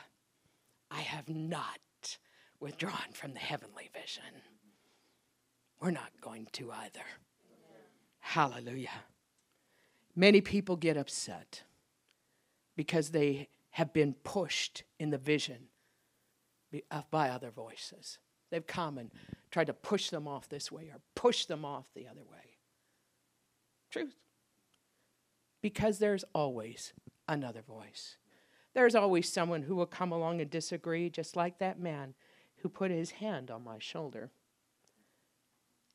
I 0.90 1.00
have 1.00 1.28
not 1.28 2.18
withdrawn 2.60 3.12
from 3.14 3.32
the 3.32 3.40
heavenly 3.40 3.88
vision. 3.98 4.42
We're 5.80 5.90
not 5.90 6.12
going 6.20 6.48
to 6.52 6.70
either. 6.70 7.06
Hallelujah. 8.20 8.90
Many 10.14 10.42
people 10.42 10.76
get 10.76 10.98
upset 10.98 11.62
because 12.76 13.10
they 13.10 13.48
have 13.70 13.94
been 13.94 14.14
pushed 14.22 14.84
in 15.00 15.08
the 15.08 15.18
vision 15.18 15.68
by 17.10 17.30
other 17.30 17.50
voices. 17.50 18.18
They've 18.52 18.66
come 18.66 18.98
and 18.98 19.10
tried 19.50 19.68
to 19.68 19.72
push 19.72 20.10
them 20.10 20.28
off 20.28 20.50
this 20.50 20.70
way 20.70 20.90
or 20.92 21.00
push 21.14 21.46
them 21.46 21.64
off 21.64 21.86
the 21.94 22.06
other 22.06 22.20
way. 22.20 22.58
Truth. 23.90 24.14
Because 25.62 25.98
there's 25.98 26.24
always 26.34 26.92
another 27.26 27.62
voice. 27.62 28.18
There's 28.74 28.94
always 28.94 29.32
someone 29.32 29.62
who 29.62 29.74
will 29.74 29.86
come 29.86 30.12
along 30.12 30.42
and 30.42 30.50
disagree, 30.50 31.08
just 31.08 31.34
like 31.34 31.58
that 31.58 31.80
man 31.80 32.12
who 32.58 32.68
put 32.68 32.90
his 32.90 33.12
hand 33.12 33.50
on 33.50 33.64
my 33.64 33.78
shoulder. 33.78 34.30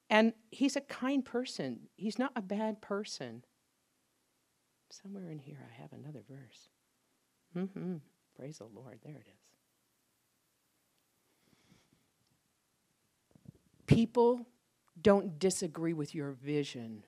And 0.10 0.34
he's 0.50 0.76
a 0.76 0.82
kind 0.82 1.24
person, 1.24 1.82
he's 1.96 2.18
not 2.18 2.32
a 2.36 2.42
bad 2.42 2.82
person. 2.82 3.44
Somewhere 4.90 5.30
in 5.30 5.38
here, 5.38 5.60
I 5.62 5.80
have 5.82 5.94
another 5.94 6.22
verse. 6.28 6.70
Mm-hmm. 7.56 7.98
Praise 8.36 8.58
the 8.58 8.66
Lord. 8.66 9.00
There 9.04 9.16
it 9.16 9.28
is. 9.28 9.47
People 13.98 14.46
don't 15.02 15.40
disagree 15.40 15.94
with 15.94 16.14
your 16.14 16.30
vision 16.30 17.04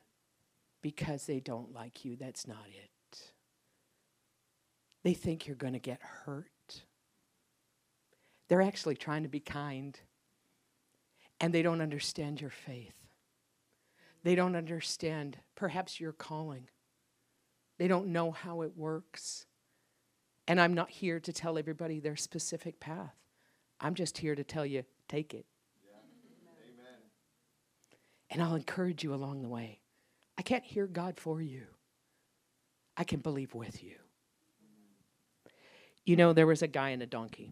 because 0.81 1.27
they 1.27 1.39
don't 1.39 1.71
like 1.71 2.03
you. 2.03 2.15
That's 2.15 2.47
not 2.47 2.65
it. 2.67 3.19
They 5.03 5.13
think 5.13 5.45
you're 5.45 5.55
going 5.55 5.73
to 5.73 5.79
get 5.79 6.01
hurt. 6.01 6.47
They're 8.47 8.63
actually 8.63 8.95
trying 8.95 9.21
to 9.21 9.29
be 9.29 9.39
kind, 9.39 9.99
and 11.39 11.53
they 11.53 11.61
don't 11.61 11.79
understand 11.79 12.41
your 12.41 12.49
faith. 12.49 12.95
They 14.23 14.33
don't 14.33 14.55
understand 14.55 15.37
perhaps 15.53 15.99
your 15.99 16.13
calling. 16.13 16.69
They 17.77 17.87
don't 17.87 18.07
know 18.07 18.31
how 18.31 18.63
it 18.63 18.75
works. 18.75 19.45
And 20.47 20.59
I'm 20.59 20.73
not 20.73 20.89
here 20.89 21.19
to 21.19 21.31
tell 21.31 21.59
everybody 21.59 21.99
their 21.99 22.15
specific 22.15 22.79
path. 22.79 23.13
I'm 23.79 23.93
just 23.93 24.17
here 24.17 24.33
to 24.33 24.43
tell 24.43 24.65
you, 24.65 24.85
take 25.07 25.35
it. 25.35 25.45
And 28.29 28.41
I'll 28.41 28.55
encourage 28.55 29.03
you 29.03 29.13
along 29.13 29.41
the 29.41 29.47
way. 29.47 29.79
I 30.37 30.41
can't 30.41 30.63
hear 30.63 30.87
God 30.87 31.17
for 31.17 31.41
you, 31.41 31.63
I 32.95 33.03
can 33.03 33.19
believe 33.19 33.53
with 33.53 33.83
you. 33.83 33.95
You 36.05 36.15
know, 36.15 36.33
there 36.33 36.47
was 36.47 36.61
a 36.61 36.67
guy 36.67 36.89
and 36.89 37.03
a 37.03 37.05
donkey. 37.05 37.51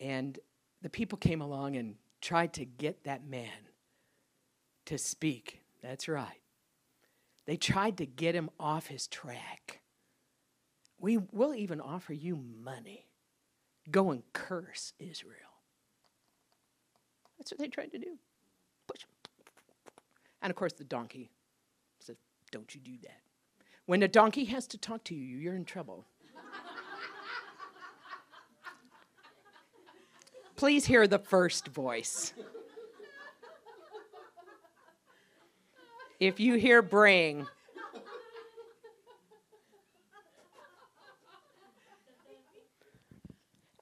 And 0.00 0.38
the 0.82 0.88
people 0.88 1.18
came 1.18 1.40
along 1.40 1.76
and 1.76 1.96
tried 2.20 2.52
to 2.54 2.64
get 2.64 3.04
that 3.04 3.26
man 3.26 3.50
to 4.86 4.96
speak. 4.96 5.60
That's 5.82 6.08
right. 6.08 6.40
They 7.46 7.56
tried 7.56 7.96
to 7.98 8.06
get 8.06 8.34
him 8.34 8.50
off 8.60 8.86
his 8.86 9.06
track. 9.08 9.80
We 11.00 11.18
will 11.18 11.54
even 11.54 11.80
offer 11.80 12.12
you 12.12 12.36
money. 12.36 13.07
Go 13.90 14.10
and 14.10 14.22
curse 14.32 14.92
Israel. 14.98 15.34
That's 17.38 17.52
what 17.52 17.58
they 17.58 17.68
tried 17.68 17.92
to 17.92 17.98
do. 17.98 18.18
Push. 18.86 19.04
And 20.42 20.50
of 20.50 20.56
course, 20.56 20.72
the 20.72 20.84
donkey 20.84 21.30
said, 22.00 22.16
Don't 22.50 22.74
you 22.74 22.80
do 22.80 22.96
that. 23.02 23.20
When 23.86 24.00
the 24.00 24.08
donkey 24.08 24.44
has 24.46 24.66
to 24.68 24.78
talk 24.78 25.04
to 25.04 25.14
you, 25.14 25.38
you're 25.38 25.54
in 25.54 25.64
trouble. 25.64 26.04
Please 30.56 30.86
hear 30.86 31.06
the 31.06 31.20
first 31.20 31.68
voice. 31.68 32.34
if 36.18 36.40
you 36.40 36.54
hear 36.54 36.82
bring, 36.82 37.46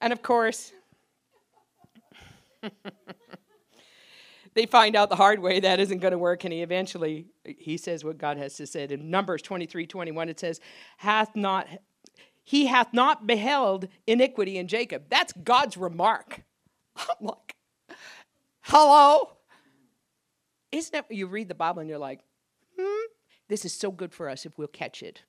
and 0.01 0.13
of 0.13 0.21
course, 0.21 0.73
they 4.53 4.65
find 4.65 4.95
out 4.95 5.09
the 5.09 5.15
hard 5.15 5.39
way 5.39 5.59
that 5.59 5.79
isn't 5.79 5.99
going 5.99 6.11
to 6.11 6.17
work 6.17 6.43
and 6.43 6.53
he 6.53 6.61
eventually 6.61 7.27
he 7.45 7.77
says 7.77 8.03
what 8.03 8.17
god 8.17 8.37
has 8.37 8.55
to 8.55 8.65
say 8.65 8.87
in 8.89 9.11
numbers 9.11 9.41
23 9.43 9.85
21 9.85 10.27
it 10.27 10.39
says 10.39 10.59
hath 10.97 11.35
not 11.35 11.67
he 12.43 12.65
hath 12.65 12.91
not 12.93 13.27
beheld 13.27 13.87
iniquity 14.07 14.57
in 14.57 14.67
jacob 14.67 15.03
that's 15.07 15.31
god's 15.43 15.77
remark 15.77 16.41
i'm 16.97 17.05
like 17.21 17.55
hello 18.61 19.29
isn't 20.71 20.95
it 20.95 21.05
you 21.15 21.27
read 21.27 21.47
the 21.47 21.55
bible 21.55 21.79
and 21.79 21.87
you're 21.89 21.99
like 21.99 22.21
Hmm? 22.79 23.05
This 23.49 23.65
is 23.65 23.73
so 23.73 23.91
good 23.91 24.13
for 24.13 24.29
us 24.29 24.45
if 24.45 24.57
we'll 24.57 24.67
catch 24.67 25.01
it. 25.01 25.23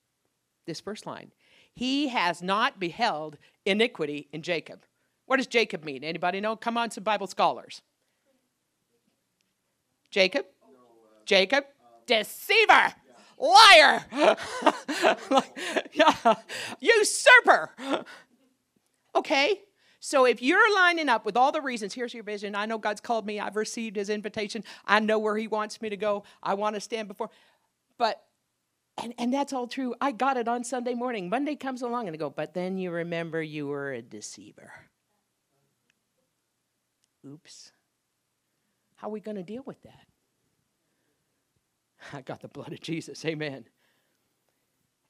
This 0.66 0.80
first 0.80 1.06
line. 1.06 1.32
He 1.72 2.08
has 2.08 2.42
not 2.42 2.80
beheld 2.80 3.38
iniquity 3.68 4.28
in 4.32 4.42
Jacob. 4.42 4.80
What 5.26 5.36
does 5.36 5.46
Jacob 5.46 5.84
mean? 5.84 6.02
Anybody 6.02 6.40
know? 6.40 6.56
Come 6.56 6.76
on, 6.76 6.90
some 6.90 7.04
Bible 7.04 7.26
scholars. 7.26 7.82
Jacob? 10.10 10.46
Jacob? 11.26 11.64
Deceiver! 12.06 12.94
Liar! 13.38 14.06
Usurper! 16.80 17.70
Okay, 19.14 19.60
so 20.00 20.24
if 20.24 20.42
you're 20.42 20.74
lining 20.74 21.08
up 21.08 21.24
with 21.26 21.36
all 21.36 21.52
the 21.52 21.60
reasons, 21.60 21.92
here's 21.92 22.14
your 22.14 22.22
vision. 22.22 22.54
I 22.54 22.66
know 22.66 22.78
God's 22.78 23.00
called 23.00 23.26
me. 23.26 23.38
I've 23.38 23.56
received 23.56 23.96
his 23.96 24.08
invitation. 24.08 24.64
I 24.86 25.00
know 25.00 25.18
where 25.18 25.36
he 25.36 25.46
wants 25.46 25.82
me 25.82 25.90
to 25.90 25.96
go. 25.96 26.24
I 26.42 26.54
want 26.54 26.74
to 26.76 26.80
stand 26.80 27.08
before. 27.08 27.30
But 27.98 28.22
and, 29.02 29.14
and 29.18 29.32
that's 29.32 29.52
all 29.52 29.66
true. 29.66 29.94
I 30.00 30.12
got 30.12 30.36
it 30.36 30.48
on 30.48 30.64
Sunday 30.64 30.94
morning. 30.94 31.28
Monday 31.28 31.56
comes 31.56 31.82
along 31.82 32.08
and 32.08 32.14
I 32.14 32.18
go, 32.18 32.30
but 32.30 32.54
then 32.54 32.78
you 32.78 32.90
remember 32.90 33.42
you 33.42 33.66
were 33.66 33.92
a 33.92 34.02
deceiver. 34.02 34.72
Oops. 37.26 37.72
How 38.96 39.08
are 39.08 39.10
we 39.10 39.20
going 39.20 39.36
to 39.36 39.42
deal 39.42 39.62
with 39.64 39.82
that? 39.82 40.06
I 42.12 42.22
got 42.22 42.40
the 42.40 42.48
blood 42.48 42.72
of 42.72 42.80
Jesus. 42.80 43.24
Amen. 43.24 43.66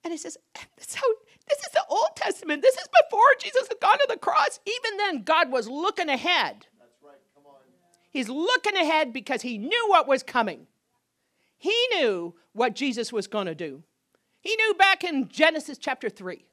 And 0.04 0.12
it 0.12 0.20
says, 0.20 0.36
how 0.54 1.06
this 1.48 1.58
is 1.58 1.72
the 1.72 1.84
Old 1.88 2.10
Testament. 2.14 2.62
This 2.62 2.76
is 2.76 2.88
before 2.88 3.20
Jesus 3.40 3.68
had 3.68 3.80
gone 3.80 3.98
to 3.98 4.06
the 4.08 4.18
cross. 4.18 4.60
Even 4.66 4.96
then, 4.98 5.22
God 5.22 5.50
was 5.50 5.68
looking 5.68 6.08
ahead. 6.08 6.66
That's 6.78 6.96
right. 7.02 7.16
Come 7.34 7.44
on. 7.46 7.60
He's 8.10 8.28
looking 8.28 8.76
ahead 8.76 9.12
because 9.12 9.42
he 9.42 9.58
knew 9.58 9.86
what 9.88 10.06
was 10.06 10.22
coming. 10.22 10.66
He 11.58 11.74
knew 11.92 12.34
what 12.52 12.74
Jesus 12.74 13.12
was 13.12 13.26
going 13.26 13.46
to 13.46 13.54
do. 13.54 13.82
He 14.40 14.54
knew 14.56 14.74
back 14.74 15.04
in 15.04 15.28
Genesis 15.28 15.76
chapter 15.76 16.08
3. 16.08 16.44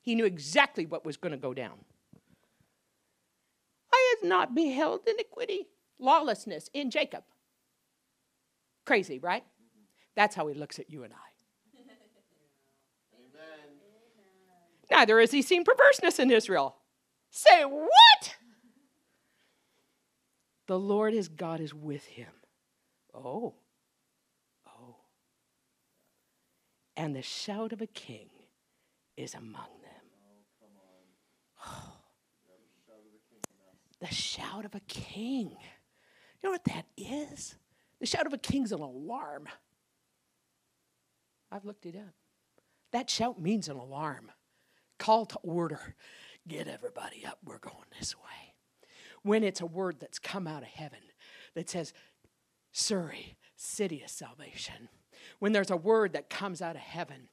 He 0.00 0.14
knew 0.14 0.24
exactly 0.24 0.86
what 0.86 1.04
was 1.04 1.16
going 1.16 1.32
to 1.32 1.38
go 1.38 1.54
down. 1.54 1.84
I 3.92 4.16
have 4.16 4.28
not 4.28 4.54
beheld 4.54 5.02
iniquity, 5.06 5.68
lawlessness 5.98 6.68
in 6.74 6.90
Jacob. 6.90 7.24
Crazy, 8.84 9.18
right? 9.18 9.44
That's 10.14 10.34
how 10.34 10.46
he 10.46 10.54
looks 10.54 10.78
at 10.78 10.90
you 10.90 11.04
and 11.04 11.12
I. 11.12 11.16
Neither 14.90 15.20
has 15.20 15.30
he 15.30 15.42
seen 15.42 15.64
perverseness 15.64 16.18
in 16.18 16.30
Israel. 16.30 16.76
Say 17.30 17.62
what? 17.64 18.36
The 20.66 20.78
Lord 20.78 21.14
his 21.14 21.28
God 21.28 21.60
is 21.60 21.74
with 21.74 22.04
him. 22.04 22.28
Oh. 23.14 23.54
And 26.96 27.14
the 27.14 27.22
shout 27.22 27.72
of 27.72 27.80
a 27.80 27.86
king 27.86 28.28
is 29.16 29.34
among 29.34 29.52
them. 29.82 30.68
Oh. 31.66 31.92
The 34.00 34.12
shout 34.12 34.66
of 34.66 34.74
a 34.74 34.80
king. 34.80 35.48
You 35.48 35.56
know 36.42 36.50
what 36.50 36.64
that 36.64 36.84
is? 36.94 37.54
The 38.00 38.06
shout 38.06 38.26
of 38.26 38.34
a 38.34 38.38
king 38.38 38.64
is 38.64 38.72
an 38.72 38.80
alarm. 38.80 39.48
I've 41.50 41.64
looked 41.64 41.86
it 41.86 41.96
up. 41.96 42.12
That 42.92 43.08
shout 43.08 43.40
means 43.40 43.68
an 43.68 43.76
alarm, 43.76 44.30
call 44.98 45.24
to 45.26 45.38
order. 45.38 45.94
Get 46.46 46.68
everybody 46.68 47.24
up, 47.24 47.38
we're 47.44 47.58
going 47.58 47.86
this 47.98 48.14
way. 48.14 48.54
When 49.22 49.42
it's 49.42 49.62
a 49.62 49.66
word 49.66 49.96
that's 50.00 50.18
come 50.18 50.46
out 50.46 50.62
of 50.62 50.68
heaven 50.68 50.98
that 51.54 51.70
says, 51.70 51.94
Surrey, 52.72 53.36
city 53.56 54.02
of 54.02 54.10
salvation. 54.10 54.88
When 55.38 55.52
there's 55.52 55.70
a 55.70 55.76
word 55.76 56.12
that 56.12 56.30
comes 56.30 56.62
out 56.62 56.76
of 56.76 56.82
heaven 56.82 57.28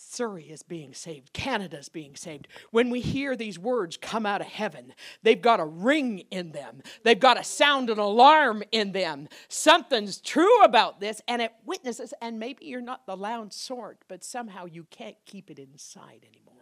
Surrey 0.00 0.44
is 0.44 0.62
being 0.62 0.94
saved. 0.94 1.32
Canada's 1.32 1.88
being 1.88 2.14
saved. 2.14 2.48
When 2.70 2.90
we 2.90 3.00
hear 3.00 3.36
these 3.36 3.58
words 3.58 3.96
come 3.96 4.26
out 4.26 4.40
of 4.40 4.46
heaven, 4.46 4.94
they've 5.22 5.40
got 5.40 5.60
a 5.60 5.64
ring 5.64 6.20
in 6.30 6.52
them. 6.52 6.82
They've 7.02 7.18
got 7.18 7.38
a 7.38 7.44
sound 7.44 7.90
an 7.90 7.98
alarm 7.98 8.62
in 8.70 8.92
them. 8.92 9.28
Something's 9.48 10.20
true 10.20 10.62
about 10.62 11.00
this, 11.00 11.20
and 11.26 11.42
it 11.42 11.52
witnesses. 11.64 12.14
And 12.22 12.38
maybe 12.38 12.66
you're 12.66 12.80
not 12.80 13.06
the 13.06 13.16
loud 13.16 13.52
sort, 13.52 13.98
but 14.08 14.24
somehow 14.24 14.66
you 14.66 14.84
can't 14.84 15.16
keep 15.26 15.50
it 15.50 15.58
inside 15.58 16.24
anymore. 16.26 16.54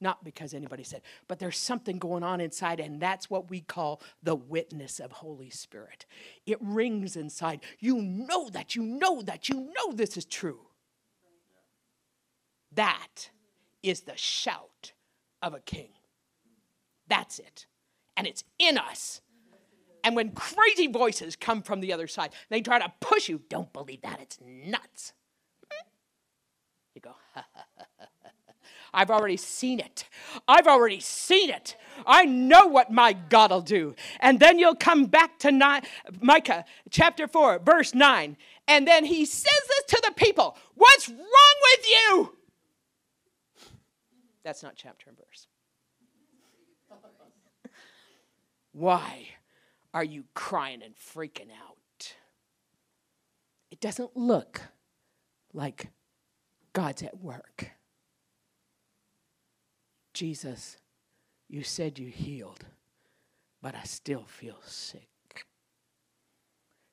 Not 0.00 0.24
because 0.24 0.54
anybody 0.54 0.82
said, 0.82 1.02
but 1.28 1.38
there's 1.38 1.58
something 1.58 1.98
going 1.98 2.22
on 2.22 2.40
inside, 2.40 2.80
and 2.80 3.00
that's 3.00 3.28
what 3.28 3.50
we 3.50 3.60
call 3.60 4.00
the 4.22 4.34
witness 4.34 4.98
of 4.98 5.12
Holy 5.12 5.50
Spirit. 5.50 6.06
It 6.46 6.56
rings 6.60 7.16
inside. 7.16 7.60
You 7.78 8.00
know 8.00 8.48
that, 8.50 8.74
you 8.74 8.82
know 8.82 9.20
that, 9.22 9.48
you 9.50 9.70
know 9.76 9.92
this 9.92 10.16
is 10.16 10.24
true. 10.24 10.60
That 12.72 13.30
is 13.82 14.02
the 14.02 14.16
shout 14.16 14.92
of 15.42 15.54
a 15.54 15.60
king. 15.60 15.90
That's 17.08 17.38
it. 17.38 17.66
And 18.16 18.26
it's 18.26 18.44
in 18.58 18.78
us. 18.78 19.20
And 20.02 20.16
when 20.16 20.30
crazy 20.30 20.86
voices 20.86 21.36
come 21.36 21.60
from 21.60 21.80
the 21.80 21.92
other 21.92 22.06
side, 22.06 22.32
they 22.48 22.62
try 22.62 22.78
to 22.78 22.92
push 23.00 23.28
you. 23.28 23.42
Don't 23.50 23.72
believe 23.72 24.00
that. 24.02 24.20
It's 24.20 24.38
nuts. 24.40 25.12
You 26.94 27.02
go, 27.02 27.14
I've 28.92 29.10
already 29.10 29.36
seen 29.36 29.80
it. 29.80 30.04
I've 30.48 30.66
already 30.66 31.00
seen 31.00 31.50
it. 31.50 31.76
I 32.06 32.24
know 32.24 32.66
what 32.66 32.90
my 32.90 33.12
God 33.12 33.50
will 33.50 33.60
do. 33.60 33.94
And 34.20 34.40
then 34.40 34.58
you'll 34.58 34.74
come 34.74 35.06
back 35.06 35.38
to 35.40 35.82
Micah 36.20 36.64
chapter 36.90 37.28
4, 37.28 37.60
verse 37.60 37.94
9. 37.94 38.36
And 38.68 38.86
then 38.86 39.04
he 39.04 39.24
says 39.24 39.60
this 39.68 39.84
to 39.88 40.02
the 40.06 40.14
people 40.14 40.56
What's 40.74 41.08
wrong 41.08 41.18
with 41.18 41.86
you? 41.88 42.36
That's 44.42 44.62
not 44.62 44.74
chapter 44.76 45.08
and 45.08 45.18
verse. 45.18 45.46
Why 48.72 49.26
are 49.92 50.04
you 50.04 50.24
crying 50.34 50.82
and 50.82 50.94
freaking 50.96 51.50
out? 51.50 52.14
It 53.70 53.80
doesn't 53.80 54.16
look 54.16 54.62
like 55.52 55.88
God's 56.72 57.02
at 57.02 57.20
work. 57.20 57.72
Jesus, 60.20 60.76
you 61.48 61.62
said 61.62 61.98
you 61.98 62.08
healed, 62.08 62.66
but 63.62 63.74
I 63.74 63.84
still 63.84 64.24
feel 64.26 64.58
sick. 64.62 65.46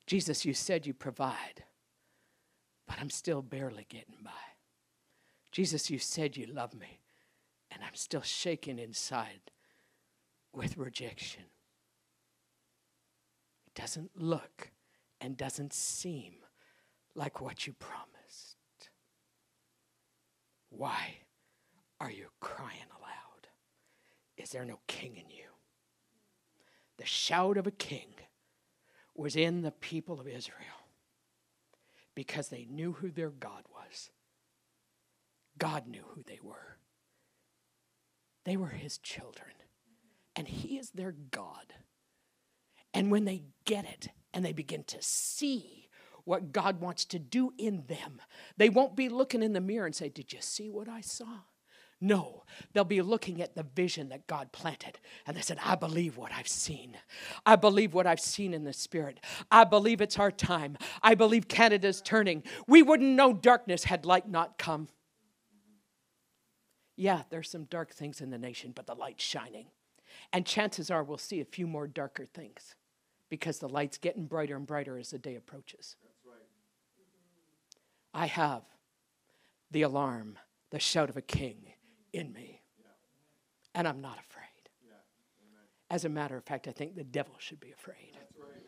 Jesus, 0.06 0.46
you 0.46 0.54
said 0.54 0.88
you 0.88 0.94
provide, 0.94 1.66
but 2.88 2.96
I'm 3.02 3.10
still 3.10 3.42
barely 3.42 3.86
getting 3.90 4.16
by. 4.24 4.32
Jesus, 5.52 5.90
you 5.90 6.00
said 6.00 6.38
you 6.38 6.46
love 6.46 6.74
me, 6.74 7.02
and 7.70 7.84
I'm 7.84 7.96
still 7.96 8.22
shaking 8.22 8.80
inside 8.80 9.52
with 10.54 10.78
rejection. 10.78 11.44
It 13.66 13.74
doesn't 13.74 14.12
look 14.16 14.72
and 15.20 15.36
doesn't 15.36 15.74
seem 15.74 16.36
like 17.14 17.42
what 17.42 17.68
you 17.68 17.74
promised. 17.74 18.56
Why 20.70 21.27
are 22.00 22.12
you 22.12 22.28
crying 22.40 22.90
aloud? 23.00 23.48
Is 24.38 24.52
there 24.52 24.66
no 24.66 24.80
king 24.88 25.18
in 25.18 25.30
you? 25.30 25.46
The 26.98 27.06
shout 27.06 27.58
of 27.58 27.68
a 27.68 27.72
king 27.72 28.14
was 29.16 29.36
in 29.36 29.62
the 29.62 29.72
people 29.72 30.20
of 30.20 30.28
Israel 30.28 30.88
because 32.16 32.50
they 32.50 32.66
knew 32.70 32.94
who 32.94 33.10
their 33.10 33.30
God 33.30 33.64
was. 33.72 34.10
God 35.58 35.88
knew 35.88 36.04
who 36.14 36.24
they 36.24 36.40
were. 36.42 36.78
They 38.46 38.58
were 38.58 38.68
his 38.68 38.98
children, 38.98 39.52
and 40.36 40.48
he 40.48 40.78
is 40.78 40.92
their 40.92 41.12
God. 41.12 41.74
And 42.94 43.12
when 43.12 43.26
they 43.26 43.44
get 43.66 43.86
it 43.86 44.10
and 44.34 44.46
they 44.46 44.54
begin 44.54 44.84
to 44.86 44.98
see 45.02 45.90
what 46.24 46.52
God 46.52 46.80
wants 46.80 47.06
to 47.06 47.20
do 47.20 47.54
in 47.58 47.84
them, 47.88 48.22
they 48.56 48.70
won't 48.70 48.96
be 48.96 49.10
looking 49.10 49.44
in 49.44 49.54
the 49.54 49.62
mirror 49.62 49.86
and 49.86 49.96
say, 49.96 50.10
Did 50.10 50.32
you 50.32 50.40
see 50.42 50.70
what 50.70 50.88
I 50.88 51.02
saw? 51.02 51.42
No, 52.00 52.44
they'll 52.74 52.84
be 52.84 53.02
looking 53.02 53.42
at 53.42 53.56
the 53.56 53.64
vision 53.64 54.10
that 54.10 54.28
God 54.28 54.52
planted. 54.52 55.00
And 55.26 55.36
they 55.36 55.42
said, 55.42 55.58
I 55.64 55.76
believe 55.76 56.16
what 56.16 56.32
I've 56.32 56.48
seen. 56.48 56.96
I 57.46 57.56
believe 57.56 57.94
what 57.94 58.06
I've 58.06 58.20
seen 58.20 58.54
in 58.54 58.64
the 58.64 58.74
Spirit. 58.74 59.20
I 59.50 59.64
believe 59.64 60.00
it's 60.00 60.20
our 60.20 60.30
time. 60.30 60.78
I 61.02 61.16
believe 61.16 61.48
Canada's 61.48 62.02
turning. 62.02 62.44
We 62.68 62.84
wouldn't 62.84 63.16
know 63.16 63.34
darkness 63.34 63.86
had 63.86 64.06
light 64.06 64.30
not 64.30 64.60
come. 64.60 64.90
Yeah, 66.96 67.24
there's 67.30 67.50
some 67.50 67.66
dark 67.66 67.94
things 67.94 68.22
in 68.22 68.30
the 68.30 68.38
nation, 68.38 68.74
but 68.76 68.86
the 68.86 68.96
light's 68.96 69.24
shining. 69.24 69.68
And 70.32 70.46
chances 70.46 70.92
are 70.92 71.04
we'll 71.04 71.18
see 71.18 71.42
a 71.42 71.46
few 71.46 71.66
more 71.66 71.88
darker 71.88 72.26
things 72.26 72.76
because 73.30 73.58
the 73.58 73.70
light's 73.70 73.98
getting 73.98 74.26
brighter 74.26 74.56
and 74.56 74.68
brighter 74.68 74.98
as 74.98 75.12
the 75.12 75.18
day 75.18 75.36
approaches. 75.36 75.96
Right. 76.24 76.38
I 78.14 78.28
have 78.28 78.64
the 79.72 79.82
alarm, 79.82 80.38
the 80.70 80.80
shout 80.80 81.10
of 81.10 81.18
a 81.18 81.22
king 81.22 81.74
in 82.14 82.34
me, 82.34 82.62
and 83.76 83.88
I'm 83.88 84.02
not 84.02 84.20
afraid. 84.20 84.44
As 85.90 86.04
a 86.04 86.10
matter 86.10 86.36
of 86.36 86.44
fact, 86.44 86.68
I 86.68 86.72
think 86.72 86.96
the 86.96 87.04
devil 87.04 87.36
should 87.40 87.60
be 87.60 87.72
afraid. 87.72 88.18
Right. 88.38 88.62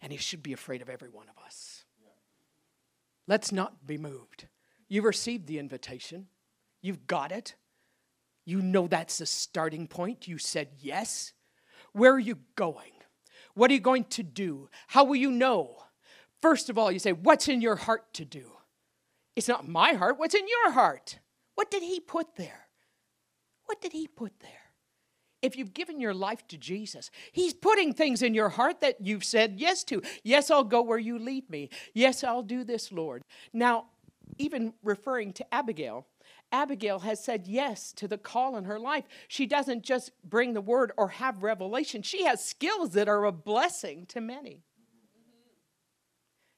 And 0.00 0.10
he 0.10 0.18
should 0.18 0.42
be 0.42 0.52
afraid 0.52 0.82
of 0.82 0.88
every 0.88 1.08
one 1.08 1.26
of 1.28 1.44
us. 1.44 1.84
Yeah. 2.02 2.10
Let's 3.28 3.52
not 3.52 3.86
be 3.86 3.98
moved. 3.98 4.48
You've 4.88 5.04
received 5.04 5.46
the 5.46 5.60
invitation. 5.60 6.26
You've 6.80 7.06
got 7.06 7.30
it. 7.30 7.54
You 8.44 8.60
know 8.60 8.88
that's 8.88 9.18
the 9.18 9.26
starting 9.26 9.86
point. 9.86 10.26
You 10.26 10.38
said 10.38 10.70
yes. 10.80 11.32
Where 11.92 12.12
are 12.12 12.18
you 12.18 12.38
going? 12.56 12.90
What 13.54 13.70
are 13.70 13.74
you 13.74 13.80
going 13.80 14.04
to 14.04 14.24
do? 14.24 14.68
How 14.88 15.04
will 15.04 15.16
you 15.16 15.30
know? 15.30 15.76
First 16.40 16.68
of 16.68 16.76
all, 16.76 16.90
you 16.90 16.98
say, 16.98 17.12
What's 17.12 17.46
in 17.46 17.60
your 17.60 17.76
heart 17.76 18.12
to 18.14 18.24
do? 18.24 18.50
It's 19.36 19.48
not 19.48 19.68
my 19.68 19.92
heart. 19.92 20.18
What's 20.18 20.34
in 20.34 20.48
your 20.48 20.72
heart? 20.72 21.20
What 21.54 21.70
did 21.70 21.82
He 21.82 22.00
put 22.00 22.36
there? 22.36 22.68
What 23.66 23.80
did 23.80 23.92
He 23.92 24.06
put 24.06 24.40
there? 24.40 24.50
If 25.40 25.56
you've 25.56 25.74
given 25.74 26.00
your 26.00 26.14
life 26.14 26.46
to 26.48 26.56
Jesus, 26.56 27.10
He's 27.32 27.52
putting 27.52 27.92
things 27.92 28.22
in 28.22 28.34
your 28.34 28.50
heart 28.50 28.80
that 28.80 29.00
you've 29.00 29.24
said 29.24 29.54
yes 29.58 29.82
to. 29.84 30.02
Yes, 30.22 30.50
I'll 30.50 30.64
go 30.64 30.82
where 30.82 30.98
you 30.98 31.18
lead 31.18 31.50
me. 31.50 31.70
Yes, 31.94 32.22
I'll 32.22 32.42
do 32.42 32.64
this, 32.64 32.92
Lord. 32.92 33.22
Now, 33.52 33.86
even 34.38 34.74
referring 34.82 35.32
to 35.34 35.54
Abigail, 35.54 36.06
Abigail 36.52 37.00
has 37.00 37.22
said 37.22 37.46
yes 37.46 37.92
to 37.94 38.06
the 38.06 38.18
call 38.18 38.56
in 38.56 38.64
her 38.64 38.78
life. 38.78 39.04
She 39.26 39.46
doesn't 39.46 39.82
just 39.82 40.12
bring 40.22 40.52
the 40.52 40.60
word 40.60 40.92
or 40.96 41.08
have 41.08 41.42
revelation, 41.42 42.02
she 42.02 42.24
has 42.24 42.44
skills 42.44 42.90
that 42.90 43.08
are 43.08 43.24
a 43.24 43.32
blessing 43.32 44.06
to 44.06 44.20
many. 44.20 44.62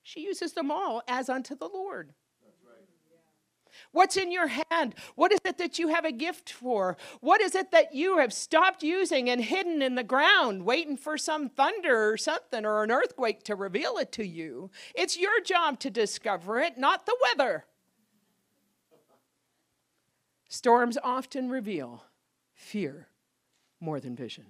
She 0.02 0.20
uses 0.20 0.52
them 0.52 0.70
all 0.70 1.02
as 1.08 1.30
unto 1.30 1.56
the 1.56 1.68
Lord. 1.68 2.12
What's 3.94 4.16
in 4.16 4.32
your 4.32 4.48
hand? 4.48 4.96
What 5.14 5.30
is 5.30 5.38
it 5.44 5.56
that 5.58 5.78
you 5.78 5.86
have 5.86 6.04
a 6.04 6.10
gift 6.10 6.50
for? 6.50 6.96
What 7.20 7.40
is 7.40 7.54
it 7.54 7.70
that 7.70 7.94
you 7.94 8.18
have 8.18 8.32
stopped 8.32 8.82
using 8.82 9.30
and 9.30 9.40
hidden 9.40 9.80
in 9.82 9.94
the 9.94 10.02
ground, 10.02 10.64
waiting 10.64 10.96
for 10.96 11.16
some 11.16 11.48
thunder 11.48 12.10
or 12.10 12.16
something 12.16 12.66
or 12.66 12.82
an 12.82 12.90
earthquake 12.90 13.44
to 13.44 13.54
reveal 13.54 13.96
it 13.98 14.10
to 14.12 14.26
you? 14.26 14.72
It's 14.96 15.16
your 15.16 15.40
job 15.40 15.78
to 15.78 15.90
discover 15.90 16.58
it, 16.58 16.76
not 16.76 17.06
the 17.06 17.16
weather. 17.22 17.66
Storms 20.48 20.98
often 21.04 21.48
reveal 21.48 22.04
fear 22.52 23.06
more 23.78 24.00
than 24.00 24.16
vision. 24.16 24.46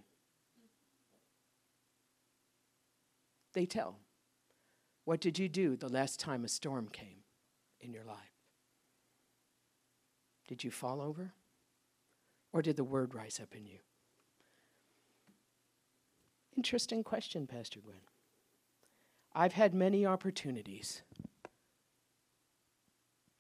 They 3.53 3.67
tell. 3.67 3.99
What 5.05 5.21
did 5.21 5.39
you 5.39 5.51
do 5.51 5.77
the 5.77 5.91
last 5.91 6.19
time 6.19 6.47
a 6.47 6.49
storm 6.49 6.89
came 6.89 7.25
in 7.79 7.93
your 7.93 8.05
life? 8.05 8.34
Did 10.55 10.63
you 10.63 10.71
fall 10.71 11.03
over? 11.03 11.33
Or 12.53 12.63
did 12.63 12.77
the 12.77 12.85
word 12.85 13.13
rise 13.13 13.41
up 13.43 13.57
in 13.57 13.67
you? 13.67 13.79
Interesting 16.57 17.03
question, 17.03 17.49
Pastor 17.49 17.81
Gwen. 17.81 17.97
I've 19.35 19.55
had 19.55 19.75
many 19.75 20.07
opportunities 20.07 21.03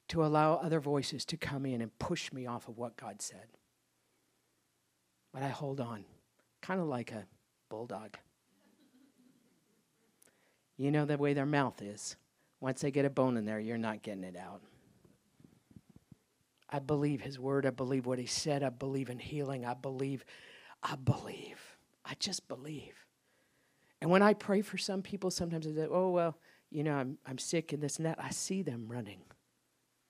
to 0.08 0.24
allow 0.24 0.54
other 0.54 0.80
voices 0.80 1.24
to 1.26 1.36
come 1.36 1.64
in 1.64 1.80
and 1.80 1.96
push 2.00 2.32
me 2.32 2.48
off 2.48 2.66
of 2.66 2.78
what 2.78 2.96
God 2.96 3.22
said. 3.22 3.46
But 5.32 5.44
I 5.44 5.50
hold 5.50 5.80
on, 5.80 6.04
kind 6.62 6.80
of 6.80 6.88
like 6.88 7.12
a 7.12 7.26
bulldog. 7.68 8.16
You 10.76 10.90
know 10.90 11.04
the 11.04 11.16
way 11.16 11.32
their 11.32 11.46
mouth 11.46 11.80
is. 11.80 12.16
Once 12.58 12.80
they 12.80 12.90
get 12.90 13.04
a 13.04 13.10
bone 13.10 13.36
in 13.36 13.44
there, 13.44 13.60
you're 13.60 13.78
not 13.78 14.02
getting 14.02 14.24
it 14.24 14.36
out. 14.36 14.62
I 16.75 16.81
believe 16.81 17.20
his 17.20 17.39
word. 17.39 17.66
I 17.66 17.70
believe 17.70 18.05
what 18.05 18.18
he 18.18 18.27
said. 18.27 18.64
I 18.64 18.68
believe 18.68 19.09
in 19.09 19.20
healing. 19.20 19.64
I 19.64 19.75
believe. 19.75 20.25
I 20.83 20.97
believe. 20.97 21.61
I 22.05 22.14
just 22.18 22.49
believe. 22.49 23.07
And 24.01 24.11
when 24.11 24.22
I 24.22 24.35
pray 24.35 24.61
for 24.61 24.77
some 24.77 25.01
people, 25.01 25.31
sometimes 25.31 25.68
I 25.68 25.70
say, 25.72 25.87
oh, 25.89 26.11
well, 26.11 26.37
you 26.72 26.83
know, 26.83 26.95
I'm, 26.95 27.16
I'm 27.25 27.39
sick 27.39 27.72
and 27.72 27.81
this 27.81 27.99
and 27.99 28.07
that. 28.07 28.18
I 28.20 28.31
see 28.31 28.62
them 28.62 28.89
running, 28.89 29.20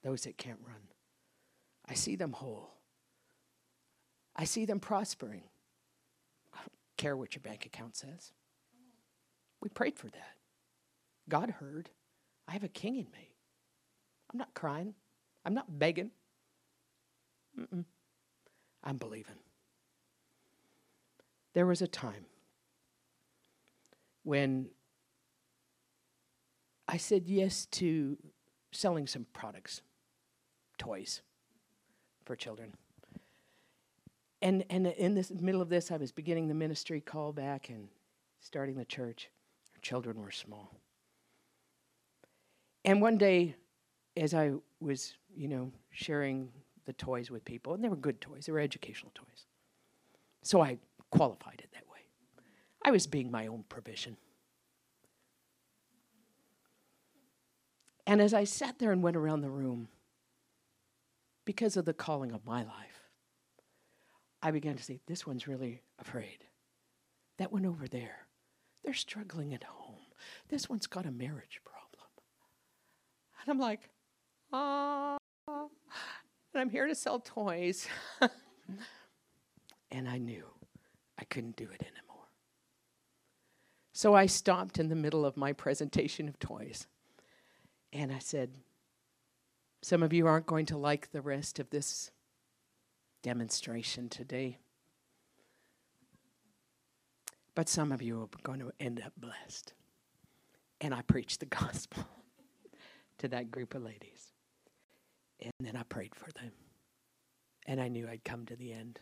those 0.03 0.23
that 0.23 0.39
can't 0.39 0.57
run. 0.65 0.81
I 1.87 1.93
see 1.93 2.15
them 2.15 2.33
whole. 2.33 2.73
I 4.35 4.45
see 4.45 4.65
them 4.65 4.79
prospering. 4.79 5.43
I 6.51 6.57
don't 6.57 6.71
care 6.97 7.15
what 7.15 7.35
your 7.35 7.41
bank 7.41 7.67
account 7.67 7.95
says. 7.95 8.33
We 9.61 9.69
prayed 9.69 9.99
for 9.99 10.07
that. 10.07 10.33
God 11.29 11.51
heard. 11.51 11.91
I 12.47 12.53
have 12.53 12.63
a 12.63 12.69
king 12.69 12.95
in 12.95 13.05
me. 13.11 13.35
I'm 14.33 14.39
not 14.39 14.55
crying. 14.55 14.95
I'm 15.45 15.53
not 15.53 15.77
begging. 15.77 16.09
Mm-mm. 17.59 17.85
I'm 18.83 18.97
believing. 18.97 19.35
There 21.53 21.65
was 21.65 21.81
a 21.81 21.87
time 21.87 22.25
when 24.23 24.67
I 26.87 26.97
said 26.97 27.27
yes 27.27 27.65
to 27.71 28.17
selling 28.71 29.07
some 29.07 29.25
products, 29.33 29.81
toys 30.77 31.21
for 32.25 32.35
children. 32.35 32.73
And, 34.41 34.65
and 34.69 34.87
in 34.87 35.15
the 35.15 35.25
middle 35.39 35.61
of 35.61 35.69
this, 35.69 35.91
I 35.91 35.97
was 35.97 36.11
beginning 36.11 36.47
the 36.47 36.53
ministry 36.53 37.01
call 37.01 37.31
back 37.31 37.69
and 37.69 37.87
starting 38.41 38.75
the 38.75 38.85
church. 38.85 39.29
Our 39.73 39.79
children 39.81 40.21
were 40.21 40.31
small. 40.31 40.75
And 42.83 43.01
one 43.01 43.17
day, 43.17 43.55
as 44.15 44.33
I 44.33 44.51
was, 44.79 45.15
you 45.35 45.47
know, 45.47 45.71
sharing 45.89 46.49
the 46.85 46.93
toys 46.93 47.31
with 47.31 47.45
people, 47.45 47.73
and 47.73 47.83
they 47.83 47.89
were 47.89 47.95
good 47.95 48.21
toys, 48.21 48.45
they 48.45 48.51
were 48.51 48.59
educational 48.59 49.11
toys. 49.15 49.45
So 50.43 50.61
I 50.61 50.77
qualified 51.09 51.61
it 51.63 51.69
that 51.73 51.89
way. 51.91 51.99
I 52.83 52.91
was 52.91 53.07
being 53.07 53.31
my 53.31 53.47
own 53.47 53.63
provision. 53.67 54.17
And 58.07 58.21
as 58.21 58.33
I 58.33 58.43
sat 58.43 58.77
there 58.77 58.91
and 58.91 59.01
went 59.01 59.17
around 59.17 59.41
the 59.41 59.49
room, 59.49 59.87
because 61.43 61.77
of 61.77 61.85
the 61.85 61.93
calling 61.93 62.31
of 62.31 62.45
my 62.45 62.63
life, 62.63 63.09
I 64.41 64.51
began 64.51 64.75
to 64.75 64.83
see 64.83 64.99
this 65.07 65.25
one's 65.25 65.47
really 65.47 65.81
afraid. 65.99 66.45
That 67.37 67.51
one 67.51 67.65
over 67.65 67.87
there, 67.87 68.27
they're 68.83 68.93
struggling 68.93 69.53
at 69.53 69.63
home. 69.63 69.95
This 70.49 70.69
one's 70.69 70.87
got 70.87 71.05
a 71.05 71.11
marriage 71.11 71.61
problem. 71.65 72.07
And 73.41 73.51
I'm 73.51 73.59
like, 73.59 73.89
ah, 74.53 75.17
and 76.55 76.61
I'm 76.61 76.69
here 76.69 76.87
to 76.87 76.95
sell 76.95 77.19
toys. 77.19 77.85
and 79.91 80.07
I 80.07 80.17
knew 80.17 80.45
I 81.19 81.25
couldn't 81.25 81.57
do 81.57 81.65
it 81.65 81.81
anymore. 81.81 82.23
So 83.91 84.13
I 84.13 84.25
stopped 84.25 84.79
in 84.79 84.87
the 84.87 84.95
middle 84.95 85.25
of 85.25 85.35
my 85.35 85.51
presentation 85.51 86.29
of 86.29 86.39
toys 86.39 86.87
and 87.91 88.11
I 88.11 88.19
said, 88.19 88.51
Some 89.81 90.01
of 90.01 90.13
you 90.13 90.27
aren't 90.27 90.47
going 90.47 90.65
to 90.67 90.77
like 90.77 91.11
the 91.11 91.21
rest 91.21 91.59
of 91.59 91.69
this 91.71 92.11
demonstration 93.21 94.07
today. 94.07 94.57
But 97.53 97.67
some 97.67 97.91
of 97.91 98.01
you 98.01 98.21
are 98.21 98.29
going 98.43 98.59
to 98.59 98.71
end 98.79 99.01
up 99.05 99.13
blessed. 99.17 99.73
And 100.79 100.93
I 100.93 101.01
preached 101.01 101.41
the 101.41 101.45
gospel 101.47 102.05
to 103.17 103.27
that 103.27 103.51
group 103.51 103.75
of 103.75 103.83
ladies. 103.83 104.34
And 105.41 105.51
then 105.59 105.75
I 105.75 105.83
prayed 105.83 106.15
for 106.15 106.31
them. 106.31 106.51
And 107.67 107.81
I 107.81 107.87
knew 107.87 108.07
I'd 108.07 108.23
come 108.23 108.45
to 108.45 108.55
the 108.55 108.71
end. 108.71 108.99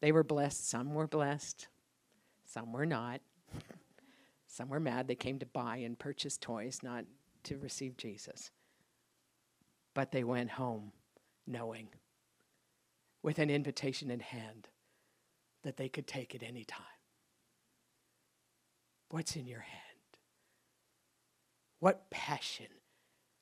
They 0.00 0.12
were 0.12 0.24
blessed. 0.24 0.68
Some 0.68 0.94
were 0.94 1.06
blessed. 1.06 1.68
Some 2.46 2.72
were 2.72 2.86
not. 2.86 3.20
Some 4.46 4.70
were 4.70 4.80
mad. 4.80 5.06
They 5.06 5.14
came 5.14 5.38
to 5.40 5.46
buy 5.46 5.78
and 5.78 5.98
purchase 5.98 6.38
toys, 6.38 6.80
not 6.82 7.04
to 7.44 7.58
receive 7.58 7.96
Jesus. 7.96 8.50
But 9.94 10.12
they 10.12 10.24
went 10.24 10.50
home 10.50 10.92
knowing, 11.46 11.88
with 13.22 13.38
an 13.38 13.50
invitation 13.50 14.10
in 14.10 14.20
hand, 14.20 14.68
that 15.62 15.76
they 15.76 15.88
could 15.88 16.06
take 16.06 16.34
it 16.34 16.42
any 16.42 16.64
time. 16.64 16.82
What's 19.10 19.36
in 19.36 19.46
your 19.46 19.60
hand? 19.60 19.82
What 21.80 22.10
passion 22.10 22.66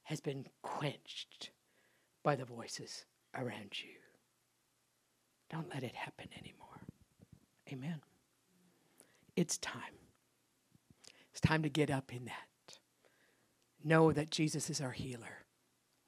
has 0.04 0.20
been 0.20 0.46
quenched 0.62 1.50
by 2.26 2.34
the 2.34 2.44
voices 2.44 3.06
around 3.36 3.80
you? 3.80 3.94
Don't 5.48 5.72
let 5.72 5.84
it 5.84 5.94
happen 5.94 6.26
anymore. 6.36 6.82
Amen. 7.72 8.00
It's 9.36 9.58
time. 9.58 9.80
It's 11.30 11.40
time 11.40 11.62
to 11.62 11.68
get 11.68 11.88
up 11.88 12.12
in 12.12 12.24
that 12.24 12.78
know 13.84 14.10
that 14.12 14.30
Jesus 14.30 14.68
is 14.68 14.80
our 14.80 14.90
healer, 14.90 15.44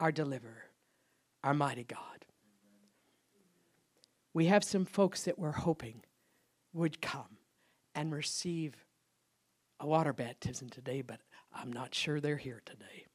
our 0.01 0.11
deliverer, 0.11 0.65
our 1.45 1.55
mighty 1.55 1.85
God. 1.85 2.27
We 4.35 4.47
have 4.47 4.65
some 4.65 4.85
folks 4.85 5.23
that 5.23 5.39
we're 5.39 5.53
hoping 5.53 6.03
would 6.73 7.01
come 7.01 7.39
and 7.95 8.13
receive 8.13 8.75
a 9.79 9.87
water 9.87 10.13
baptism 10.13 10.69
today, 10.69 11.03
but 11.03 11.21
I'm 11.53 11.73
not 11.73 11.95
sure 11.95 12.21
they're 12.21 12.37
here 12.37 12.63
today. 12.67 13.07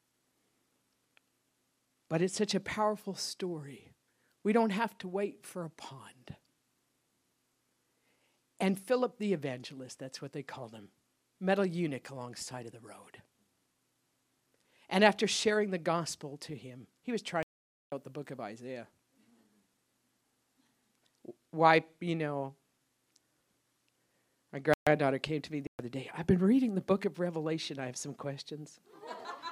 But 2.13 2.21
it's 2.21 2.37
such 2.37 2.53
a 2.53 2.59
powerful 2.59 3.15
story. 3.15 3.89
We 4.43 4.53
don't 4.53 4.69
have 4.69 4.95
to 4.99 5.07
wait 5.07 5.47
for 5.47 5.65
a 5.65 5.71
pond. 5.71 6.35
And 8.59 8.77
Philip 8.77 9.17
the 9.17 9.33
evangelist, 9.33 9.97
that's 9.97 10.21
what 10.21 10.31
they 10.31 10.43
called 10.43 10.75
him, 10.75 10.89
met 11.41 11.57
a 11.57 11.67
eunuch 11.67 12.11
alongside 12.11 12.67
of 12.67 12.71
the 12.71 12.79
road. 12.81 13.23
And 14.89 15.03
after 15.03 15.25
sharing 15.25 15.71
the 15.71 15.79
gospel 15.79 16.37
to 16.41 16.55
him, 16.55 16.85
he 17.01 17.11
was 17.11 17.23
trying 17.23 17.45
to 17.45 17.95
out 17.95 18.03
the 18.03 18.11
book 18.11 18.29
of 18.29 18.39
Isaiah. 18.39 18.87
Why, 21.49 21.83
you 21.99 22.15
know, 22.15 22.53
my 24.51 24.59
granddaughter 24.59 25.17
came 25.17 25.41
to 25.41 25.51
me 25.51 25.61
the 25.61 25.71
other 25.79 25.89
day. 25.89 26.11
I've 26.15 26.27
been 26.27 26.37
reading 26.37 26.75
the 26.75 26.81
book 26.81 27.05
of 27.05 27.17
Revelation. 27.17 27.79
I 27.79 27.87
have 27.87 27.97
some 27.97 28.13
questions. 28.13 28.79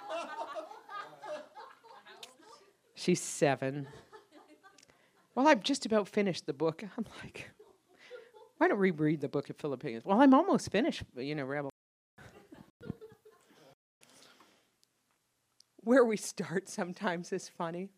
She's 3.01 3.19
seven. 3.19 3.87
Well, 5.33 5.47
I've 5.47 5.63
just 5.63 5.87
about 5.87 6.07
finished 6.07 6.45
the 6.45 6.53
book. 6.53 6.83
I'm 6.97 7.05
like, 7.23 7.49
why 8.59 8.67
don't 8.67 8.77
we 8.77 8.91
read 8.91 9.21
the 9.21 9.27
book 9.27 9.49
of 9.49 9.55
Philippians? 9.55 10.05
Well, 10.05 10.21
I'm 10.21 10.35
almost 10.35 10.71
finished, 10.71 11.01
you 11.15 11.33
know, 11.33 11.45
Revelation. 11.45 11.71
where 15.83 16.05
we 16.05 16.15
start 16.15 16.69
sometimes 16.69 17.33
is 17.33 17.49
funny. 17.49 17.89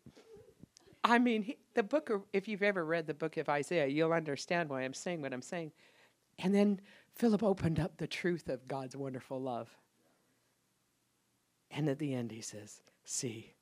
I 1.04 1.18
mean, 1.18 1.42
he, 1.42 1.58
the 1.74 1.82
book 1.82 2.08
of, 2.08 2.22
if 2.32 2.48
you've 2.48 2.62
ever 2.62 2.82
read 2.82 3.06
the 3.06 3.12
book 3.12 3.36
of 3.36 3.50
Isaiah, 3.50 3.86
you'll 3.86 4.14
understand 4.14 4.70
why 4.70 4.84
I'm 4.84 4.94
saying 4.94 5.20
what 5.20 5.34
I'm 5.34 5.42
saying. 5.42 5.72
And 6.38 6.54
then 6.54 6.80
Philip 7.14 7.42
opened 7.42 7.78
up 7.78 7.98
the 7.98 8.06
truth 8.06 8.48
of 8.48 8.66
God's 8.66 8.96
wonderful 8.96 9.38
love. 9.38 9.68
And 11.70 11.90
at 11.90 11.98
the 11.98 12.14
end, 12.14 12.32
he 12.32 12.40
says, 12.40 12.80
See, 13.04 13.52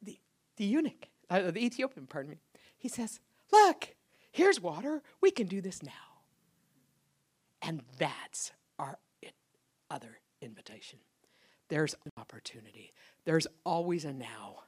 the, 0.00 0.20
the 0.56 0.64
eunuch, 0.64 1.08
uh, 1.30 1.50
the 1.50 1.64
Ethiopian, 1.64 2.06
pardon 2.06 2.32
me, 2.32 2.38
he 2.76 2.88
says, 2.88 3.20
Look, 3.52 3.94
here's 4.32 4.60
water. 4.60 5.02
We 5.20 5.30
can 5.30 5.46
do 5.46 5.60
this 5.60 5.82
now. 5.82 5.92
And 7.62 7.82
that's 7.98 8.52
our 8.78 8.98
other 9.90 10.18
invitation. 10.42 10.98
There's 11.68 11.94
an 12.04 12.12
opportunity. 12.18 12.92
There's 13.24 13.46
always 13.64 14.04
a 14.04 14.12
now. 14.12 14.64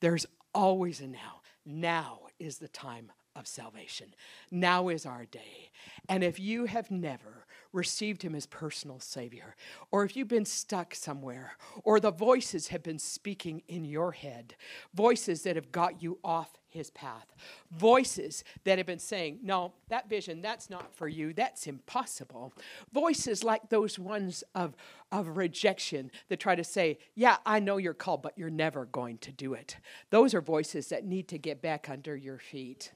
There's 0.00 0.26
always 0.54 1.00
a 1.00 1.06
now. 1.06 1.40
Now 1.64 2.20
is 2.38 2.58
the 2.58 2.68
time 2.68 3.12
of 3.36 3.46
salvation. 3.46 4.14
Now 4.50 4.88
is 4.88 5.06
our 5.06 5.24
day. 5.24 5.70
And 6.08 6.24
if 6.24 6.38
you 6.38 6.66
have 6.66 6.90
never 6.90 7.46
received 7.72 8.22
him 8.22 8.34
as 8.34 8.46
personal 8.46 8.98
savior, 9.00 9.54
or 9.90 10.04
if 10.04 10.16
you've 10.16 10.28
been 10.28 10.44
stuck 10.44 10.94
somewhere, 10.94 11.52
or 11.84 12.00
the 12.00 12.10
voices 12.10 12.68
have 12.68 12.82
been 12.82 12.98
speaking 12.98 13.62
in 13.68 13.84
your 13.84 14.12
head, 14.12 14.54
voices 14.94 15.42
that 15.42 15.56
have 15.56 15.72
got 15.72 16.02
you 16.02 16.18
off 16.24 16.56
his 16.68 16.90
path. 16.90 17.34
Voices 17.72 18.44
that 18.64 18.78
have 18.78 18.86
been 18.86 18.98
saying, 18.98 19.40
No, 19.42 19.72
that 19.88 20.08
vision, 20.08 20.42
that's 20.42 20.70
not 20.70 20.94
for 20.94 21.08
you, 21.08 21.32
that's 21.32 21.66
impossible. 21.66 22.52
Voices 22.92 23.42
like 23.42 23.68
those 23.68 23.98
ones 23.98 24.44
of, 24.54 24.76
of 25.10 25.36
rejection 25.36 26.10
that 26.28 26.40
try 26.40 26.54
to 26.54 26.64
say, 26.64 26.98
Yeah, 27.14 27.36
I 27.44 27.60
know 27.60 27.78
you're 27.78 27.94
called, 27.94 28.22
but 28.22 28.38
you're 28.38 28.50
never 28.50 28.84
going 28.84 29.18
to 29.18 29.32
do 29.32 29.54
it. 29.54 29.76
Those 30.10 30.34
are 30.34 30.40
voices 30.40 30.88
that 30.88 31.04
need 31.04 31.28
to 31.28 31.38
get 31.38 31.62
back 31.62 31.88
under 31.90 32.14
your 32.14 32.38
feet 32.38 32.92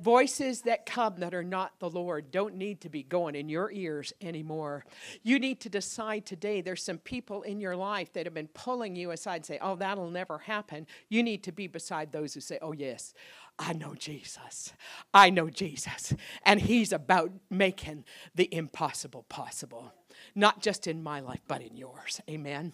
Voices 0.00 0.62
that 0.62 0.86
come 0.86 1.16
that 1.18 1.34
are 1.34 1.44
not 1.44 1.78
the 1.78 1.88
Lord 1.88 2.32
don't 2.32 2.56
need 2.56 2.80
to 2.80 2.88
be 2.88 3.04
going 3.04 3.36
in 3.36 3.48
your 3.48 3.70
ears 3.70 4.12
anymore. 4.20 4.84
You 5.22 5.38
need 5.38 5.60
to 5.60 5.68
decide 5.68 6.26
today 6.26 6.60
there's 6.60 6.82
some 6.82 6.98
people 6.98 7.42
in 7.42 7.60
your 7.60 7.76
life 7.76 8.12
that 8.14 8.26
have 8.26 8.34
been 8.34 8.48
pulling 8.48 8.96
you 8.96 9.12
aside 9.12 9.36
and 9.36 9.46
say, 9.46 9.58
Oh, 9.62 9.76
that'll 9.76 10.10
never 10.10 10.38
happen. 10.38 10.88
You 11.08 11.22
need 11.22 11.44
to 11.44 11.52
be 11.52 11.68
beside 11.68 12.10
those 12.10 12.34
who 12.34 12.40
say, 12.40 12.58
Oh, 12.60 12.72
yes, 12.72 13.14
I 13.56 13.72
know 13.72 13.94
Jesus. 13.94 14.72
I 15.12 15.30
know 15.30 15.48
Jesus. 15.48 16.12
And 16.44 16.60
He's 16.60 16.92
about 16.92 17.30
making 17.48 18.04
the 18.34 18.52
impossible 18.52 19.24
possible, 19.28 19.92
not 20.34 20.60
just 20.60 20.88
in 20.88 21.04
my 21.04 21.20
life, 21.20 21.42
but 21.46 21.62
in 21.62 21.76
yours. 21.76 22.20
Amen. 22.28 22.72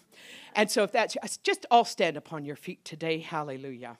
And 0.55 0.71
so, 0.71 0.83
if 0.83 0.91
that's 0.91 1.15
just 1.43 1.67
all 1.69 1.85
stand 1.85 2.17
upon 2.17 2.45
your 2.45 2.55
feet 2.55 2.83
today. 2.83 3.19
Hallelujah. 3.19 3.97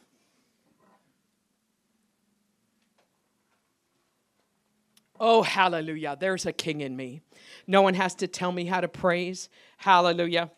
Oh, 5.24 5.44
hallelujah. 5.44 6.18
There's 6.20 6.48
a 6.48 6.52
king 6.52 6.82
in 6.82 6.96
me. 6.96 7.22
No 7.68 7.84
one 7.84 7.94
has 7.94 8.16
to 8.16 8.28
tell 8.28 8.52
me 8.52 8.66
how 8.66 8.82
to 8.82 8.88
praise. 8.88 9.50
Hallelujah. 9.78 10.50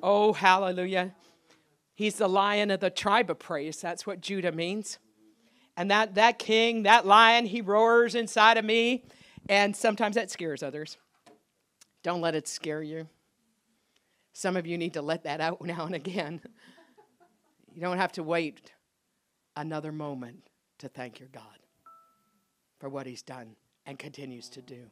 Oh, 0.00 0.32
hallelujah. 0.32 1.12
He's 1.96 2.14
the 2.14 2.28
lion 2.28 2.70
of 2.70 2.78
the 2.78 2.88
tribe 2.88 3.30
of 3.30 3.40
praise. 3.40 3.80
That's 3.80 4.06
what 4.06 4.20
Judah 4.20 4.52
means. 4.52 5.00
And 5.76 5.90
that, 5.90 6.14
that 6.14 6.38
king, 6.38 6.84
that 6.84 7.04
lion, 7.04 7.46
he 7.46 7.62
roars 7.62 8.14
inside 8.14 8.58
of 8.58 8.64
me. 8.64 9.02
And 9.48 9.74
sometimes 9.74 10.14
that 10.14 10.30
scares 10.30 10.62
others. 10.62 10.98
Don't 12.04 12.20
let 12.20 12.36
it 12.36 12.46
scare 12.46 12.82
you. 12.82 13.08
Some 14.34 14.56
of 14.56 14.68
you 14.68 14.78
need 14.78 14.94
to 14.94 15.02
let 15.02 15.24
that 15.24 15.40
out 15.40 15.60
now 15.66 15.84
and 15.84 15.96
again. 15.96 16.40
You 17.74 17.80
don't 17.80 17.98
have 17.98 18.12
to 18.12 18.22
wait 18.22 18.70
another 19.56 19.90
moment 19.90 20.48
to 20.78 20.88
thank 20.88 21.18
your 21.18 21.28
God 21.28 21.42
for 22.78 22.88
what 22.88 23.08
he's 23.08 23.22
done 23.22 23.56
and 23.86 23.98
continues 23.98 24.48
to 24.50 24.62
do. 24.62 24.90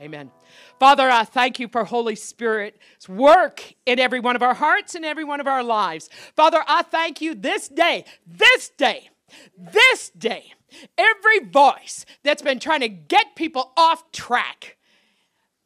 Amen. 0.00 0.30
Father, 0.78 1.10
I 1.10 1.24
thank 1.24 1.60
you 1.60 1.68
for 1.68 1.84
Holy 1.84 2.14
Spirit's 2.14 3.06
work 3.06 3.74
in 3.84 3.98
every 3.98 4.18
one 4.18 4.34
of 4.34 4.42
our 4.42 4.54
hearts 4.54 4.94
and 4.94 5.04
every 5.04 5.24
one 5.24 5.40
of 5.40 5.46
our 5.46 5.62
lives. 5.62 6.08
Father, 6.34 6.64
I 6.66 6.82
thank 6.82 7.20
you 7.20 7.34
this 7.34 7.68
day, 7.68 8.06
this 8.26 8.70
day, 8.70 9.10
this 9.58 10.08
day, 10.10 10.54
every 10.96 11.40
voice 11.40 12.06
that's 12.22 12.40
been 12.40 12.58
trying 12.58 12.80
to 12.80 12.88
get 12.88 13.36
people 13.36 13.72
off 13.76 14.10
track, 14.10 14.78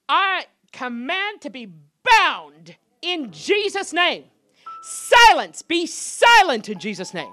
I 0.08 0.46
command 0.72 1.40
to 1.42 1.50
be 1.50 1.72
bound 2.02 2.74
in 3.02 3.30
Jesus' 3.30 3.92
name. 3.92 4.24
Silence, 4.82 5.62
be 5.62 5.86
silent 5.86 6.68
in 6.68 6.80
Jesus' 6.80 7.14
name. 7.14 7.32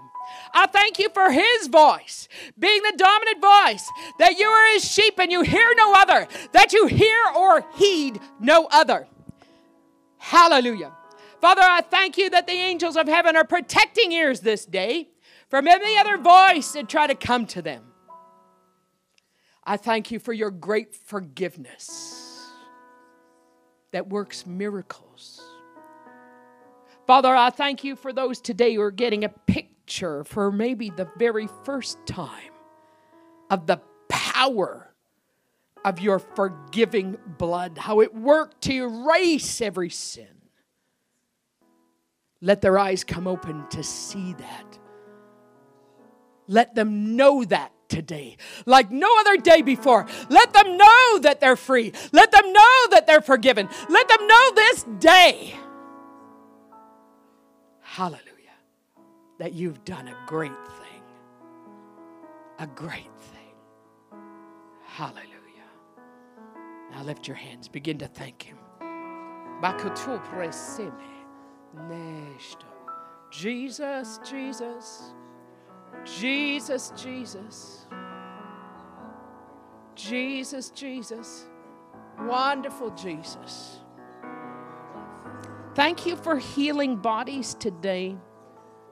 I 0.54 0.68
thank 0.68 1.00
you 1.00 1.10
for 1.10 1.32
his 1.32 1.68
voice 1.68 2.28
being 2.58 2.82
the 2.84 2.98
dominant 2.98 3.42
voice, 3.42 3.90
that 4.20 4.38
you 4.38 4.48
are 4.48 4.74
his 4.74 4.90
sheep 4.90 5.20
and 5.20 5.32
you 5.32 5.42
hear 5.42 5.68
no 5.76 5.94
other, 5.94 6.28
that 6.54 6.74
you 6.74 6.88
hear 6.88 7.24
or 7.36 7.66
heed 7.76 8.20
no 8.40 8.68
other. 8.72 9.08
Hallelujah. 10.18 10.92
Father, 11.40 11.62
I 11.64 11.82
thank 11.82 12.18
you 12.18 12.30
that 12.30 12.46
the 12.46 12.54
angels 12.54 12.96
of 12.96 13.08
heaven 13.08 13.36
are 13.36 13.44
protecting 13.44 14.12
ears 14.12 14.42
this 14.42 14.66
day 14.66 15.10
from 15.50 15.68
any 15.68 15.98
other 15.98 16.18
voice 16.18 16.74
that 16.74 16.88
try 16.88 17.08
to 17.08 17.16
come 17.16 17.46
to 17.48 17.62
them. 17.62 17.84
I 19.64 19.78
thank 19.78 20.12
you 20.12 20.20
for 20.20 20.34
your 20.34 20.52
great 20.52 20.96
forgiveness 20.96 22.48
that 23.92 24.08
works 24.10 24.46
miracles. 24.46 25.42
Father, 27.08 27.36
I 27.36 27.50
thank 27.50 27.84
you 27.84 27.96
for 27.96 28.14
those 28.14 28.40
today 28.40 28.76
who 28.76 28.82
are 28.82 28.92
getting 28.92 29.24
a 29.24 29.30
picture 29.30 29.71
picture 29.92 30.24
for 30.24 30.52
maybe 30.52 30.90
the 30.90 31.08
very 31.18 31.50
first 31.66 31.98
time 32.06 32.54
of 33.50 33.68
the 33.68 33.78
power 34.08 34.94
of 35.84 36.00
your 36.00 36.18
forgiving 36.20 37.18
blood, 37.38 37.78
how 37.78 38.00
it 38.00 38.16
worked 38.16 38.62
to 38.62 38.74
erase 38.74 39.60
every 39.60 39.90
sin. 39.90 40.28
Let 42.40 42.62
their 42.62 42.80
eyes 42.80 43.04
come 43.04 43.28
open 43.28 43.68
to 43.72 43.84
see 43.84 44.34
that. 44.34 44.80
Let 46.48 46.74
them 46.74 47.18
know 47.18 47.44
that 47.44 47.74
today, 47.90 48.38
like 48.66 48.92
no 48.92 49.10
other 49.20 49.38
day 49.38 49.62
before. 49.62 50.08
Let 50.30 50.54
them 50.54 50.78
know 50.78 51.20
that 51.20 51.42
they're 51.42 51.58
free. 51.58 51.92
Let 52.14 52.32
them 52.32 52.54
know 52.54 52.88
that 52.92 53.04
they're 53.08 53.22
forgiven. 53.22 53.68
Let 53.90 54.08
them 54.08 54.26
know 54.26 54.52
this 54.56 54.86
day. 55.00 55.56
Hallelujah 57.82 58.31
that 59.42 59.54
you've 59.54 59.84
done 59.86 60.08
a 60.08 60.16
great 60.28 60.52
thing. 60.52 61.02
A 62.60 62.68
great 62.68 63.10
thing. 63.18 64.20
Hallelujah. 64.86 65.26
Now 66.92 67.02
lift 67.02 67.28
your 67.28 67.38
hands, 67.38 67.68
begin 67.68 67.98
to 67.98 68.08
thank 68.08 68.44
Him. 68.44 68.60
Jesus, 73.32 74.20
Jesus, 74.22 75.12
Jesus, 76.06 76.92
Jesus, 76.94 77.88
Jesus, 79.96 80.70
Jesus, 80.70 81.48
wonderful 82.20 82.92
Jesus. 82.92 83.80
Thank 85.74 86.06
you 86.06 86.16
for 86.16 86.38
healing 86.38 86.96
bodies 86.98 87.56
today. 87.56 88.18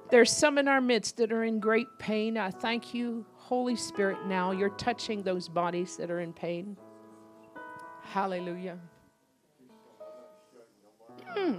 There's 0.10 0.32
some 0.32 0.58
in 0.58 0.68
our 0.68 0.82
midst 0.82 1.18
that 1.18 1.32
are 1.32 1.44
in 1.44 1.60
great 1.60 1.88
pain. 2.00 2.38
I 2.38 2.50
thank 2.50 2.94
you, 2.94 3.26
Holy 3.36 3.76
Spirit, 3.76 4.26
now. 4.26 4.52
You're 4.52 4.70
touching 4.70 5.22
those 5.22 5.48
bodies 5.48 5.98
that 5.98 6.10
are 6.10 6.20
in 6.20 6.34
pain. 6.34 6.78
Hallelujah. 8.04 8.80
Hmm. 11.28 11.58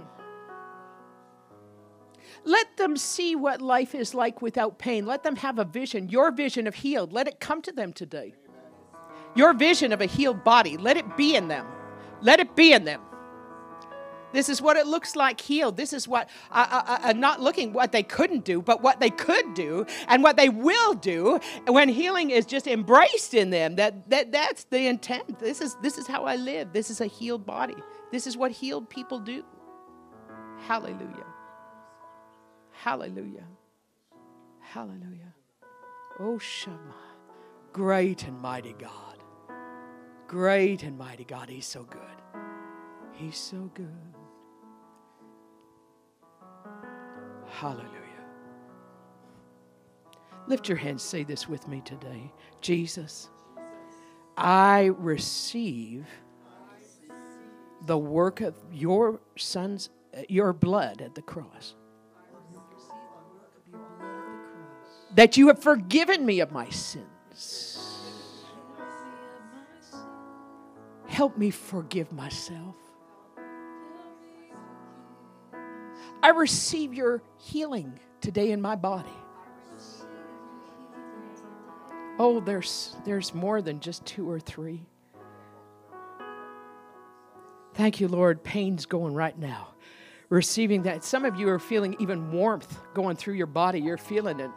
Let 2.43 2.75
them 2.75 2.97
see 2.97 3.35
what 3.35 3.61
life 3.61 3.95
is 3.95 4.13
like 4.13 4.41
without 4.41 4.79
pain. 4.79 5.05
Let 5.05 5.23
them 5.23 5.37
have 5.37 5.59
a 5.59 5.65
vision, 5.65 6.09
your 6.09 6.31
vision 6.31 6.67
of 6.67 6.75
healed. 6.75 7.13
Let 7.13 7.27
it 7.27 7.39
come 7.39 7.61
to 7.61 7.71
them 7.71 7.93
today. 7.93 8.33
Your 9.35 9.53
vision 9.53 9.93
of 9.93 10.01
a 10.01 10.05
healed 10.07 10.43
body, 10.43 10.75
let 10.75 10.97
it 10.97 11.15
be 11.15 11.35
in 11.35 11.47
them. 11.47 11.65
Let 12.21 12.39
it 12.39 12.55
be 12.55 12.73
in 12.73 12.83
them. 12.83 13.01
This 14.33 14.49
is 14.49 14.61
what 14.61 14.77
it 14.77 14.87
looks 14.87 15.15
like 15.15 15.39
healed. 15.41 15.77
This 15.77 15.93
is 15.93 16.07
what, 16.07 16.29
uh, 16.51 16.83
uh, 16.87 16.97
uh, 17.03 17.13
not 17.13 17.41
looking 17.41 17.73
what 17.73 17.91
they 17.91 18.03
couldn't 18.03 18.45
do, 18.45 18.61
but 18.61 18.81
what 18.81 18.99
they 18.99 19.09
could 19.09 19.53
do 19.53 19.85
and 20.07 20.23
what 20.23 20.37
they 20.37 20.49
will 20.49 20.93
do 20.93 21.39
when 21.67 21.89
healing 21.89 22.29
is 22.29 22.45
just 22.45 22.67
embraced 22.67 23.33
in 23.33 23.49
them. 23.49 23.75
That, 23.75 24.09
that, 24.09 24.31
that's 24.31 24.65
the 24.65 24.87
intent. 24.87 25.39
This 25.39 25.61
is, 25.61 25.75
this 25.81 25.97
is 25.97 26.07
how 26.07 26.25
I 26.25 26.35
live. 26.35 26.73
This 26.73 26.89
is 26.89 27.01
a 27.01 27.07
healed 27.07 27.45
body. 27.45 27.75
This 28.11 28.27
is 28.27 28.37
what 28.37 28.51
healed 28.51 28.89
people 28.89 29.19
do. 29.19 29.43
Hallelujah. 30.67 31.25
Hallelujah. 32.71 33.47
Hallelujah. 34.59 35.33
Oh, 36.19 36.37
Shema. 36.37 36.77
Great 37.73 38.23
and 38.25 38.39
mighty 38.39 38.73
God. 38.73 39.17
Great 40.27 40.83
and 40.83 40.97
mighty 40.97 41.23
God. 41.23 41.49
He's 41.49 41.65
so 41.65 41.83
good. 41.83 42.01
He's 43.13 43.37
so 43.37 43.69
good. 43.73 43.87
Hallelujah. 47.51 47.87
Lift 50.47 50.67
your 50.67 50.77
hands, 50.77 51.03
say 51.03 51.23
this 51.23 51.47
with 51.47 51.67
me 51.67 51.81
today. 51.85 52.31
Jesus, 52.61 53.29
I 54.37 54.91
receive 54.97 56.07
the 57.85 57.97
work 57.97 58.41
of 58.41 58.55
your 58.71 59.19
son's, 59.37 59.89
your 60.29 60.53
blood 60.53 61.01
at 61.01 61.13
the 61.13 61.21
cross. 61.21 61.75
That 65.15 65.37
you 65.37 65.47
have 65.47 65.61
forgiven 65.61 66.25
me 66.25 66.39
of 66.39 66.51
my 66.51 66.69
sins. 66.69 67.77
Help 71.07 71.37
me 71.37 71.51
forgive 71.51 72.11
myself. 72.11 72.75
I 76.23 76.29
receive 76.29 76.93
your 76.93 77.21
healing 77.37 77.99
today 78.21 78.51
in 78.51 78.61
my 78.61 78.75
body. 78.75 79.09
Oh, 82.19 82.39
there's, 82.39 82.95
there's 83.03 83.33
more 83.33 83.61
than 83.61 83.79
just 83.79 84.05
two 84.05 84.29
or 84.29 84.39
three. 84.39 84.85
Thank 87.73 87.99
you, 87.99 88.07
Lord. 88.07 88.43
Pain's 88.43 88.85
going 88.85 89.13
right 89.13 89.37
now. 89.37 89.69
Receiving 90.29 90.83
that. 90.83 91.03
Some 91.03 91.25
of 91.25 91.37
you 91.37 91.49
are 91.49 91.59
feeling 91.59 91.95
even 91.99 92.31
warmth 92.31 92.79
going 92.93 93.15
through 93.15 93.33
your 93.33 93.47
body. 93.47 93.79
You're 93.79 93.97
feeling 93.97 94.39
it. 94.39 94.51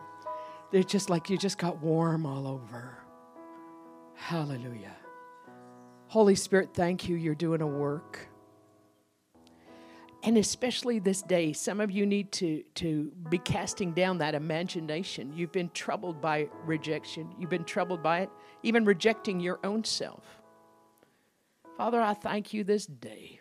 It's 0.73 0.91
just 0.91 1.09
like 1.09 1.31
you 1.31 1.39
just 1.39 1.57
got 1.57 1.79
warm 1.79 2.27
all 2.27 2.47
over. 2.47 2.99
Hallelujah. 4.15 4.97
Holy 6.09 6.35
Spirit, 6.35 6.71
thank 6.75 7.09
you. 7.09 7.17
You're 7.17 7.35
doing 7.35 7.61
a 7.61 7.67
work 7.67 8.29
And 10.27 10.39
especially 10.39 10.99
this 10.99 11.21
day, 11.21 11.53
some 11.53 11.83
of 11.83 11.91
you 11.91 12.07
need 12.07 12.33
to, 12.33 12.63
to 12.77 13.13
be 13.29 13.37
casting 13.37 13.93
down 13.93 14.17
that 14.19 14.35
imagination. 14.35 15.31
You've 15.37 15.53
been 15.53 15.69
troubled 15.75 16.23
by 16.23 16.49
rejection, 16.65 17.35
you've 17.39 17.51
been 17.51 17.65
troubled 17.65 18.03
by 18.03 18.21
it, 18.21 18.31
even 18.63 18.87
rejecting 18.87 19.39
your 19.39 19.61
own 19.65 19.85
self. 19.85 20.25
Father, 21.77 22.01
I 22.01 22.15
thank 22.15 22.55
you 22.55 22.65
this 22.65 22.87
day 22.87 23.41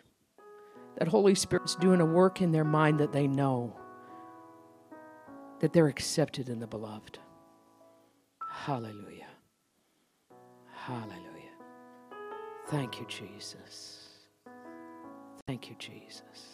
that 0.98 1.08
Holy 1.08 1.34
Spirit's 1.34 1.74
doing 1.76 2.02
a 2.02 2.06
work 2.06 2.42
in 2.42 2.52
their 2.52 2.64
mind 2.64 3.00
that 3.00 3.12
they 3.12 3.26
know 3.26 3.74
that 5.60 5.72
they're 5.72 5.88
accepted 5.88 6.50
in 6.50 6.60
the 6.60 6.66
beloved. 6.66 7.18
Hallelujah. 8.46 9.28
Hallelujah. 10.70 11.30
Thank 12.68 13.00
you, 13.00 13.06
Jesus. 13.06 14.08
Thank 15.46 15.70
you, 15.70 15.76
Jesus. 15.78 16.53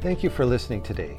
Thank 0.00 0.22
you 0.22 0.30
for 0.30 0.44
listening 0.44 0.82
today. 0.82 1.16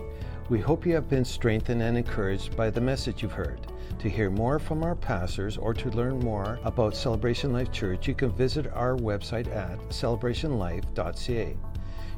We 0.49 0.59
hope 0.59 0.86
you 0.86 0.93
have 0.93 1.09
been 1.09 1.25
strengthened 1.25 1.82
and 1.82 1.97
encouraged 1.97 2.55
by 2.55 2.69
the 2.69 2.80
message 2.80 3.23
you've 3.23 3.32
heard. 3.32 3.59
To 3.99 4.09
hear 4.09 4.30
more 4.30 4.59
from 4.59 4.84
our 4.84 4.95
pastors 4.95 5.57
or 5.57 5.73
to 5.73 5.89
learn 5.89 6.19
more 6.19 6.59
about 6.63 6.95
Celebration 6.95 7.51
Life 7.51 7.71
Church, 7.71 8.07
you 8.07 8.13
can 8.13 8.32
visit 8.32 8.71
our 8.73 8.95
website 8.95 9.47
at 9.53 9.80
celebrationlife.ca. 9.89 11.57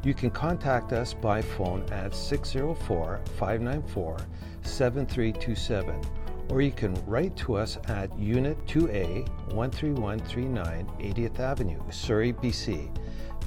You 0.03 0.13
can 0.13 0.29
contact 0.29 0.91
us 0.91 1.13
by 1.13 1.41
phone 1.41 1.85
at 1.91 2.13
604 2.13 3.21
594 3.37 4.17
7327 4.61 6.01
or 6.49 6.61
you 6.61 6.71
can 6.71 6.93
write 7.05 7.37
to 7.37 7.55
us 7.55 7.77
at 7.87 8.19
Unit 8.19 8.57
2A 8.65 9.25
13139 9.51 10.85
80th 10.99 11.39
Avenue, 11.39 11.81
Surrey, 11.89 12.33
BC, 12.33 12.93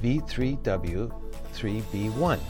V3W3B1. 0.03 2.41